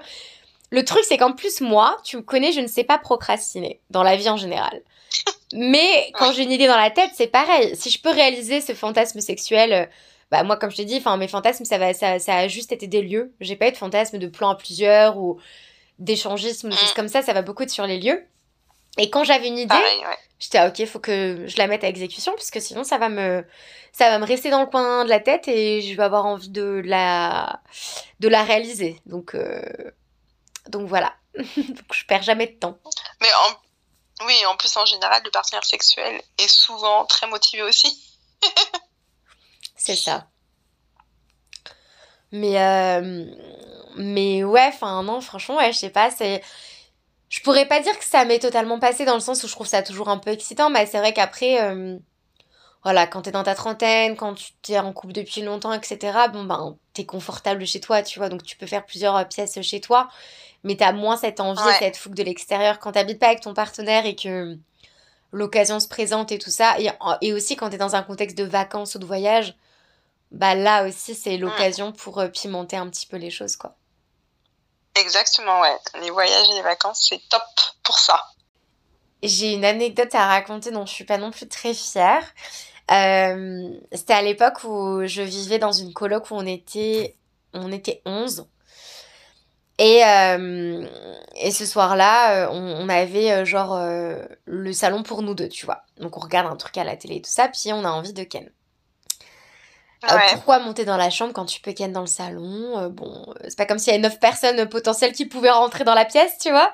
Le 0.70 0.84
truc, 0.84 1.04
c'est 1.08 1.18
qu'en 1.18 1.32
plus, 1.32 1.62
moi, 1.62 1.98
tu 2.04 2.18
me 2.18 2.22
connais, 2.22 2.52
je 2.52 2.60
ne 2.60 2.68
sais 2.68 2.84
pas 2.84 2.98
procrastiner 2.98 3.80
dans 3.90 4.04
la 4.04 4.18
vie 4.18 4.30
en 4.30 4.38
général. 4.38 4.82
Mais 5.54 6.12
quand 6.14 6.34
j'ai 6.34 6.44
une 6.44 6.52
idée 6.52 6.68
dans 6.68 6.78
la 6.78 6.92
tête, 6.92 7.12
c'est 7.16 7.28
pareil. 7.28 7.76
Si 7.76 7.90
je 7.90 8.02
peux 8.02 8.12
réaliser 8.12 8.60
ce 8.60 8.74
fantasme 8.74 9.22
sexuel 9.22 9.90
bah 10.32 10.44
moi 10.44 10.58
comme 10.58 10.70
je 10.72 10.78
t'ai 10.78 10.86
dit 10.86 10.98
enfin 10.98 11.16
mes 11.18 11.28
fantasmes 11.28 11.66
ça 11.66 11.78
va 11.78 11.94
ça, 11.94 12.20
ça 12.20 12.36
a 12.36 12.48
juste 12.48 12.72
été 12.72 12.88
des 12.88 13.02
lieux. 13.02 13.34
J'ai 13.40 13.56
pas 13.56 13.70
eu 13.70 13.72
de 13.72 13.78
fantasme 13.78 14.18
de 14.18 14.28
plans 14.28 14.50
à 14.50 14.56
plusieurs 14.56 15.18
ou 15.18 15.40
d'échangisme 16.00 16.68
ou 16.68 16.70
des 16.70 16.76
choses 16.76 16.92
mm. 16.92 16.96
comme 16.96 17.08
ça 17.08 17.22
ça 17.22 17.34
va 17.34 17.42
beaucoup 17.42 17.64
être 17.64 17.70
sur 17.70 17.88
les 17.88 18.00
lieux. 18.00 18.26
Et 18.98 19.10
quand 19.10 19.24
j'avais 19.24 19.48
une 19.48 19.58
idée 19.58 19.76
j'étais 20.40 20.58
ah, 20.58 20.68
ok 20.68 20.86
faut 20.86 21.00
que 21.00 21.46
je 21.48 21.58
la 21.58 21.68
mette 21.68 21.84
à 21.84 21.88
exécution 21.88 22.34
parce 22.34 22.52
que 22.52 22.60
sinon 22.60 22.84
ça 22.84 22.98
va 22.98 23.10
me 23.10 23.46
ça 23.92 24.10
va 24.10 24.20
me 24.20 24.26
rester 24.26 24.50
dans 24.50 24.60
le 24.60 24.68
coin 24.68 25.06
de 25.06 25.10
la 25.10 25.20
tête 25.20 25.48
et 25.48 25.82
je 25.82 25.96
vais 25.96 26.04
avoir 26.04 26.26
envie 26.26 26.50
de 26.50 26.82
la 26.84 27.62
de 28.20 28.28
la 28.28 28.44
réaliser. 28.44 29.02
Donc 29.06 29.34
euh, 29.34 29.62
donc 30.68 30.88
voilà. 30.88 31.14
Donc 31.36 31.94
je 31.94 32.06
perds 32.06 32.24
jamais 32.24 32.48
de 32.48 32.58
temps. 32.60 32.78
Mais 33.22 33.30
en... 33.34 34.26
oui 34.26 34.46
en 34.46 34.58
plus 34.58 34.76
en 34.76 34.86
général 34.86 35.22
le 35.24 35.32
partenaire 35.32 35.64
sexuel 35.64 36.22
est 36.38 36.48
souvent 36.48 37.06
très 37.06 37.28
motivé 37.28 37.64
aussi 37.64 38.18
C'est 39.88 39.96
ça. 39.96 40.28
Mais, 42.34 42.62
euh, 42.62 43.26
mais 43.96 44.44
ouais, 44.44 44.66
enfin, 44.68 45.02
non, 45.02 45.22
franchement, 45.22 45.56
ouais, 45.56 45.72
je 45.72 45.78
sais 45.78 45.90
pas, 45.90 46.12
c'est. 46.12 46.42
Je 47.30 47.40
pourrais 47.40 47.66
pas 47.66 47.80
dire 47.80 47.98
que 47.98 48.04
ça 48.04 48.26
m'est 48.26 48.40
totalement 48.40 48.80
passé 48.80 49.06
dans 49.06 49.14
le 49.14 49.22
sens 49.22 49.42
où 49.46 49.48
je 49.48 49.54
trouve 49.54 49.66
ça 49.66 49.82
toujours 49.84 50.10
un 50.10 50.18
peu 50.18 50.32
excitant, 50.32 50.70
mais 50.70 50.86
c'est 50.88 50.98
vrai 50.98 51.14
qu'après, 51.14 51.62
euh, 51.62 51.98
voilà, 52.84 53.08
quand 53.08 53.22
t'es 53.22 53.32
dans 53.32 53.44
ta 53.44 53.56
trentaine, 53.56 54.18
quand 54.18 54.34
tu 54.34 54.52
t'es 54.62 54.78
en 54.78 54.92
couple 54.92 55.14
depuis 55.14 55.42
longtemps, 55.42 55.72
etc., 55.72 56.28
bon, 56.34 56.44
ben, 56.44 56.76
t'es 56.92 57.06
confortable 57.06 57.66
chez 57.66 57.80
toi, 57.80 58.02
tu 58.04 58.20
vois, 58.20 58.28
donc 58.28 58.44
tu 58.44 58.58
peux 58.58 58.68
faire 58.68 58.86
plusieurs 58.86 59.26
pièces 59.30 59.62
chez 59.62 59.80
toi, 59.80 60.10
mais 60.64 60.76
t'as 60.76 60.92
moins 60.92 61.16
cette 61.16 61.40
envie, 61.40 61.62
cette 61.80 61.96
fougue 61.96 62.16
de 62.16 62.24
l'extérieur 62.24 62.80
quand 62.80 62.92
t'habites 62.92 63.20
pas 63.20 63.28
avec 63.28 63.40
ton 63.40 63.54
partenaire 63.54 64.06
et 64.06 64.18
que 64.18 64.58
l'occasion 65.32 65.80
se 65.80 65.88
présente 65.88 66.34
et 66.34 66.40
tout 66.40 66.50
ça. 66.52 66.78
Et, 66.80 66.90
et 67.22 67.32
aussi 67.34 67.56
quand 67.56 67.70
tu 67.70 67.76
es 67.76 67.78
dans 67.78 67.96
un 67.96 68.04
contexte 68.04 68.38
de 68.38 68.44
vacances 68.44 68.96
ou 68.96 69.00
de 69.00 69.06
voyage, 69.06 69.56
bah 70.32 70.56
là 70.56 70.86
aussi 70.86 71.16
c'est 71.16 71.38
l'occasion 71.38 71.92
pour 71.92 72.20
euh, 72.20 72.28
pimenter 72.28 72.76
un 72.76 72.90
petit 72.90 73.08
peu 73.08 73.18
les 73.18 73.30
choses 73.30 73.56
quoi. 73.56 73.76
Exactement, 74.96 75.62
ouais. 75.62 75.78
Les 76.02 76.10
voyages 76.10 76.50
et 76.50 76.56
les 76.56 76.64
vacances, 76.64 77.06
c'est 77.08 77.22
top 77.30 77.44
pour 77.84 78.00
ça. 78.00 78.20
J'ai 79.22 79.54
une 79.54 79.64
anecdote 79.64 80.14
à 80.16 80.26
raconter 80.28 80.72
dont 80.72 80.86
je 80.88 80.94
suis 80.94 81.04
pas 81.04 81.18
non 81.18 81.30
plus 81.30 81.48
très 81.48 81.74
fière. 81.74 82.24
Euh, 82.90 83.70
c'était 83.92 84.14
à 84.14 84.22
l'époque 84.24 84.64
où 84.64 85.06
je 85.06 85.22
vivais 85.22 85.60
dans 85.60 85.72
une 85.72 85.94
coloc 85.94 86.32
où 86.32 86.36
on 86.36 86.46
était, 86.48 87.16
on 87.54 87.72
était 87.72 88.02
11. 88.06 88.48
Et, 89.78 90.04
euh, 90.04 90.88
et 91.36 91.52
ce 91.52 91.68
soir-là, 91.68 92.50
on, 92.52 92.90
avait 92.90 93.46
genre 93.46 93.80
le 94.46 94.74
salon 94.74 95.04
pour 95.04 95.22
nous 95.22 95.36
deux, 95.36 95.50
tu 95.50 95.68
vois. 95.68 95.84
Donc 95.98 96.18
on 96.18 96.22
regarde 96.22 96.52
un 96.52 96.56
truc 96.56 96.76
à 96.80 96.84
la 96.84 96.98
télé 96.98 97.18
et 97.18 97.22
tout 97.22 97.30
ça, 97.30 97.50
puis 97.50 97.72
on 97.72 97.84
a 97.86 97.90
envie 97.90 98.14
de 98.14 98.24
ken. 98.24 98.50
Pourquoi 100.34 100.60
monter 100.60 100.86
dans 100.86 100.98
la 100.98 101.10
chambre 101.10 101.34
quand 101.34 101.46
tu 101.46 101.60
peux 101.62 101.74
ken 101.74 101.92
dans 101.92 102.02
le 102.02 102.08
salon 102.08 102.90
Bon, 102.90 103.34
c'est 103.44 103.58
pas 103.58 103.66
comme 103.66 103.80
s'il 103.80 103.94
y 103.94 103.96
avait 103.96 104.04
neuf 104.04 104.20
personnes 104.20 104.68
potentielles 104.70 105.14
qui 105.14 105.26
pouvaient 105.26 105.52
rentrer 105.52 105.84
dans 105.84 105.96
la 105.96 106.06
pièce, 106.06 106.38
tu 106.40 106.50
vois. 106.52 106.72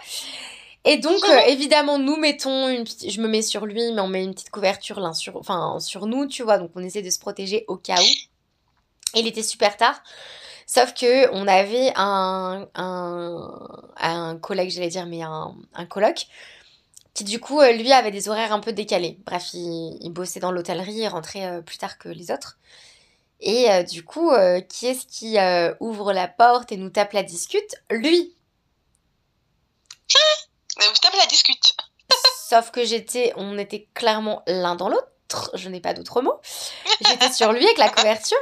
Et 0.85 0.97
donc, 0.97 1.23
euh, 1.23 1.39
évidemment, 1.47 1.97
nous 1.97 2.17
mettons 2.17 2.67
une 2.67 2.83
petite... 2.83 3.09
Je 3.09 3.21
me 3.21 3.27
mets 3.27 3.41
sur 3.41 3.65
lui, 3.65 3.93
mais 3.93 4.01
on 4.01 4.07
met 4.07 4.23
une 4.23 4.33
petite 4.33 4.49
couverture 4.49 4.99
l'un 4.99 5.13
sur... 5.13 5.37
Enfin, 5.37 5.79
sur 5.79 6.07
nous, 6.07 6.27
tu 6.27 6.43
vois. 6.43 6.57
Donc, 6.57 6.71
on 6.75 6.83
essaie 6.83 7.01
de 7.01 7.09
se 7.09 7.19
protéger 7.19 7.63
au 7.69 7.77
cas 7.77 7.95
où. 8.01 9.17
il 9.17 9.25
était 9.27 9.43
super 9.43 9.77
tard. 9.77 10.01
Sauf 10.67 10.93
que 10.93 11.29
on 11.33 11.47
avait 11.47 11.93
un, 11.95 12.67
un, 12.75 13.59
un 13.97 14.37
collègue, 14.37 14.71
j'allais 14.71 14.89
dire, 14.89 15.05
mais 15.05 15.21
un, 15.21 15.55
un 15.73 15.85
coloc, 15.85 16.25
qui 17.13 17.23
du 17.23 17.39
coup, 17.39 17.61
euh, 17.61 17.71
lui, 17.71 17.91
avait 17.93 18.11
des 18.11 18.27
horaires 18.27 18.51
un 18.51 18.59
peu 18.59 18.73
décalés. 18.73 19.17
Bref, 19.25 19.53
il, 19.53 19.97
il 20.01 20.09
bossait 20.09 20.39
dans 20.41 20.51
l'hôtellerie, 20.51 20.95
il 20.95 21.07
rentrait 21.07 21.45
euh, 21.45 21.61
plus 21.61 21.77
tard 21.77 21.97
que 21.97 22.09
les 22.09 22.29
autres. 22.31 22.57
Et 23.45 23.83
du 23.83 24.03
coup, 24.05 24.31
qui 24.69 24.87
est-ce 24.87 25.05
qui 25.05 25.37
ouvre 25.79 26.13
la 26.13 26.27
porte 26.27 26.71
et 26.71 26.77
nous 26.77 26.89
tape 26.89 27.13
la 27.13 27.23
discute? 27.23 27.75
Lui 27.91 28.35
vous 30.79 30.99
tapez 31.01 31.17
la 31.17 31.25
discute. 31.27 31.75
Sauf 32.49 32.71
que 32.71 32.83
j'étais, 32.83 33.33
on 33.35 33.57
était 33.57 33.87
clairement 33.93 34.43
l'un 34.47 34.75
dans 34.75 34.89
l'autre. 34.89 35.07
Je 35.53 35.69
n'ai 35.69 35.79
pas 35.79 35.93
d'autre 35.93 36.21
mot. 36.21 36.33
J'étais 37.07 37.31
sur 37.31 37.51
lui 37.51 37.63
avec 37.63 37.77
la 37.77 37.89
couverture. 37.89 38.37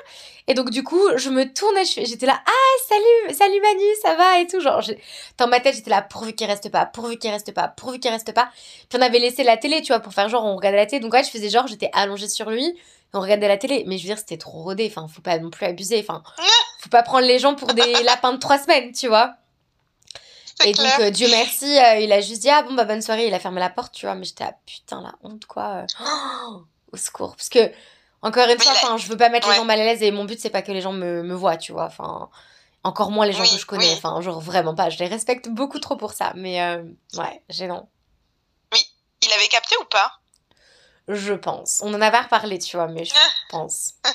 Et 0.48 0.54
donc, 0.54 0.70
du 0.70 0.84
coup, 0.84 1.02
je 1.16 1.30
me 1.30 1.46
tournais, 1.46 1.86
j'étais 1.86 2.26
là, 2.26 2.42
ah, 2.46 2.86
salut, 2.90 3.36
salut 3.36 3.62
Manu, 3.62 3.84
ça 4.02 4.16
va 4.16 4.40
et 4.40 4.48
tout. 4.48 4.60
Genre, 4.60 4.82
dans 5.38 5.48
ma 5.48 5.60
tête, 5.60 5.76
j'étais 5.76 5.90
là, 5.90 6.02
pourvu 6.02 6.34
qu'il 6.34 6.48
reste 6.48 6.70
pas, 6.70 6.86
pourvu 6.86 7.18
qu'il 7.18 7.30
reste 7.30 7.54
pas, 7.54 7.68
pourvu 7.68 8.00
qu'il 8.00 8.12
reste 8.12 8.34
pas. 8.34 8.50
Puis 8.90 8.98
on 9.00 9.02
avait 9.02 9.20
laissé 9.20 9.44
la 9.44 9.58
télé, 9.58 9.82
tu 9.82 9.94
vois, 9.94 10.00
pour 10.00 10.14
faire 10.14 10.30
genre, 10.30 10.46
on 10.46 10.56
regardait 10.56 10.78
la 10.78 10.86
télé. 10.86 11.00
Donc, 11.00 11.14
ouais, 11.14 11.24
je 11.24 11.30
faisais 11.30 11.50
genre, 11.50 11.68
j'étais 11.68 11.90
allongée 11.94 12.28
sur 12.28 12.50
lui, 12.50 12.76
on 13.14 13.22
regardait 13.22 13.48
la 13.48 13.58
télé. 13.58 13.84
Mais 13.88 13.98
je 13.98 14.04
veux 14.04 14.10
dire, 14.10 14.18
c'était 14.18 14.38
trop 14.38 14.64
rodé. 14.64 14.88
Enfin, 14.90 15.08
faut 15.08 15.22
pas 15.22 15.38
non 15.38 15.52
plus 15.52 15.66
abuser. 15.66 16.00
Enfin, 16.00 16.24
faut 16.82 16.90
pas 16.90 17.04
prendre 17.04 17.28
les 17.28 17.40
gens 17.40 17.54
pour 17.56 17.74
des 17.74 17.94
lapins 18.04 18.34
de 18.34 18.40
trois 18.40 18.58
semaines, 18.58 18.92
tu 18.92 19.08
vois. 19.08 19.36
Et 20.66 20.74
donc, 20.74 21.00
euh, 21.00 21.10
Dieu 21.12 21.28
merci, 21.30 21.80
euh, 21.80 22.00
il 22.00 22.12
a 22.12 22.22
juste 22.22 22.42
dit 22.42 22.50
Ah 22.50 22.64
bon, 22.64 22.74
bah 22.74 22.86
bonne 22.86 23.02
soirée, 23.02 23.28
il 23.28 23.34
a 23.34 23.40
fermé 23.40 23.60
la 23.60 23.70
porte, 23.70 23.94
tu 23.94 24.06
vois. 24.06 24.16
Mais 24.16 24.26
j'étais, 24.26 24.44
ah 24.44 24.56
putain, 24.66 25.02
la 25.02 25.14
honte, 25.24 25.46
quoi. 25.46 25.84
Euh. 25.84 26.58
au 26.92 26.98
secours. 26.98 27.36
Parce 27.36 27.50
que, 27.50 27.72
encore 28.22 28.48
une 28.48 28.60
fois, 28.60 28.72
enfin, 28.74 28.98
je 28.98 29.08
veux 29.08 29.18
pas 29.18 29.30
mettre 29.30 29.50
les 29.50 29.56
gens 29.56 29.66
mal 29.66 29.80
à 29.80 29.84
l'aise 29.84 30.04
et 30.04 30.12
mon 30.12 30.26
but, 30.26 30.40
c'est 30.40 30.50
pas 30.50 30.62
que 30.62 30.72
les 30.72 30.82
gens 30.82 30.94
me, 30.94 31.24
me 31.24 31.34
voient, 31.34 31.58
tu 31.58 31.72
vois. 31.72 31.86
Enfin, 31.86 32.30
encore 32.84 33.12
moins 33.12 33.26
les 33.26 33.34
gens 33.34 33.44
que 33.44 33.58
je 33.58 33.66
connais. 33.66 33.94
Enfin, 33.94 34.20
genre 34.22 34.40
vraiment 34.40 34.76
pas. 34.76 34.90
Je 34.90 35.00
les 35.00 35.08
respecte 35.08 35.50
beaucoup 35.50 35.80
trop 35.80 35.96
pour 35.96 36.14
ça. 36.14 36.34
Mais, 36.36 36.62
ouais, 37.18 37.44
gênant. 37.50 37.90
Oui, 38.74 38.86
il 39.22 39.32
avait 39.34 39.48
capté 39.48 39.76
ou 39.82 39.86
pas? 39.86 40.14
Je 41.08 41.34
pense. 41.34 41.82
On 41.84 41.94
en 41.94 42.02
avait 42.02 42.20
reparlé, 42.20 42.60
tu 42.60 42.78
vois, 42.78 42.88
mais 42.88 43.06
je 43.06 43.14
pense. 43.50 43.96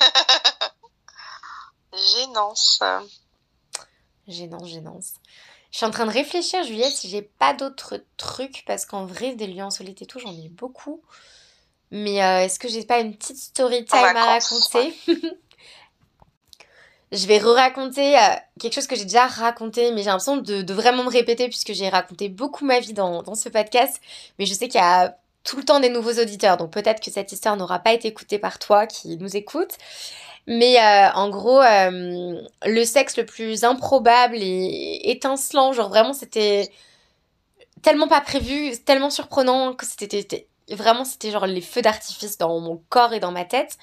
Gênance. 1.97 2.81
Gênance, 4.29 4.69
gênance. 4.69 5.13
Je 5.77 5.81
suis 5.81 5.87
en 5.87 5.91
train 5.91 6.07
de 6.07 6.11
réfléchir, 6.11 6.65
Juliette, 6.65 6.95
si 6.95 7.07
j'ai 7.07 7.21
pas 7.21 7.53
d'autres 7.53 8.03
trucs, 8.17 8.65
parce 8.67 8.87
qu'en 8.87 9.05
vrai, 9.05 9.35
des 9.35 9.47
lieux 9.47 9.61
insolites 9.61 10.01
et 10.01 10.07
tout, 10.07 10.19
j'en 10.19 10.33
ai 10.33 10.49
beaucoup. 10.49 11.03
Mais 11.91 12.25
euh, 12.25 12.41
est-ce 12.41 12.59
que 12.59 12.67
j'ai 12.67 12.83
pas 12.83 13.01
une 13.01 13.15
petite 13.15 13.37
story 13.37 13.85
time 13.85 13.99
à 13.99 14.25
raconter? 14.25 14.95
Je 17.13 17.27
vais 17.27 17.37
re-raconter 17.37 18.19
euh, 18.19 18.23
quelque 18.59 18.73
chose 18.73 18.87
que 18.87 18.97
j'ai 18.97 19.05
déjà 19.05 19.27
raconté, 19.27 19.93
mais 19.93 19.99
j'ai 19.99 20.07
l'impression 20.07 20.39
de, 20.39 20.73
vraiment 20.73 21.05
me 21.05 21.11
répéter 21.11 21.47
puisque 21.47 21.75
j'ai 21.75 21.91
raconté 21.91 22.31
beaucoup 22.31 22.65
ma 22.65 22.81
vie 22.81 22.95
dans, 22.95 23.23
dans 23.23 23.35
ce 23.35 23.51
podcast. 23.51 24.01
Mais 24.39 24.47
je 24.47 24.55
sais 24.55 24.69
qu'il 24.69 24.81
y 24.81 24.85
a 24.85 25.19
tout 25.45 25.59
le 25.59 25.65
temps 25.65 25.79
des 25.79 25.91
nouveaux 25.91 26.19
auditeurs, 26.19 26.57
donc 26.57 26.73
peut-être 26.73 27.03
que 27.03 27.11
cette 27.11 27.33
histoire 27.33 27.57
n'aura 27.57 27.81
pas 27.81 27.93
été 27.93 28.09
écoutée 28.09 28.39
par 28.39 28.59
toi 28.59 28.87
qui 28.87 29.19
nous 29.19 29.37
écoute. 29.37 29.77
Mais 30.47 30.79
euh, 30.79 31.11
en 31.15 31.29
gros, 31.29 31.61
euh, 31.61 32.41
le 32.65 32.85
sexe 32.85 33.17
le 33.17 33.27
plus 33.27 33.65
improbable 33.65 34.37
et 34.39 35.01
étincelant, 35.11 35.73
genre 35.73 35.89
vraiment 35.89 36.13
c'était 36.13 36.71
tellement 37.83 38.07
pas 38.07 38.21
prévu, 38.21 38.77
tellement 38.85 39.11
surprenant 39.11 39.75
que 39.75 39.85
c'était 39.85 40.49
vraiment 40.71 41.05
c'était 41.05 41.31
genre 41.31 41.47
les 41.47 41.61
feux 41.61 41.83
d'artifice 41.83 42.39
dans 42.39 42.61
mon 42.61 42.81
corps 42.89 43.13
et 43.13 43.21
dans 43.21 43.33
ma 43.33 43.45
tête. 43.45 43.77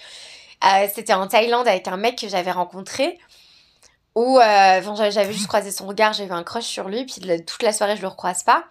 Euh, 0.64 0.88
c'était 0.94 1.14
en 1.14 1.28
Thaïlande 1.28 1.68
avec 1.68 1.88
un 1.90 1.98
mec 1.98 2.18
que 2.20 2.30
j'avais 2.30 2.52
rencontré 2.52 3.20
où 4.16 4.40
j'avais 4.40 5.34
juste 5.34 5.48
croisé 5.48 5.72
son 5.72 5.88
regard, 5.88 6.14
j'avais 6.14 6.34
un 6.34 6.44
crush 6.44 6.66
sur 6.66 6.88
lui, 6.88 7.04
puis 7.06 7.20
toute 7.46 7.64
la 7.64 7.74
soirée 7.74 7.96
je 7.98 8.02
le 8.04 8.08
recroise 8.08 8.44
pas. 8.44 8.66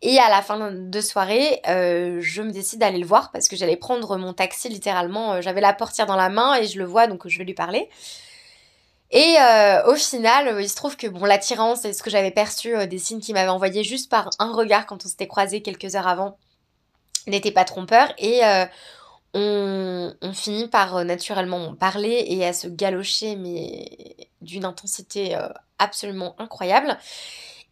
Et 0.00 0.18
à 0.18 0.28
la 0.28 0.42
fin 0.42 0.70
de 0.70 1.00
soirée, 1.00 1.60
euh, 1.68 2.18
je 2.20 2.42
me 2.42 2.52
décide 2.52 2.78
d'aller 2.78 2.98
le 2.98 3.06
voir 3.06 3.32
parce 3.32 3.48
que 3.48 3.56
j'allais 3.56 3.76
prendre 3.76 4.16
mon 4.16 4.32
taxi 4.32 4.68
littéralement. 4.68 5.34
Euh, 5.34 5.40
j'avais 5.40 5.60
la 5.60 5.72
portière 5.72 6.06
dans 6.06 6.16
la 6.16 6.28
main 6.28 6.54
et 6.54 6.66
je 6.66 6.78
le 6.78 6.84
vois 6.84 7.08
donc 7.08 7.26
je 7.26 7.36
vais 7.36 7.44
lui 7.44 7.54
parler. 7.54 7.88
Et 9.10 9.36
euh, 9.40 9.84
au 9.86 9.96
final, 9.96 10.60
il 10.60 10.68
se 10.68 10.76
trouve 10.76 10.96
que 10.96 11.08
bon, 11.08 11.24
l'attirance 11.24 11.84
et 11.84 11.92
ce 11.92 12.02
que 12.02 12.10
j'avais 12.10 12.30
perçu 12.30 12.86
des 12.86 12.98
signes 12.98 13.20
qu'il 13.20 13.34
m'avait 13.34 13.48
envoyés 13.48 13.82
juste 13.82 14.10
par 14.10 14.30
un 14.38 14.52
regard 14.52 14.86
quand 14.86 15.04
on 15.04 15.08
s'était 15.08 15.26
croisés 15.26 15.62
quelques 15.62 15.96
heures 15.96 16.06
avant 16.06 16.38
n'était 17.26 17.50
pas 17.50 17.64
trompeur. 17.64 18.12
Et 18.18 18.42
on, 19.34 20.12
finit 20.34 20.68
par 20.68 21.04
naturellement 21.04 21.74
parler 21.74 22.24
et 22.28 22.46
à 22.46 22.52
se 22.52 22.68
galocher, 22.68 23.34
mais 23.36 24.28
d'une 24.42 24.66
intensité 24.66 25.36
absolument 25.78 26.34
incroyable. 26.38 26.98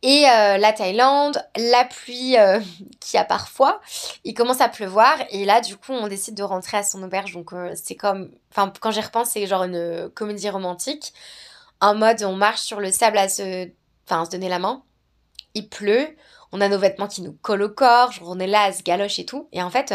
Et 0.02 0.28
euh, 0.28 0.58
la 0.58 0.72
Thaïlande, 0.72 1.42
la 1.56 1.84
pluie 1.84 2.36
euh, 2.36 2.60
qui 3.00 3.16
a 3.16 3.24
parfois, 3.24 3.80
il 4.24 4.34
commence 4.34 4.60
à 4.60 4.68
pleuvoir 4.68 5.16
et 5.30 5.44
là 5.44 5.60
du 5.60 5.76
coup 5.76 5.92
on 5.92 6.06
décide 6.08 6.34
de 6.34 6.42
rentrer 6.42 6.76
à 6.76 6.82
son 6.82 7.02
auberge. 7.02 7.32
Donc 7.32 7.52
euh, 7.52 7.72
c'est 7.74 7.96
comme, 7.96 8.30
enfin 8.50 8.72
quand 8.80 8.90
j'y 8.90 9.00
repense 9.00 9.30
c'est 9.30 9.46
genre 9.46 9.64
une 9.64 10.10
comédie 10.14 10.50
romantique. 10.50 11.12
En 11.80 11.94
mode 11.94 12.22
on 12.24 12.36
marche 12.36 12.60
sur 12.60 12.80
le 12.80 12.90
sable 12.90 13.18
à 13.18 13.28
se, 13.28 13.68
enfin 14.06 14.24
se 14.24 14.30
donner 14.30 14.48
la 14.48 14.58
main. 14.58 14.82
Il 15.54 15.68
pleut, 15.68 16.08
on 16.52 16.60
a 16.60 16.68
nos 16.68 16.78
vêtements 16.78 17.08
qui 17.08 17.22
nous 17.22 17.32
collent 17.32 17.62
au 17.62 17.70
corps, 17.70 18.12
on 18.22 18.38
est 18.38 18.46
là 18.46 18.64
à 18.64 18.72
se 18.72 18.82
galoche 18.82 19.18
et 19.18 19.24
tout. 19.26 19.48
Et 19.52 19.62
en 19.62 19.70
fait 19.70 19.94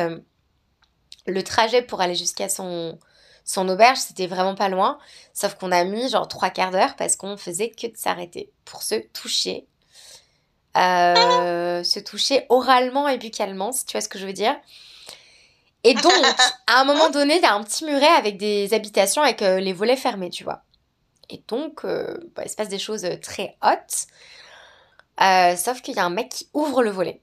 le 1.28 1.44
trajet 1.44 1.84
pour 1.84 2.02
aller 2.02 2.16
jusqu'à 2.16 2.50
son, 2.50 2.98
son 3.46 3.70
auberge, 3.70 4.00
c'était 4.00 4.28
vraiment 4.28 4.56
pas 4.56 4.70
loin. 4.70 4.98
Sauf 5.34 5.56
qu'on 5.56 5.72
a 5.72 5.84
mis 5.84 6.10
genre 6.10 6.28
trois 6.28 6.50
quarts 6.50 6.72
d'heure 6.72 6.96
parce 6.96 7.16
qu'on 7.16 7.38
faisait 7.38 7.70
que 7.70 7.88
de 7.88 7.98
s'arrêter 7.98 8.52
pour 8.66 8.82
se 8.82 8.96
toucher 8.96 9.68
euh, 10.78 11.84
se 11.84 12.00
toucher 12.00 12.46
oralement 12.50 13.08
et 13.08 13.18
buccalement, 13.18 13.72
si 13.72 13.86
tu 13.86 13.94
vois 13.94 14.02
ce 14.02 14.08
que 14.08 14.18
je 14.18 14.26
veux 14.26 14.34
dire. 14.34 14.56
Et 15.84 15.94
donc, 15.96 16.14
à 16.68 16.80
un 16.80 16.86
moment 16.86 17.10
donné, 17.10 17.38
il 17.38 17.42
y 17.42 17.46
a 17.46 17.54
un 17.54 17.64
petit 17.64 17.86
muret 17.86 18.08
avec 18.08 18.38
des 18.38 18.74
habitations 18.74 19.22
avec 19.22 19.42
euh, 19.42 19.60
les 19.60 19.74
volets 19.74 19.98
fermés, 19.98 20.30
tu 20.30 20.44
vois. 20.44 20.62
Et 21.30 21.44
donc, 21.48 21.84
euh, 21.84 22.18
bah, 22.36 22.44
il 22.46 22.50
se 22.50 22.56
passe 22.56 22.70
des 22.70 22.80
choses 22.80 23.06
très 23.22 23.58
hautes. 23.64 24.08
sauf 25.58 25.82
qu'il 25.82 25.96
y 25.96 26.00
a 26.00 26.06
un 26.06 26.10
mec 26.10 26.30
qui 26.30 26.50
ouvre 26.54 26.84
le 26.84 26.92
volet. 26.92 27.22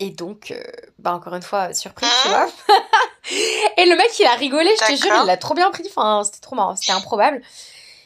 Et 0.00 0.10
donc, 0.10 0.54
bah 1.00 1.12
encore 1.12 1.34
une 1.34 1.42
fois, 1.42 1.74
surprise, 1.74 2.08
tu 2.22 2.28
vois. 2.28 2.46
et 3.76 3.84
le 3.84 3.96
mec, 3.96 4.16
il 4.18 4.26
a 4.26 4.34
rigolé, 4.34 4.70
je 4.80 4.94
te 4.94 4.96
jure, 4.96 5.12
il 5.22 5.26
l'a 5.26 5.36
trop 5.36 5.54
bien 5.54 5.70
pris. 5.72 5.82
Enfin, 5.88 6.22
c'était 6.24 6.38
trop 6.38 6.54
marrant, 6.54 6.76
c'était 6.76 6.92
improbable. 6.92 7.42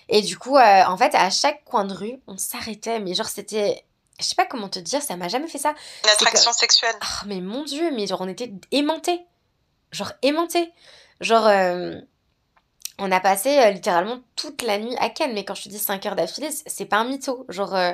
Et 0.08 0.22
du 0.22 0.38
coup, 0.38 0.56
en 0.56 0.96
fait, 0.96 1.14
à 1.14 1.28
chaque 1.28 1.64
coin 1.64 1.84
de 1.84 1.92
rue, 1.92 2.18
on 2.26 2.38
s'arrêtait. 2.38 2.98
Mais 2.98 3.12
genre, 3.12 3.28
c'était 3.28 3.84
je 4.18 4.24
sais 4.24 4.34
pas 4.34 4.46
comment 4.46 4.68
te 4.68 4.78
dire, 4.78 5.02
ça 5.02 5.16
m'a 5.16 5.28
jamais 5.28 5.48
fait 5.48 5.58
ça. 5.58 5.74
L'attraction 6.04 6.52
sexuelle. 6.52 6.94
Oh, 7.02 7.26
mais 7.26 7.40
mon 7.40 7.64
dieu, 7.64 7.90
mais 7.92 8.06
genre 8.06 8.20
on 8.20 8.28
était 8.28 8.52
aimantés. 8.70 9.20
Genre 9.90 10.12
aimantés. 10.22 10.72
Genre, 11.20 11.46
euh, 11.46 11.94
on 12.98 13.10
a 13.12 13.20
passé 13.20 13.58
euh, 13.58 13.70
littéralement 13.70 14.20
toute 14.36 14.62
la 14.62 14.78
nuit 14.78 14.96
à 14.98 15.08
Ken, 15.08 15.32
mais 15.32 15.44
quand 15.44 15.54
je 15.54 15.64
te 15.64 15.68
dis 15.68 15.78
5 15.78 16.04
heures 16.06 16.16
d'affilée, 16.16 16.50
c'est 16.66 16.86
pas 16.86 16.96
un 16.96 17.04
mytho. 17.04 17.46
Genre, 17.48 17.74
euh, 17.74 17.92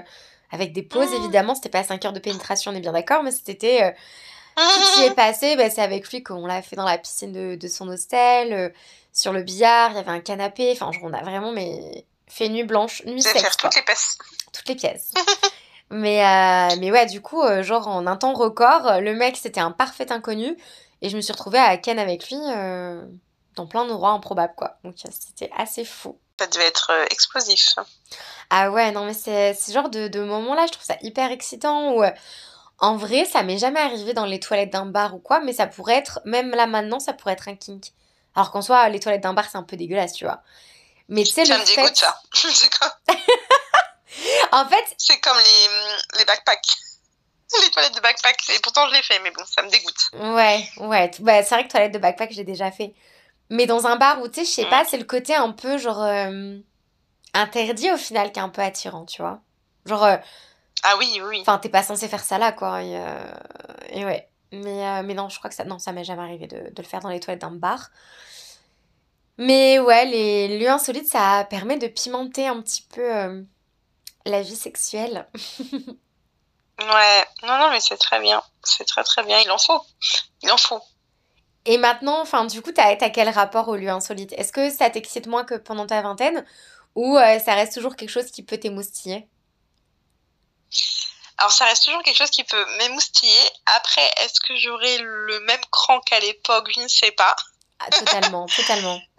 avec 0.50 0.72
des 0.72 0.82
pauses, 0.82 1.10
mmh. 1.10 1.16
évidemment, 1.16 1.54
c'était 1.54 1.68
pas 1.68 1.84
5 1.84 2.04
heures 2.04 2.12
de 2.12 2.20
pénétration, 2.20 2.72
on 2.72 2.74
est 2.74 2.80
bien 2.80 2.92
d'accord, 2.92 3.22
mais 3.22 3.30
c'était. 3.30 3.94
tout 4.56 4.94
qui 4.94 5.04
est 5.04 5.14
passé, 5.14 5.56
bah, 5.56 5.70
c'est 5.70 5.82
avec 5.82 6.10
lui 6.10 6.22
qu'on 6.22 6.46
l'a 6.46 6.62
fait 6.62 6.76
dans 6.76 6.84
la 6.84 6.98
piscine 6.98 7.32
de, 7.32 7.54
de 7.54 7.68
son 7.68 7.88
hostel, 7.88 8.72
sur 9.12 9.32
le 9.32 9.42
billard, 9.42 9.90
il 9.92 9.96
y 9.96 9.98
avait 9.98 10.10
un 10.10 10.20
canapé, 10.20 10.72
enfin, 10.72 10.90
genre, 10.92 11.04
on 11.04 11.12
a 11.12 11.22
vraiment 11.22 11.52
mais, 11.52 12.06
fait 12.26 12.48
nuit 12.48 12.64
blanche, 12.64 13.02
nuit 13.04 13.22
sexe. 13.22 13.56
toutes 13.56 13.74
les 13.74 13.82
pièces. 13.82 14.18
Toutes 14.52 14.68
les 14.68 14.74
pièces. 14.74 15.12
Mais, 15.90 16.24
euh, 16.24 16.76
mais 16.80 16.90
ouais, 16.92 17.06
du 17.06 17.20
coup, 17.20 17.42
euh, 17.42 17.62
genre 17.62 17.88
en 17.88 18.06
un 18.06 18.16
temps 18.16 18.34
record, 18.34 19.00
le 19.00 19.14
mec 19.14 19.36
c'était 19.36 19.60
un 19.60 19.70
parfait 19.70 20.12
inconnu 20.12 20.56
et 21.00 21.08
je 21.08 21.16
me 21.16 21.22
suis 21.22 21.32
retrouvée 21.32 21.58
à 21.58 21.76
Ken 21.76 21.98
avec 21.98 22.28
lui 22.28 22.36
dans 23.54 23.66
plein 23.66 23.86
d'endroits 23.86 24.10
improbables 24.10 24.54
quoi. 24.56 24.76
Donc 24.84 24.96
c'était 24.98 25.50
assez 25.56 25.84
fou. 25.84 26.18
Ça 26.38 26.46
devait 26.46 26.66
être 26.66 26.90
explosif. 27.10 27.76
Ah 28.50 28.70
ouais, 28.70 28.92
non 28.92 29.04
mais 29.04 29.14
c'est 29.14 29.54
ce 29.54 29.72
genre 29.72 29.88
de, 29.88 30.08
de 30.08 30.20
moment-là, 30.20 30.66
je 30.66 30.72
trouve 30.72 30.84
ça 30.84 30.96
hyper 31.02 31.30
excitant 31.30 31.94
où 31.94 32.04
en 32.80 32.96
vrai, 32.96 33.24
ça 33.24 33.42
m'est 33.42 33.58
jamais 33.58 33.80
arrivé 33.80 34.14
dans 34.14 34.24
les 34.24 34.38
toilettes 34.38 34.70
d'un 34.70 34.86
bar 34.86 35.14
ou 35.14 35.18
quoi, 35.18 35.40
mais 35.40 35.52
ça 35.52 35.66
pourrait 35.66 35.96
être, 35.96 36.20
même 36.24 36.50
là 36.50 36.66
maintenant, 36.66 37.00
ça 37.00 37.12
pourrait 37.12 37.32
être 37.32 37.48
un 37.48 37.56
kink. 37.56 37.92
Alors 38.36 38.52
qu'en 38.52 38.62
soi, 38.62 38.88
les 38.88 39.00
toilettes 39.00 39.22
d'un 39.22 39.34
bar, 39.34 39.46
c'est 39.50 39.58
un 39.58 39.64
peu 39.64 39.76
dégueulasse, 39.76 40.12
tu 40.12 40.24
vois. 40.24 40.42
Mais 41.08 41.24
tu 41.24 41.32
sais, 41.32 41.44
le 41.44 41.58
me 41.58 41.64
fait... 41.64 41.82
dégoûte 41.82 41.96
ça. 41.96 42.20
en 44.52 44.68
fait... 44.68 44.94
C'est 44.98 45.20
comme 45.20 45.36
les, 45.38 46.18
les 46.18 46.24
backpacks. 46.24 46.76
Les 47.62 47.70
toilettes 47.70 47.94
de 47.94 48.00
backpack, 48.00 48.36
et 48.50 48.58
pourtant 48.60 48.86
je 48.88 48.94
l'ai 48.94 49.02
fait, 49.02 49.18
mais 49.20 49.30
bon, 49.30 49.42
ça 49.46 49.62
me 49.62 49.70
dégoûte. 49.70 50.10
Ouais, 50.12 50.68
ouais. 50.86 51.10
Bah, 51.20 51.42
c'est 51.42 51.54
vrai 51.54 51.64
que 51.66 51.70
toilettes 51.70 51.92
de 51.92 51.98
backpack, 51.98 52.30
j'ai 52.30 52.44
déjà 52.44 52.70
fait. 52.70 52.94
Mais 53.48 53.64
dans 53.64 53.86
un 53.86 53.96
bar 53.96 54.20
où, 54.20 54.28
tu 54.28 54.40
sais, 54.40 54.44
je 54.44 54.50
sais 54.50 54.66
mm. 54.66 54.70
pas, 54.70 54.84
c'est 54.84 54.98
le 54.98 55.04
côté 55.04 55.34
un 55.34 55.52
peu, 55.52 55.78
genre, 55.78 56.02
euh, 56.02 56.58
interdit 57.32 57.90
au 57.90 57.96
final 57.96 58.32
qui 58.32 58.38
est 58.38 58.42
un 58.42 58.50
peu 58.50 58.60
attirant, 58.60 59.06
tu 59.06 59.22
vois. 59.22 59.40
Genre... 59.86 60.04
Euh, 60.04 60.16
ah 60.82 60.96
oui, 60.98 61.20
oui. 61.24 61.38
Enfin, 61.40 61.56
t'es 61.56 61.70
pas 61.70 61.82
censé 61.82 62.06
faire 62.06 62.22
ça 62.22 62.36
là, 62.36 62.52
quoi. 62.52 62.82
Et, 62.82 62.98
euh, 62.98 63.32
et 63.88 64.04
ouais. 64.04 64.28
Mais, 64.52 65.02
mais 65.02 65.14
non, 65.14 65.30
je 65.30 65.38
crois 65.38 65.48
que 65.48 65.56
ça... 65.56 65.64
Non, 65.64 65.78
ça 65.78 65.92
m'est 65.92 66.04
jamais 66.04 66.22
arrivé 66.22 66.46
de, 66.46 66.56
de 66.58 66.82
le 66.82 66.86
faire 66.86 67.00
dans 67.00 67.08
les 67.08 67.20
toilettes 67.20 67.40
d'un 67.40 67.50
bar. 67.50 67.88
Mais 69.38 69.78
ouais, 69.78 70.04
les 70.04 70.58
lieux 70.58 70.68
insolites, 70.68 71.08
ça 71.08 71.46
permet 71.48 71.78
de 71.78 71.86
pimenter 71.86 72.46
un 72.46 72.60
petit 72.60 72.86
peu 72.94 73.46
la 74.28 74.42
vie 74.42 74.56
sexuelle. 74.56 75.26
ouais, 76.80 77.26
non, 77.42 77.58
non, 77.58 77.70
mais 77.70 77.80
c'est 77.80 77.96
très 77.96 78.20
bien. 78.20 78.42
C'est 78.62 78.84
très 78.84 79.04
très 79.04 79.22
bien. 79.24 79.38
Il 79.40 79.50
en 79.50 79.58
faut. 79.58 79.82
Il 80.42 80.50
en 80.50 80.56
faut. 80.56 80.82
Et 81.64 81.76
maintenant, 81.76 82.20
enfin, 82.20 82.44
du 82.44 82.62
coup, 82.62 82.72
t'as 82.72 82.96
as 82.98 83.10
quel 83.10 83.28
rapport 83.28 83.68
aux 83.68 83.76
lieux 83.76 83.90
insolites 83.90 84.32
Est-ce 84.32 84.52
que 84.52 84.70
ça 84.70 84.88
t'excite 84.90 85.26
moins 85.26 85.44
que 85.44 85.54
pendant 85.54 85.86
ta 85.86 86.00
vingtaine? 86.00 86.46
Ou 86.94 87.16
euh, 87.16 87.38
ça 87.38 87.54
reste 87.54 87.74
toujours 87.74 87.96
quelque 87.96 88.10
chose 88.10 88.30
qui 88.30 88.42
peut 88.42 88.58
t'émoustiller? 88.58 89.28
Alors 91.38 91.52
ça 91.52 91.66
reste 91.66 91.84
toujours 91.84 92.02
quelque 92.02 92.16
chose 92.16 92.30
qui 92.30 92.42
peut 92.42 92.66
m'émoustiller. 92.78 93.50
Après, 93.76 94.10
est-ce 94.22 94.40
que 94.40 94.56
j'aurai 94.56 94.98
le 94.98 95.40
même 95.40 95.60
cran 95.70 96.00
qu'à 96.00 96.18
l'époque? 96.18 96.68
Je 96.74 96.80
ne 96.80 96.88
sais 96.88 97.12
pas. 97.12 97.36
Ah, 97.78 97.90
totalement, 97.90 98.46
totalement. 98.46 99.00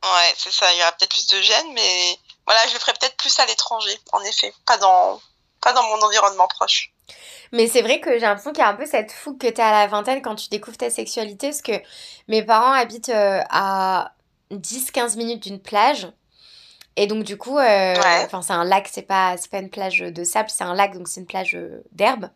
Ouais, 0.00 0.32
c'est 0.36 0.52
ça. 0.52 0.72
Il 0.72 0.78
y 0.78 0.82
aura 0.82 0.92
peut-être 0.92 1.10
plus 1.10 1.26
de 1.26 1.42
gêne, 1.42 1.72
mais 1.72 2.18
voilà, 2.48 2.66
je 2.66 2.72
le 2.72 2.80
ferai 2.80 2.94
peut-être 2.94 3.16
plus 3.18 3.38
à 3.40 3.44
l'étranger, 3.44 3.94
en 4.10 4.22
effet, 4.22 4.54
pas 4.64 4.78
dans, 4.78 5.20
pas 5.60 5.74
dans 5.74 5.82
mon 5.82 6.00
environnement 6.00 6.48
proche. 6.48 6.94
Mais 7.52 7.66
c'est 7.66 7.82
vrai 7.82 8.00
que 8.00 8.14
j'ai 8.14 8.20
l'impression 8.20 8.52
qu'il 8.52 8.60
y 8.60 8.66
a 8.66 8.70
un 8.70 8.74
peu 8.74 8.86
cette 8.86 9.12
fougue 9.12 9.38
que 9.38 9.48
tu 9.48 9.60
as 9.60 9.68
à 9.68 9.72
la 9.82 9.86
vingtaine 9.86 10.22
quand 10.22 10.34
tu 10.34 10.48
découvres 10.48 10.78
ta 10.78 10.88
sexualité, 10.88 11.48
parce 11.48 11.60
que 11.60 11.72
mes 12.26 12.42
parents 12.42 12.72
habitent 12.72 13.10
euh, 13.10 13.42
à 13.50 14.12
10-15 14.50 15.18
minutes 15.18 15.42
d'une 15.42 15.60
plage. 15.60 16.10
Et 16.96 17.06
donc, 17.06 17.22
du 17.22 17.36
coup, 17.36 17.58
euh, 17.58 17.94
c'est 18.30 18.50
un 18.50 18.64
lac, 18.64 18.88
c'est 18.90 19.02
pas, 19.02 19.36
pas 19.50 19.58
une 19.58 19.68
plage 19.68 19.98
de 19.98 20.24
sable, 20.24 20.48
c'est 20.48 20.64
un 20.64 20.74
lac, 20.74 20.94
donc 20.94 21.06
c'est 21.06 21.20
une 21.20 21.26
plage 21.26 21.54
euh, 21.54 21.84
d'herbe. 21.92 22.30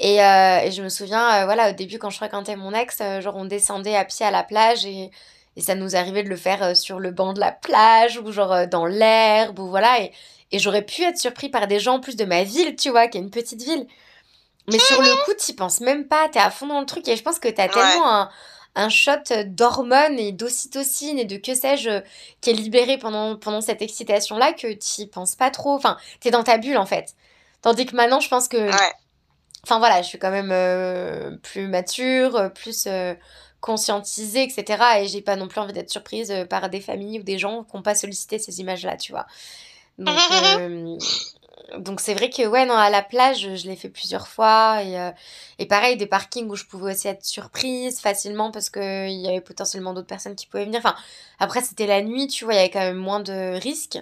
Et, 0.00 0.16
et, 0.16 0.72
je 0.72 0.82
me 0.82 0.88
souviens, 0.88 1.44
voilà, 1.44 1.70
au 1.70 1.74
début, 1.74 2.00
quand 2.00 2.10
je 2.10 2.16
fréquentais 2.16 2.56
mon 2.56 2.74
ex, 2.74 3.00
genre, 3.20 3.36
on 3.36 3.44
descendait 3.44 3.94
à 3.94 4.04
pied 4.04 4.26
à 4.26 4.32
la 4.32 4.42
plage 4.42 4.84
et 4.84 5.12
et 5.56 5.60
ça 5.60 5.74
nous 5.74 5.96
arrivait 5.96 6.22
de 6.22 6.28
le 6.28 6.36
faire 6.36 6.62
euh, 6.62 6.74
sur 6.74 6.98
le 6.98 7.10
banc 7.10 7.32
de 7.32 7.40
la 7.40 7.52
plage 7.52 8.18
ou 8.18 8.32
genre 8.32 8.52
euh, 8.52 8.66
dans 8.66 8.86
l'herbe 8.86 9.58
ou 9.58 9.68
voilà. 9.68 10.00
Et, 10.00 10.12
et 10.50 10.58
j'aurais 10.58 10.82
pu 10.82 11.02
être 11.02 11.18
surpris 11.18 11.48
par 11.48 11.66
des 11.66 11.80
gens 11.80 11.94
en 11.94 12.00
plus 12.00 12.16
de 12.16 12.24
ma 12.24 12.42
ville, 12.44 12.76
tu 12.76 12.90
vois, 12.90 13.08
qui 13.08 13.18
est 13.18 13.20
une 13.20 13.30
petite 13.30 13.62
ville. 13.62 13.86
Mais 14.68 14.78
sur 14.78 15.02
le 15.02 15.24
coup, 15.24 15.32
tu 15.34 15.54
penses 15.54 15.80
même 15.80 16.06
pas, 16.06 16.28
t'es 16.28 16.38
à 16.38 16.50
fond 16.50 16.66
dans 16.66 16.80
le 16.80 16.86
truc 16.86 17.06
et 17.08 17.16
je 17.16 17.22
pense 17.22 17.40
que 17.40 17.48
t'as 17.48 17.68
tellement 17.68 18.14
un, 18.14 18.30
un 18.74 18.88
shot 18.88 19.44
d'hormones 19.46 20.18
et 20.18 20.30
d'ocytocine 20.32 21.18
et 21.18 21.24
de 21.24 21.36
que 21.36 21.54
sais-je 21.54 22.02
qui 22.40 22.50
est 22.50 22.54
libéré 22.54 22.96
pendant, 22.96 23.36
pendant 23.36 23.60
cette 23.60 23.82
excitation-là 23.82 24.52
que 24.52 24.72
tu 24.72 25.08
penses 25.08 25.34
pas 25.34 25.50
trop. 25.50 25.74
Enfin, 25.74 25.96
t'es 26.20 26.30
dans 26.30 26.44
ta 26.44 26.58
bulle 26.58 26.78
en 26.78 26.86
fait. 26.86 27.14
Tandis 27.60 27.86
que 27.86 27.96
maintenant, 27.96 28.20
je 28.20 28.28
pense 28.28 28.48
que. 28.48 28.70
Enfin 29.64 29.78
voilà, 29.78 30.02
je 30.02 30.08
suis 30.08 30.18
quand 30.18 30.30
même 30.32 30.50
euh, 30.50 31.36
plus 31.42 31.68
mature, 31.68 32.52
plus 32.52 32.88
conscientiser, 33.62 34.42
etc. 34.42 34.82
Et 35.00 35.08
j'ai 35.08 35.22
pas 35.22 35.36
non 35.36 35.48
plus 35.48 35.60
envie 35.60 35.72
d'être 35.72 35.88
surprise 35.88 36.30
euh, 36.30 36.44
par 36.44 36.68
des 36.68 36.80
familles 36.80 37.20
ou 37.20 37.22
des 37.22 37.38
gens 37.38 37.64
qui 37.64 37.74
n'ont 37.74 37.82
pas 37.82 37.94
sollicité 37.94 38.38
ces 38.38 38.60
images-là, 38.60 38.98
tu 38.98 39.12
vois. 39.12 39.26
Donc, 39.98 40.18
euh, 40.58 40.98
donc 41.78 42.00
c'est 42.00 42.14
vrai 42.14 42.28
que, 42.28 42.44
ouais, 42.46 42.66
non, 42.66 42.74
à 42.74 42.90
la 42.90 43.02
plage, 43.02 43.56
je 43.56 43.68
l'ai 43.68 43.76
fait 43.76 43.88
plusieurs 43.88 44.26
fois. 44.26 44.82
Et, 44.82 44.98
euh, 44.98 45.10
et 45.58 45.66
pareil, 45.66 45.96
des 45.96 46.06
parkings 46.06 46.48
où 46.50 46.56
je 46.56 46.64
pouvais 46.64 46.92
aussi 46.92 47.06
être 47.08 47.24
surprise 47.24 48.00
facilement 48.00 48.50
parce 48.50 48.68
qu'il 48.68 49.10
y 49.10 49.28
avait 49.28 49.40
potentiellement 49.40 49.94
d'autres 49.94 50.08
personnes 50.08 50.34
qui 50.34 50.46
pouvaient 50.46 50.64
venir. 50.64 50.80
Enfin, 50.80 50.96
après, 51.38 51.62
c'était 51.62 51.86
la 51.86 52.02
nuit, 52.02 52.26
tu 52.26 52.44
vois, 52.44 52.54
il 52.54 52.56
y 52.56 52.60
avait 52.60 52.70
quand 52.70 52.80
même 52.80 52.96
moins 52.96 53.20
de 53.20 53.58
risques. 53.60 53.98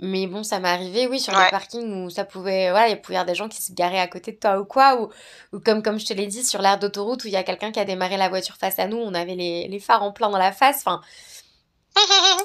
Mais 0.00 0.26
bon, 0.26 0.42
ça 0.42 0.58
m'est 0.58 0.68
arrivé, 0.68 1.06
oui, 1.06 1.20
sur 1.20 1.32
des 1.32 1.50
parkings 1.50 2.04
où 2.04 2.10
ça 2.10 2.24
pouvait. 2.24 2.70
Voilà, 2.70 2.88
il 2.88 3.00
pouvait 3.00 3.14
y 3.14 3.16
avoir 3.16 3.26
des 3.26 3.36
gens 3.36 3.48
qui 3.48 3.62
se 3.62 3.72
garaient 3.72 4.00
à 4.00 4.08
côté 4.08 4.32
de 4.32 4.38
toi 4.38 4.58
ou 4.58 4.64
quoi. 4.64 5.00
Ou, 5.00 5.08
ou 5.52 5.60
comme, 5.60 5.82
comme 5.82 6.00
je 6.00 6.06
te 6.06 6.12
l'ai 6.12 6.26
dit, 6.26 6.44
sur 6.44 6.60
l'aire 6.60 6.78
d'autoroute 6.78 7.22
où 7.24 7.28
il 7.28 7.32
y 7.32 7.36
a 7.36 7.44
quelqu'un 7.44 7.70
qui 7.70 7.78
a 7.78 7.84
démarré 7.84 8.16
la 8.16 8.28
voiture 8.28 8.56
face 8.56 8.78
à 8.80 8.88
nous, 8.88 8.96
on 8.96 9.14
avait 9.14 9.36
les, 9.36 9.68
les 9.68 9.78
phares 9.78 10.02
en 10.02 10.12
plein 10.12 10.30
dans 10.30 10.38
la 10.38 10.50
face. 10.50 10.78
Enfin, 10.80 11.00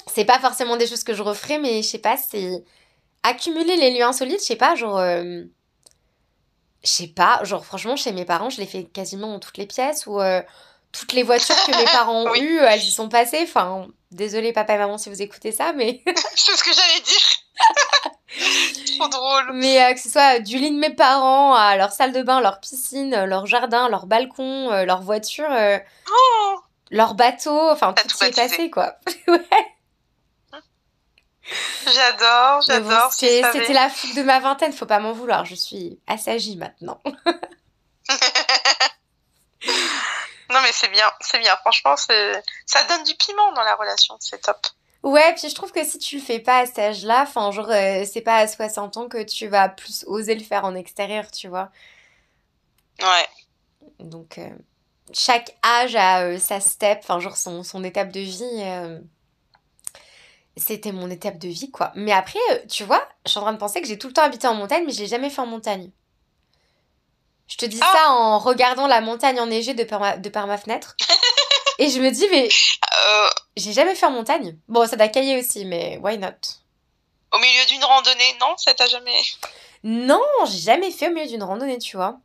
c'est 0.07 0.25
pas 0.25 0.39
forcément 0.39 0.77
des 0.77 0.85
choses 0.87 1.03
que 1.03 1.13
je 1.15 1.23
referais, 1.23 1.57
mais 1.59 1.81
je 1.81 1.87
sais 1.87 1.99
pas, 1.99 2.17
c'est. 2.17 2.63
Accumuler 3.23 3.75
les 3.77 3.97
lieux 3.97 4.03
insolites, 4.05 4.41
je 4.41 4.45
sais 4.45 4.55
pas, 4.55 4.75
genre. 4.75 4.97
Euh, 4.99 5.43
je 6.83 6.89
sais 6.89 7.07
pas, 7.07 7.43
genre 7.43 7.65
franchement, 7.65 7.95
chez 7.95 8.11
mes 8.13 8.25
parents, 8.25 8.49
je 8.49 8.59
l'ai 8.59 8.67
fait 8.67 8.85
quasiment 8.85 9.27
dans 9.29 9.39
toutes 9.39 9.57
les 9.57 9.65
pièces 9.67 10.05
ou. 10.07 10.19
Euh, 10.21 10.41
toutes 10.91 11.13
les 11.13 11.23
voitures 11.23 11.55
que 11.65 11.77
mes 11.77 11.85
parents 11.85 12.23
ont 12.25 12.35
eues, 12.35 12.59
elles 12.59 12.83
y 12.83 12.91
sont 12.91 13.09
passées. 13.09 13.41
Enfin, 13.43 13.87
désolé 14.11 14.53
papa 14.53 14.75
et 14.75 14.77
maman 14.77 14.97
si 14.97 15.09
vous 15.09 15.21
écoutez 15.21 15.51
ça, 15.51 15.73
mais. 15.73 16.01
c'est 16.35 16.55
ce 16.55 16.63
que 16.63 16.73
j'allais 16.73 17.01
dire. 17.01 17.39
Trop 18.97 19.07
drôle. 19.07 19.53
Mais 19.53 19.83
euh, 19.83 19.93
que 19.93 19.99
ce 19.99 20.09
soit 20.09 20.39
du 20.39 20.57
lit 20.57 20.71
de 20.71 20.79
mes 20.79 20.93
parents 20.93 21.53
à 21.55 21.75
leur 21.77 21.91
salle 21.91 22.11
de 22.11 22.21
bain, 22.21 22.41
leur 22.41 22.59
piscine, 22.59 23.25
leur 23.25 23.45
jardin, 23.45 23.89
leur 23.89 24.05
balcon, 24.05 24.71
euh, 24.71 24.85
leur 24.85 25.01
voiture, 25.01 25.51
euh, 25.51 25.77
oh 26.09 26.55
leur 26.91 27.13
bateau, 27.15 27.69
enfin 27.69 27.93
tout 27.93 28.17
s'est 28.17 28.31
passé 28.31 28.69
quoi. 28.69 28.95
ouais. 29.27 29.41
J'adore, 31.85 32.61
j'adore. 32.61 33.11
C'était 33.11 33.73
la 33.73 33.89
fougue 33.89 34.15
de 34.15 34.23
ma 34.23 34.39
vingtaine, 34.39 34.73
faut 34.73 34.85
pas 34.85 34.99
m'en 34.99 35.13
vouloir, 35.13 35.45
je 35.45 35.55
suis 35.55 35.99
assagie 36.07 36.55
maintenant. 36.55 36.99
Non, 40.51 40.59
mais 40.63 40.71
c'est 40.71 40.89
bien, 40.89 41.09
c'est 41.21 41.39
bien. 41.39 41.55
Franchement, 41.57 41.95
ça 41.95 42.83
donne 42.85 43.03
du 43.03 43.13
piment 43.15 43.51
dans 43.53 43.63
la 43.63 43.75
relation, 43.75 44.15
c'est 44.19 44.41
top. 44.41 44.57
Ouais, 45.03 45.33
puis 45.33 45.47
je 45.47 45.55
trouve 45.55 45.71
que 45.71 45.83
si 45.85 45.97
tu 45.97 46.17
le 46.17 46.21
fais 46.21 46.39
pas 46.39 46.59
à 46.59 46.65
cet 46.65 46.79
âge-là, 46.79 47.21
enfin, 47.23 47.51
genre, 47.51 47.69
euh, 47.69 48.03
c'est 48.11 48.21
pas 48.21 48.37
à 48.37 48.47
60 48.47 48.97
ans 48.97 49.07
que 49.07 49.23
tu 49.23 49.47
vas 49.47 49.69
plus 49.69 50.03
oser 50.07 50.35
le 50.35 50.43
faire 50.43 50.65
en 50.65 50.75
extérieur, 50.75 51.31
tu 51.31 51.47
vois. 51.47 51.71
Ouais. 53.01 53.27
Donc, 53.99 54.37
euh, 54.37 54.49
chaque 55.13 55.55
âge 55.63 55.95
a 55.95 56.23
euh, 56.23 56.37
sa 56.37 56.59
step, 56.59 56.99
enfin, 57.03 57.19
genre, 57.19 57.37
son, 57.37 57.63
son 57.63 57.83
étape 57.83 58.11
de 58.11 58.19
vie. 58.19 58.99
C'était 60.57 60.91
mon 60.91 61.09
étape 61.09 61.37
de 61.37 61.47
vie, 61.47 61.71
quoi. 61.71 61.93
Mais 61.95 62.11
après, 62.11 62.39
tu 62.67 62.83
vois, 62.83 63.07
je 63.25 63.31
suis 63.31 63.39
en 63.39 63.43
train 63.43 63.53
de 63.53 63.57
penser 63.57 63.81
que 63.81 63.87
j'ai 63.87 63.97
tout 63.97 64.07
le 64.07 64.13
temps 64.13 64.23
habité 64.23 64.47
en 64.47 64.55
montagne, 64.55 64.83
mais 64.85 64.91
je 64.91 64.99
l'ai 64.99 65.07
jamais 65.07 65.29
fait 65.29 65.41
en 65.41 65.45
montagne. 65.45 65.91
Je 67.49 67.57
te 67.57 67.65
dis 67.65 67.79
ah. 67.81 67.91
ça 67.91 68.11
en 68.11 68.39
regardant 68.39 68.87
la 68.87 69.01
montagne 69.01 69.39
enneigée 69.39 69.73
de 69.73 69.83
par 69.83 69.99
ma, 69.99 70.17
de 70.17 70.29
par 70.29 70.47
ma 70.47 70.57
fenêtre. 70.57 70.95
Et 71.79 71.89
je 71.89 71.99
me 71.99 72.11
dis, 72.11 72.27
mais 72.29 72.47
euh. 72.47 73.29
j'ai 73.57 73.73
jamais 73.73 73.95
fait 73.95 74.05
en 74.05 74.11
montagne. 74.11 74.57
Bon, 74.67 74.85
ça 74.85 74.95
doit 74.95 75.07
cailler 75.07 75.39
aussi, 75.39 75.65
mais 75.65 75.97
why 76.03 76.17
not? 76.17 76.27
Au 77.31 77.39
milieu 77.39 77.65
d'une 77.67 77.83
randonnée, 77.83 78.35
non? 78.39 78.55
Ça 78.57 78.73
t'a 78.73 78.85
jamais. 78.87 79.21
Non, 79.83 80.21
j'ai 80.45 80.59
jamais 80.59 80.91
fait 80.91 81.07
au 81.07 81.13
milieu 81.13 81.27
d'une 81.27 81.43
randonnée, 81.43 81.77
tu 81.77 81.95
vois. 81.95 82.19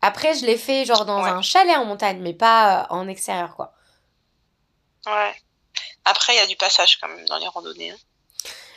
Après, 0.00 0.34
je 0.34 0.46
l'ai 0.46 0.56
fait 0.56 0.84
genre 0.84 1.04
dans 1.04 1.18
un 1.24 1.42
chalet 1.42 1.76
en 1.76 1.84
montagne, 1.84 2.20
mais 2.20 2.34
pas 2.34 2.82
euh, 2.82 2.86
en 2.90 3.08
extérieur, 3.08 3.56
quoi. 3.56 3.72
Ouais. 5.06 5.34
Après, 6.04 6.34
il 6.34 6.36
y 6.36 6.40
a 6.40 6.46
du 6.46 6.56
passage 6.56 6.98
quand 7.00 7.08
même 7.08 7.26
dans 7.26 7.38
les 7.38 7.48
randonnées. 7.48 7.90
Hein. 7.90 7.96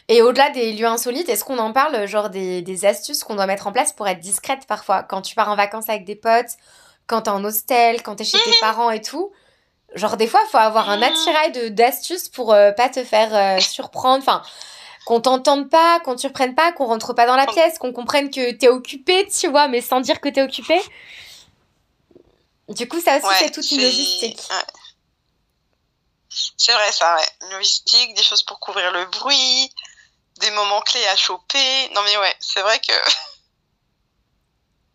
Et 0.10 0.22
au-delà 0.22 0.50
des 0.50 0.74
lieux 0.74 0.88
insolites, 0.88 1.30
est-ce 1.30 1.46
qu'on 1.46 1.60
en 1.60 1.72
parle, 1.72 2.08
genre 2.08 2.30
des, 2.30 2.62
des 2.62 2.86
astuces 2.86 3.24
qu'on 3.24 3.36
doit 3.36 3.46
mettre 3.46 3.68
en 3.68 3.72
place 3.72 3.94
pour 3.94 4.08
être 4.08 4.20
discrète 4.20 4.66
parfois? 4.68 5.04
Quand 5.04 5.22
tu 5.22 5.36
pars 5.36 5.50
en 5.50 5.56
vacances 5.56 5.88
avec 5.88 6.04
des 6.04 6.16
potes, 6.16 6.58
quand 7.08 7.22
t'es 7.22 7.30
en 7.30 7.44
hostel, 7.44 8.02
quand 8.02 8.16
t'es 8.16 8.24
chez 8.24 8.40
tes 8.40 8.58
parents 8.60 8.90
et 8.90 9.02
tout 9.02 9.32
Genre 9.96 10.18
des 10.18 10.28
fois, 10.28 10.42
il 10.46 10.50
faut 10.50 10.58
avoir 10.58 10.90
un 10.90 11.02
attirail 11.02 11.72
d'astuces 11.72 12.30
pour 12.30 12.54
euh, 12.54 12.72
pas 12.72 12.90
te 12.90 13.04
faire 13.04 13.36
euh, 13.36 13.60
surprendre. 13.60 14.20
Enfin, 14.22 14.44
qu'on 15.06 15.20
t'entende 15.20 15.70
pas, 15.70 16.00
qu'on 16.02 16.16
te 16.16 16.22
surprenne 16.22 16.54
pas, 16.54 16.72
qu'on 16.72 16.86
rentre 16.86 17.14
pas 17.14 17.26
dans 17.26 17.36
la 17.36 17.48
pièce, 17.48 17.80
qu'on 17.80 17.92
comprenne 17.92 18.30
que 18.30 18.52
t'es 18.52 18.68
occupé, 18.68 19.28
tu 19.28 19.48
vois, 19.48 19.68
mais 19.68 19.82
sans 19.82 20.02
dire 20.02 20.22
que 20.22 20.30
t'es 20.30 20.44
occupé. 20.44 20.80
Du 22.68 22.88
coup, 22.88 23.02
ça 23.02 23.18
aussi, 23.18 23.28
c'est 23.40 23.52
toute 23.52 23.72
une 23.72 23.82
logistique. 23.82 24.40
C'est 26.30 26.74
vrai, 26.74 26.92
ça, 26.92 27.16
ouais. 27.16 27.50
Logistique, 27.54 28.14
des 28.14 28.22
choses 28.22 28.44
pour 28.44 28.60
couvrir 28.60 28.92
le 28.92 29.06
bruit, 29.06 29.72
des 30.40 30.52
moments 30.52 30.82
clés 30.82 31.06
à 31.08 31.16
choper. 31.16 31.90
Non 31.94 32.02
mais 32.04 32.18
ouais, 32.18 32.36
c'est 32.40 32.62
vrai 32.62 32.80
que 32.80 32.94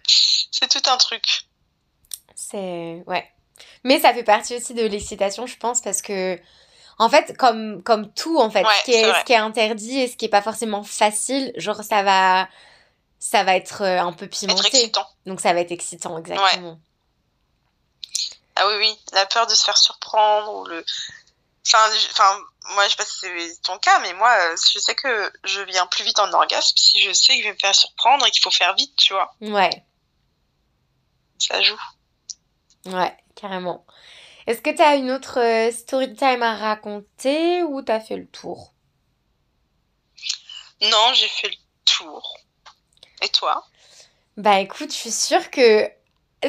c'est 0.51 0.69
tout 0.69 0.91
un 0.91 0.97
truc. 0.97 1.47
C'est 2.35 3.03
ouais. 3.07 3.31
Mais 3.85 4.01
ça 4.01 4.13
fait 4.13 4.25
partie 4.25 4.57
aussi 4.57 4.75
de 4.75 4.85
l'excitation, 4.85 5.47
je 5.47 5.57
pense, 5.57 5.81
parce 5.81 6.03
que 6.03 6.39
en 6.99 7.09
fait, 7.09 7.37
comme 7.37 7.83
comme 7.83 8.13
tout 8.13 8.39
en 8.39 8.51
fait, 8.51 8.65
ce, 8.65 8.85
qui 8.85 8.93
est, 8.93 9.05
ce 9.05 9.25
qui 9.25 9.33
est 9.33 9.37
interdit 9.37 10.01
et 10.01 10.09
ce 10.09 10.17
qui 10.17 10.25
est 10.27 10.31
pas 10.31 10.43
forcément 10.43 10.83
facile, 10.83 11.53
genre 11.57 11.83
ça 11.83 12.03
va 12.03 12.49
ça 13.19 13.43
va 13.43 13.57
être 13.57 13.83
euh, 13.83 14.01
un 14.01 14.13
peu 14.13 14.27
pimenté. 14.27 14.93
Donc 15.27 15.41
ça 15.41 15.53
va 15.53 15.61
être 15.61 15.73
excitant, 15.73 16.19
exactement. 16.19 16.79
Ah 18.57 18.69
oui, 18.69 18.75
oui, 18.79 18.99
la 19.13 19.27
peur 19.27 19.47
de 19.47 19.55
se 19.55 19.65
faire 19.65 19.77
surprendre 19.77 20.55
ou 20.55 20.65
le. 20.67 20.85
Enfin, 21.67 21.91
enfin 22.11 22.39
moi, 22.75 22.85
je 22.85 22.91
sais 22.91 22.97
pas 22.97 23.05
si 23.05 23.19
c'est 23.21 23.63
ton 23.63 23.79
cas, 23.79 23.99
mais 24.01 24.13
moi, 24.15 24.31
euh, 24.31 24.57
je 24.73 24.79
sais 24.79 24.95
que 24.95 25.33
je 25.45 25.61
viens 25.63 25.87
plus 25.87 26.05
vite 26.05 26.19
en 26.19 26.33
orgasme 26.33 26.77
si 26.77 27.01
je 27.01 27.13
sais 27.13 27.37
que 27.37 27.43
je 27.43 27.49
vais 27.49 27.55
me 27.55 27.59
faire 27.59 27.75
surprendre 27.75 28.27
et 28.27 28.31
qu'il 28.31 28.43
faut 28.43 28.51
faire 28.51 28.75
vite, 28.75 28.95
tu 28.97 29.13
vois. 29.13 29.35
Ouais. 29.41 29.85
Ça 31.39 31.61
joue. 31.63 31.81
Ouais, 32.87 33.17
carrément. 33.35 33.85
Est-ce 34.47 34.61
que 34.61 34.71
tu 34.71 34.83
as 34.83 34.97
une 34.97 35.11
autre 35.11 35.41
euh, 35.41 35.73
story 35.73 36.15
time 36.15 36.43
à 36.43 36.57
raconter 36.57 37.63
ou 37.63 37.83
tu 37.83 37.93
as 37.93 38.01
fait 38.01 38.17
le 38.17 38.27
tour? 38.27 38.73
Non, 40.83 41.15
j'ai 41.15 41.29
fait 41.29 41.49
le 41.49 41.57
tour. 41.85 42.39
Et 43.23 43.29
toi? 43.29 43.67
Bah 44.37 44.61
écoute, 44.61 44.91
je 44.91 44.97
suis 44.97 45.13
sûre 45.13 45.51
que 45.51 45.91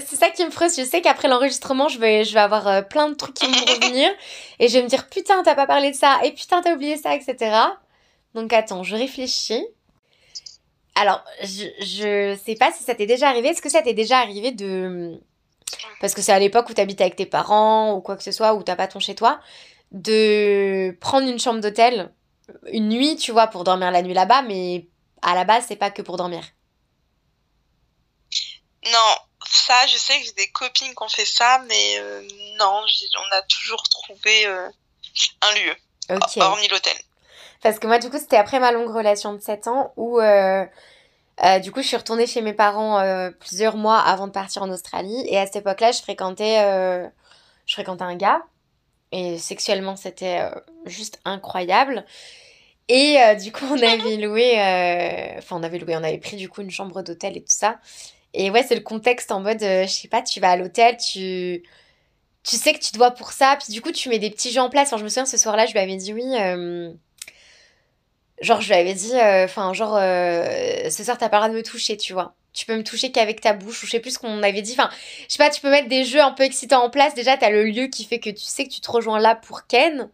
c'est 0.06 0.16
ça 0.16 0.30
qui 0.30 0.44
me 0.46 0.50
frustre. 0.50 0.80
Je 0.82 0.86
sais 0.86 1.02
qu'après 1.02 1.28
l'enregistrement, 1.28 1.88
je 1.88 2.00
vais, 2.00 2.24
je 2.24 2.34
vais 2.34 2.40
avoir 2.40 2.68
euh, 2.68 2.82
plein 2.82 3.10
de 3.10 3.16
trucs 3.16 3.36
qui 3.36 3.46
vont 3.46 3.52
revenir. 3.74 4.10
et 4.60 4.68
je 4.68 4.78
vais 4.78 4.84
me 4.84 4.90
dire, 4.90 5.08
putain, 5.10 5.44
t'as 5.44 5.56
pas 5.56 5.68
parlé 5.68 5.92
de 5.92 5.96
ça. 5.96 6.20
Et 6.24 6.32
putain, 6.32 6.62
t'as 6.62 6.74
oublié 6.74 6.98
ça, 6.98 7.16
etc. 7.16 7.56
Donc 8.34 8.54
attends, 8.54 8.84
je 8.84 8.96
réfléchis. 8.96 9.66
Alors, 10.96 11.24
je, 11.42 11.66
je 11.82 12.38
sais 12.46 12.56
pas 12.56 12.72
si 12.72 12.84
ça 12.84 12.96
t'est 12.96 13.06
déjà 13.06 13.30
arrivé. 13.30 13.50
Est-ce 13.50 13.62
que 13.62 13.70
ça 13.70 13.82
t'est 13.82 13.94
déjà 13.94 14.20
arrivé 14.20 14.52
de. 14.52 15.20
Parce 16.00 16.14
que 16.14 16.22
c'est 16.22 16.32
à 16.32 16.40
l'époque 16.40 16.70
où 16.70 16.74
t'habites 16.74 17.02
avec 17.02 17.16
tes 17.16 17.26
parents 17.26 17.94
ou 17.94 18.02
quoi 18.02 18.16
que 18.16 18.24
ce 18.24 18.32
soit, 18.32 18.54
où 18.54 18.64
t'as 18.64 18.76
pas 18.76 18.88
ton 18.88 19.00
chez 19.00 19.16
toi, 19.16 19.40
de 19.92 20.96
prendre 21.00 21.28
une 21.28 21.40
chambre 21.40 21.60
d'hôtel 21.60 22.12
une 22.72 22.90
nuit, 22.90 23.16
tu 23.16 23.32
vois, 23.32 23.48
pour 23.48 23.64
dormir 23.64 23.92
la 23.92 24.02
nuit 24.02 24.14
là-bas, 24.14 24.42
mais 24.44 24.88
à 25.22 25.36
la 25.36 25.44
base, 25.44 25.66
c'est 25.68 25.76
pas 25.76 25.92
que 25.92 26.02
pour 26.02 26.18
dormir? 26.18 26.44
Non, 28.86 29.16
ça, 29.56 29.88
je 29.88 29.98
sais 29.98 30.20
que 30.20 30.26
j'ai 30.26 30.34
des 30.34 30.50
copines 30.50 30.94
qui 30.94 31.04
ont 31.04 31.10
fait 31.10 31.26
ça, 31.26 31.62
mais 31.68 32.00
euh, 32.00 32.22
non, 32.60 32.82
on 32.84 33.36
a 33.36 33.42
toujours 33.44 33.84
trouvé 33.84 34.46
euh, 34.46 34.70
un 35.42 35.56
lieu, 35.56 35.76
hormis 36.38 36.68
l'hôtel. 36.68 36.96
Parce 37.62 37.80
que 37.80 37.88
moi, 37.88 37.98
du 37.98 38.10
coup, 38.10 38.18
c'était 38.20 38.38
après 38.38 38.60
ma 38.60 38.72
longue 38.72 38.94
relation 38.94 39.34
de 39.34 39.42
7 39.42 39.68
ans 39.68 39.94
où, 39.98 40.20
euh, 40.20 40.66
du 41.64 41.72
coup, 41.72 41.82
je 41.82 41.88
suis 41.88 41.98
retournée 41.98 42.28
chez 42.28 42.42
mes 42.42 42.54
parents 42.54 43.32
plusieurs 43.40 43.76
mois 43.76 44.00
avant 44.00 44.28
de 44.28 44.32
partir 44.32 44.62
en 44.62 44.70
Australie. 44.70 45.26
Et 45.28 45.40
à 45.40 45.46
cette 45.46 45.58
époque-là, 45.58 45.92
je 45.92 46.02
fréquentais, 46.02 46.58
je 47.66 47.74
fréquentais 47.74 48.04
un 48.04 48.16
gars. 48.16 48.42
Et 49.12 49.40
sexuellement, 49.40 49.96
c'était 49.96 50.48
juste 50.86 51.20
incroyable. 51.26 52.06
Et 52.88 53.18
du 53.42 53.52
coup, 53.52 53.66
on 53.72 53.82
avait 53.82 54.18
loué, 54.18 54.54
enfin, 55.40 55.58
on 55.58 55.64
avait 55.64 55.80
loué, 55.80 55.96
on 55.96 56.04
avait 56.04 56.20
pris 56.20 56.38
du 56.38 56.50
coup 56.50 56.62
une 56.62 56.72
chambre 56.72 57.02
d'hôtel 57.02 57.36
et 57.36 57.42
tout 57.42 57.56
ça. 57.56 57.80
Et 58.36 58.52
ouais, 58.52 58.64
c'est 58.68 58.76
le 58.76 58.82
contexte 58.82 59.32
en 59.32 59.40
mode, 59.40 59.64
euh, 59.64 59.84
je 59.88 59.92
sais 59.92 60.08
pas, 60.10 60.22
tu 60.22 60.40
vas 60.42 60.52
à 60.52 60.58
l'hôtel, 60.58 60.98
tu, 60.98 61.64
tu 62.44 62.56
sais 62.58 62.74
que 62.74 62.80
tu 62.80 62.92
dois 62.92 63.12
pour 63.12 63.32
ça, 63.32 63.58
puis 63.62 63.74
du 63.74 63.82
coup, 63.82 63.92
tu 63.92 64.10
mets 64.10 64.20
des 64.20 64.30
petits 64.30 64.52
jeux 64.52 64.62
en 64.62 64.70
place. 64.70 64.92
Je 64.96 65.04
me 65.04 65.10
souviens, 65.10 65.26
ce 65.26 65.38
soir-là, 65.38 65.66
je 65.66 65.72
lui 65.72 65.80
avais 65.80 65.96
dit 65.96 66.14
oui. 66.14 66.26
Euh, 66.38 66.92
genre, 68.42 68.62
je 68.62 68.68
lui 68.68 68.76
avais 68.76 68.94
dit, 68.94 69.16
euh, 69.16 69.46
enfin, 69.46 69.74
genre, 69.74 69.96
ce 69.96 71.04
soir, 71.04 71.18
t'as 71.18 71.30
pas 71.30 71.38
le 71.38 71.44
droit 71.44 71.50
de 71.50 71.56
me 71.56 71.64
toucher, 71.64 71.98
tu 71.98 72.14
vois. 72.14 72.36
Tu 72.54 72.66
peux 72.66 72.76
me 72.76 72.84
toucher 72.84 73.12
qu'avec 73.12 73.42
ta 73.42 73.54
bouche, 73.54 73.84
ou 73.84 73.86
je 73.86 73.92
sais 73.92 74.00
plus 74.00 74.12
ce 74.12 74.20
qu'on 74.20 74.44
avait 74.44 74.62
dit. 74.62 74.74
Enfin, 74.74 74.90
je 75.28 75.34
sais 75.34 75.38
pas, 75.38 75.50
tu 75.50 75.62
peux 75.62 75.70
mettre 75.70 75.90
des 75.90 76.04
jeux 76.06 76.22
un 76.22 76.32
peu 76.32 76.44
excitants 76.44 76.84
en 76.84 76.90
place. 76.90 77.14
Déjà, 77.16 77.38
t'as 77.38 77.50
le 77.50 77.66
lieu 77.66 77.88
qui 77.88 78.06
fait 78.06 78.20
que 78.20 78.30
tu 78.30 78.44
sais 78.44 78.66
que 78.66 78.74
tu 78.74 78.82
te 78.82 78.92
rejoins 78.92 79.20
là 79.20 79.36
pour 79.36 79.68
Ken. 79.68 80.10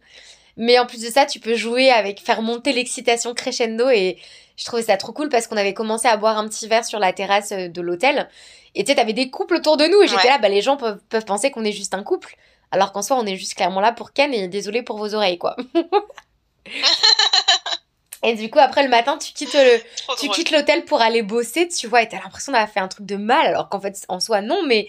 Mais 0.56 0.78
en 0.78 0.86
plus 0.86 1.00
de 1.02 1.08
ça, 1.08 1.24
tu 1.26 1.40
peux 1.40 1.54
jouer 1.54 1.90
avec, 1.90 2.20
faire 2.20 2.42
monter 2.42 2.72
l'excitation 2.72 3.34
crescendo 3.34 3.88
et 3.90 4.18
je 4.62 4.66
trouvais 4.68 4.84
ça 4.84 4.96
trop 4.96 5.12
cool 5.12 5.28
parce 5.28 5.48
qu'on 5.48 5.56
avait 5.56 5.74
commencé 5.74 6.06
à 6.06 6.16
boire 6.16 6.38
un 6.38 6.46
petit 6.46 6.68
verre 6.68 6.84
sur 6.84 7.00
la 7.00 7.12
terrasse 7.12 7.50
euh, 7.50 7.66
de 7.66 7.80
l'hôtel. 7.80 8.28
Et 8.76 8.84
tu 8.84 8.90
sais, 8.90 8.94
t'avais 8.94 9.12
des 9.12 9.28
couples 9.28 9.56
autour 9.56 9.76
de 9.76 9.86
nous 9.86 10.02
et 10.02 10.06
j'étais 10.06 10.28
là, 10.28 10.38
bah 10.38 10.48
les 10.48 10.62
gens 10.62 10.76
peuvent, 10.76 11.00
peuvent 11.08 11.24
penser 11.24 11.50
qu'on 11.50 11.64
est 11.64 11.72
juste 11.72 11.94
un 11.94 12.04
couple. 12.04 12.36
Alors 12.70 12.92
qu'en 12.92 13.02
soi, 13.02 13.16
on 13.18 13.26
est 13.26 13.36
juste 13.36 13.54
clairement 13.54 13.80
là 13.80 13.90
pour 13.90 14.12
Ken 14.12 14.32
et 14.32 14.46
désolé 14.46 14.84
pour 14.84 14.98
vos 14.98 15.16
oreilles, 15.16 15.38
quoi. 15.38 15.56
et 18.22 18.34
du 18.34 18.50
coup, 18.50 18.60
après 18.60 18.84
le 18.84 18.88
matin, 18.88 19.18
tu 19.18 19.32
quittes 19.32 19.52
le, 19.54 19.80
tu 20.16 20.28
quittes 20.28 20.52
l'hôtel 20.52 20.84
pour 20.84 21.02
aller 21.02 21.22
bosser, 21.22 21.66
tu 21.66 21.88
vois, 21.88 22.02
et 22.02 22.08
t'as 22.08 22.22
l'impression 22.22 22.52
d'avoir 22.52 22.70
fait 22.70 22.80
un 22.80 22.88
truc 22.88 23.04
de 23.04 23.16
mal, 23.16 23.44
alors 23.44 23.68
qu'en 23.68 23.80
fait, 23.80 24.04
en 24.08 24.20
soi, 24.20 24.42
non, 24.42 24.62
mais 24.64 24.88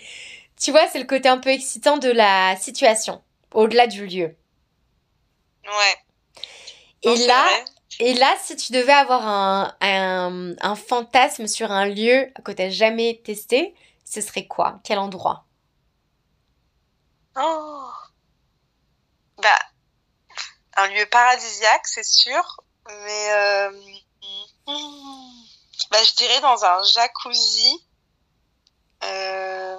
tu 0.61 0.69
vois, 0.69 0.87
c'est 0.87 0.99
le 0.99 1.05
côté 1.05 1.29
un 1.29 1.39
peu 1.39 1.49
excitant 1.49 1.97
de 1.97 2.11
la 2.11 2.55
situation, 2.57 3.23
au-delà 3.53 3.87
du 3.87 4.05
lieu. 4.05 4.35
Ouais. 5.65 5.95
Et 7.01 7.15
là, 7.25 7.47
et 7.99 8.13
là, 8.13 8.35
si 8.41 8.55
tu 8.55 8.71
devais 8.71 8.93
avoir 8.93 9.27
un, 9.27 9.75
un, 9.81 10.75
fantasme 10.75 11.47
sur 11.47 11.71
un 11.71 11.85
lieu 11.85 12.31
que 12.43 12.51
tu 12.51 12.61
n'as 12.61 12.69
jamais 12.69 13.21
testé, 13.23 13.75
ce 14.05 14.21
serait 14.21 14.47
quoi? 14.47 14.79
Quel 14.83 14.99
endroit? 14.99 15.45
Oh 17.35 17.89
Bah, 19.37 19.59
un 20.75 20.87
lieu 20.87 21.05
paradisiaque, 21.07 21.87
c'est 21.87 22.05
sûr, 22.05 22.63
mais 22.87 23.31
euh, 23.31 23.71
bah, 25.91 26.03
je 26.03 26.15
dirais 26.15 26.41
dans 26.41 26.63
un 26.63 26.83
jacuzzi. 26.83 27.85
Euh, 29.03 29.77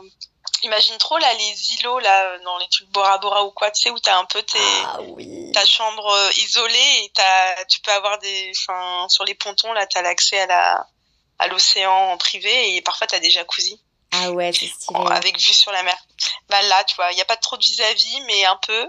imagine 0.63 0.97
trop 0.99 1.19
là 1.19 1.33
les 1.35 1.75
îlots 1.75 1.99
là 1.99 2.39
dans 2.41 2.59
les 2.59 2.69
trucs 2.69 2.89
Bora 2.91 3.19
Bora 3.19 3.45
ou 3.45 3.51
quoi, 3.51 3.71
tu 3.71 3.83
sais 3.83 3.91
où 3.91 3.99
t'as 3.99 4.19
un 4.19 4.25
peu 4.25 4.43
tes 4.43 4.59
ah, 4.85 5.01
oui. 5.01 5.51
ta 5.53 5.65
chambre 5.65 6.07
euh, 6.07 6.31
isolée 6.37 7.05
et 7.05 7.13
t'as 7.15 7.65
tu 7.67 7.81
peux 7.81 7.93
avoir 7.93 8.19
des 8.19 8.53
enfin 8.57 9.07
sur 9.09 9.25
les 9.25 9.35
pontons 9.35 9.73
là 9.73 9.87
t'as 9.87 10.03
l'accès 10.03 10.41
à 10.41 10.47
la 10.47 10.87
à 11.39 11.49
l'océan 11.49 12.13
en 12.13 12.17
privé 12.17 12.75
et 12.75 12.83
parfois 12.83 13.07
t'as 13.07 13.21
des 13.21 13.31
jacuzzi. 13.31 13.81
Ah 14.13 14.31
ouais, 14.31 14.53
c'est 14.53 14.69
stylé. 14.69 15.01
Avec 15.11 15.37
vue 15.39 15.53
sur 15.53 15.73
la 15.73 15.83
mer. 15.83 15.97
Bah 16.49 16.63
là, 16.63 16.85
tu 16.85 16.95
vois, 16.95 17.11
il 17.11 17.19
y 17.19 17.21
a 17.21 17.25
pas 17.25 17.37
trop 17.37 17.57
de 17.57 17.63
vis-à-vis 17.63 18.21
mais 18.23 18.45
un 18.45 18.57
peu 18.57 18.89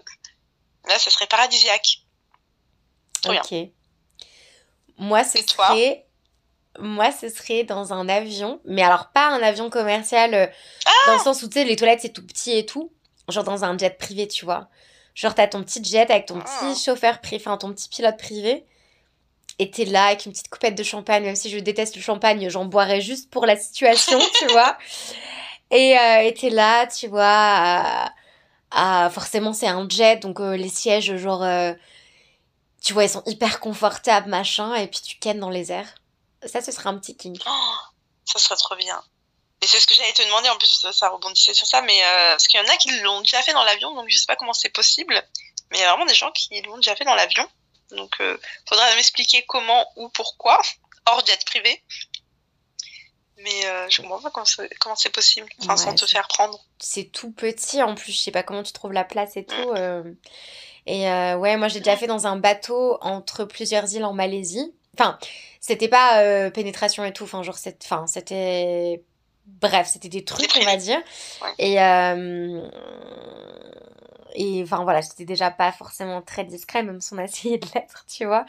là 0.88 1.00
ça 1.00 1.10
serait 1.10 1.28
paradisiaque. 1.28 2.00
OK. 3.28 3.56
Moi, 4.98 5.24
ce 5.24 5.40
serait 5.46 6.05
moi, 6.80 7.12
ce 7.12 7.30
serait 7.30 7.64
dans 7.64 7.94
un 7.94 8.10
avion, 8.10 8.60
mais 8.66 8.84
alors 8.84 9.10
pas 9.10 9.30
un 9.30 9.42
avion 9.42 9.70
commercial, 9.70 10.34
euh, 10.34 10.48
dans 11.08 11.14
le 11.14 11.20
sens 11.20 11.42
où, 11.44 11.48
tu 11.48 11.60
sais, 11.60 11.66
les 11.66 11.76
toilettes, 11.76 12.02
c'est 12.02 12.14
tout 12.14 12.26
petit 12.26 12.52
et 12.52 12.66
tout. 12.66 12.92
Genre 13.30 13.44
dans 13.44 13.64
un 13.64 13.78
jet 13.78 13.98
privé, 13.98 14.28
tu 14.28 14.46
vois. 14.46 14.68
Genre, 15.16 15.34
t'as 15.34 15.48
ton 15.48 15.64
petit 15.64 15.84
jet 15.84 16.10
avec 16.12 16.26
ton 16.28 16.40
petit 16.40 16.52
ah. 16.62 16.74
chauffeur 16.76 17.22
privé, 17.22 17.42
enfin, 17.46 17.58
ton 17.58 17.72
petit 17.72 17.90
pilote 17.90 18.18
privé. 18.18 18.66
Et 19.58 19.72
t'es 19.72 19.86
là 19.86 20.08
avec 20.08 20.26
une 20.26 20.34
petite 20.34 20.50
coupette 20.50 20.76
de 20.76 20.84
champagne, 20.84 21.24
même 21.24 21.36
si 21.36 21.50
je 21.50 21.58
déteste 21.60 21.96
le 21.96 22.02
champagne, 22.02 22.50
j'en 22.50 22.66
boirais 22.66 23.02
juste 23.02 23.30
pour 23.30 23.46
la 23.46 23.56
situation, 23.56 24.20
tu 24.40 24.48
vois. 24.48 24.78
Et 25.72 25.98
euh, 25.98 26.32
t'es 26.32 26.50
là, 26.50 26.86
tu 26.88 27.08
vois, 27.08 28.12
forcément, 29.10 29.54
c'est 29.54 29.68
un 29.68 29.88
jet, 29.90 30.18
donc 30.18 30.42
euh, 30.42 30.58
les 30.58 30.70
sièges, 30.70 31.16
genre, 31.16 31.46
tu 32.84 32.94
vois, 32.94 33.06
ils 33.06 33.10
sont 33.10 33.24
hyper 33.26 33.62
confortables, 33.62 34.30
machin, 34.30 34.76
et 34.76 34.88
puis 34.88 35.00
tu 35.02 35.18
kennes 35.18 35.40
dans 35.40 35.50
les 35.50 35.72
airs. 35.72 35.96
Ça, 36.46 36.62
ce 36.62 36.72
serait 36.72 36.90
un 36.90 36.98
petit 36.98 37.16
king. 37.16 37.38
Oh, 37.46 37.76
ça 38.26 38.40
serait 38.40 38.56
trop 38.56 38.76
bien. 38.76 39.02
Et 39.62 39.68
c'est 39.68 39.80
ce 39.80 39.88
que 39.88 39.94
j'allais 39.94 40.14
te 40.14 40.22
demander, 40.22 40.50
en 40.50 40.58
plus, 40.58 40.86
ça 40.92 41.10
rebondissait 41.10 41.54
sur 41.54 41.66
ça, 41.66 41.82
mais 41.82 42.04
euh, 42.04 42.32
parce 42.32 42.48
qu'il 42.48 42.60
y 42.60 42.64
en 42.64 42.68
a 42.68 42.78
qui 42.78 43.00
l'ont 43.00 43.22
déjà 43.22 43.42
fait 43.42 43.54
dans 43.54 43.64
l'avion, 43.64 43.96
donc 43.96 44.08
je 44.10 44.18
sais 44.18 44.26
pas 44.28 44.36
comment 44.36 44.54
c'est 44.54 44.70
possible. 44.70 45.16
Mais 45.72 45.78
il 45.78 45.82
y 45.82 45.84
a 45.84 45.90
vraiment 45.90 46.06
des 46.06 46.14
gens 46.14 46.32
qui 46.32 46.62
l'ont 46.62 46.76
déjà 46.76 46.96
fait 46.96 47.06
dans 47.06 47.16
l'avion. 47.16 47.48
Donc, 47.92 48.12
euh, 48.20 48.38
faudra 48.68 48.94
m'expliquer 48.96 49.44
comment 49.48 49.88
ou 49.96 50.10
pourquoi, 50.10 50.62
hors 51.08 51.26
jet 51.26 51.44
privé. 51.46 51.84
Mais 53.38 53.66
euh, 53.66 53.90
je 53.90 54.02
comprends 54.02 54.22
pas 54.22 54.32
comment 54.32 54.96
c'est 54.96 55.10
possible, 55.10 55.50
enfin, 55.62 55.78
sans 55.78 55.96
te 55.96 56.06
faire 56.06 56.28
prendre. 56.28 56.60
C'est 56.80 57.12
tout 57.12 57.32
petit 57.32 57.82
en 57.82 57.96
plus, 57.96 58.12
je 58.12 58.20
sais 58.20 58.32
pas 58.32 58.44
comment 58.44 58.64
tu 58.64 58.72
trouves 58.72 58.94
la 58.94 59.04
place 59.04 59.36
et 59.36 59.46
tout. 59.46 59.74
Mm. 59.74 60.16
Et 60.86 61.04
ouais, 61.36 61.58
moi 61.58 61.68
j'ai 61.68 61.80
déjà 61.80 61.96
mm. 61.96 62.00
fait 62.00 62.08
dans 62.08 62.28
un 62.28 62.38
bateau 62.38 62.98
entre 63.02 63.44
plusieurs 63.44 63.92
îles 63.94 64.06
en 64.06 64.14
Malaisie. 64.14 64.74
Enfin, 64.98 65.18
c'était 65.60 65.88
pas 65.88 66.22
euh, 66.22 66.50
pénétration 66.50 67.04
et 67.04 67.14
tout. 67.14 67.24
Enfin, 67.24 67.44
genre, 67.44 67.58
enfin, 67.84 68.08
c'était. 68.08 69.04
Bref, 69.46 69.88
c'était 69.88 70.10
des 70.10 70.24
trucs, 70.24 70.52
on 70.60 70.66
va 70.66 70.78
dire. 70.78 71.02
Et. 71.60 71.82
Euh, 71.82 72.68
et 74.38 74.62
enfin 74.64 74.84
voilà, 74.84 75.02
c'était 75.02 75.24
déjà 75.24 75.50
pas 75.50 75.72
forcément 75.72 76.22
très 76.22 76.44
discret, 76.44 76.84
même 76.84 77.00
si 77.00 77.14
on 77.14 77.18
a 77.18 77.24
essayé 77.24 77.58
de 77.58 77.68
l'être, 77.74 78.06
tu 78.08 78.26
vois. 78.26 78.46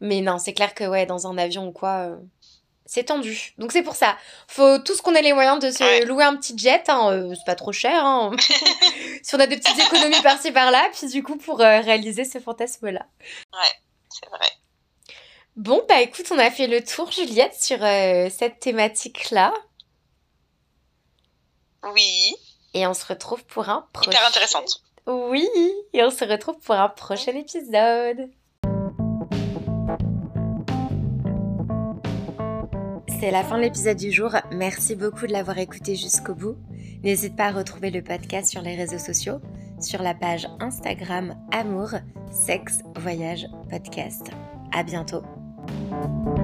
Mais 0.00 0.20
non, 0.20 0.38
c'est 0.38 0.52
clair 0.52 0.74
que 0.74 0.84
ouais, 0.84 1.06
dans 1.06 1.26
un 1.26 1.38
avion 1.38 1.68
ou 1.68 1.72
quoi, 1.72 2.10
euh, 2.10 2.16
c'est 2.84 3.04
tendu. 3.04 3.54
Donc 3.56 3.72
c'est 3.72 3.82
pour 3.82 3.94
ça. 3.94 4.16
Faut 4.48 4.78
tout 4.78 4.94
ce 4.94 5.00
qu'on 5.00 5.14
ait 5.14 5.22
les 5.22 5.32
moyens 5.32 5.58
de 5.58 5.70
se 5.70 6.04
louer 6.06 6.24
un 6.24 6.36
petit 6.36 6.56
jet, 6.58 6.84
hein, 6.88 7.30
c'est 7.34 7.46
pas 7.46 7.54
trop 7.54 7.72
cher. 7.72 8.04
Hein. 8.04 8.32
si 9.22 9.34
on 9.34 9.40
a 9.40 9.46
des 9.46 9.56
petites 9.56 9.78
économies 9.78 10.22
par-ci 10.22 10.52
par-là, 10.52 10.88
puis 10.92 11.08
du 11.08 11.22
coup 11.22 11.36
pour 11.36 11.58
réaliser 11.58 12.24
ce 12.24 12.38
fantasme-là. 12.38 13.06
Ouais, 13.52 13.72
c'est 14.10 14.28
vrai. 14.28 14.59
Bon, 15.56 15.82
bah 15.88 16.00
écoute, 16.00 16.26
on 16.30 16.38
a 16.38 16.50
fait 16.50 16.66
le 16.66 16.82
tour, 16.82 17.10
Juliette, 17.10 17.54
sur 17.54 17.82
euh, 17.82 18.28
cette 18.30 18.60
thématique-là. 18.60 19.52
Oui. 21.92 22.34
Et 22.74 22.86
on 22.86 22.94
se 22.94 23.04
retrouve 23.06 23.44
pour 23.44 23.68
un 23.68 23.86
prochain... 23.92 24.10
Hyper 24.10 24.26
intéressante. 24.28 24.82
Oui, 25.06 25.48
et 25.92 26.04
on 26.04 26.10
se 26.10 26.24
retrouve 26.24 26.58
pour 26.60 26.74
un 26.74 26.88
prochain 26.88 27.32
épisode. 27.32 28.30
C'est 33.18 33.30
la 33.30 33.44
fin 33.44 33.56
de 33.56 33.62
l'épisode 33.62 33.98
du 33.98 34.12
jour. 34.12 34.30
Merci 34.52 34.94
beaucoup 34.94 35.26
de 35.26 35.32
l'avoir 35.32 35.58
écouté 35.58 35.94
jusqu'au 35.94 36.34
bout. 36.34 36.56
N'hésite 37.02 37.36
pas 37.36 37.46
à 37.46 37.52
retrouver 37.52 37.90
le 37.90 38.02
podcast 38.02 38.50
sur 38.50 38.62
les 38.62 38.76
réseaux 38.76 38.98
sociaux, 38.98 39.40
sur 39.80 40.02
la 40.02 40.14
page 40.14 40.46
Instagram 40.60 41.34
Amour, 41.50 41.90
Sexe, 42.30 42.78
Voyage, 42.96 43.46
Podcast. 43.68 44.30
À 44.72 44.82
bientôt. 44.84 45.22
Thank 45.70 46.38
you. 46.38 46.39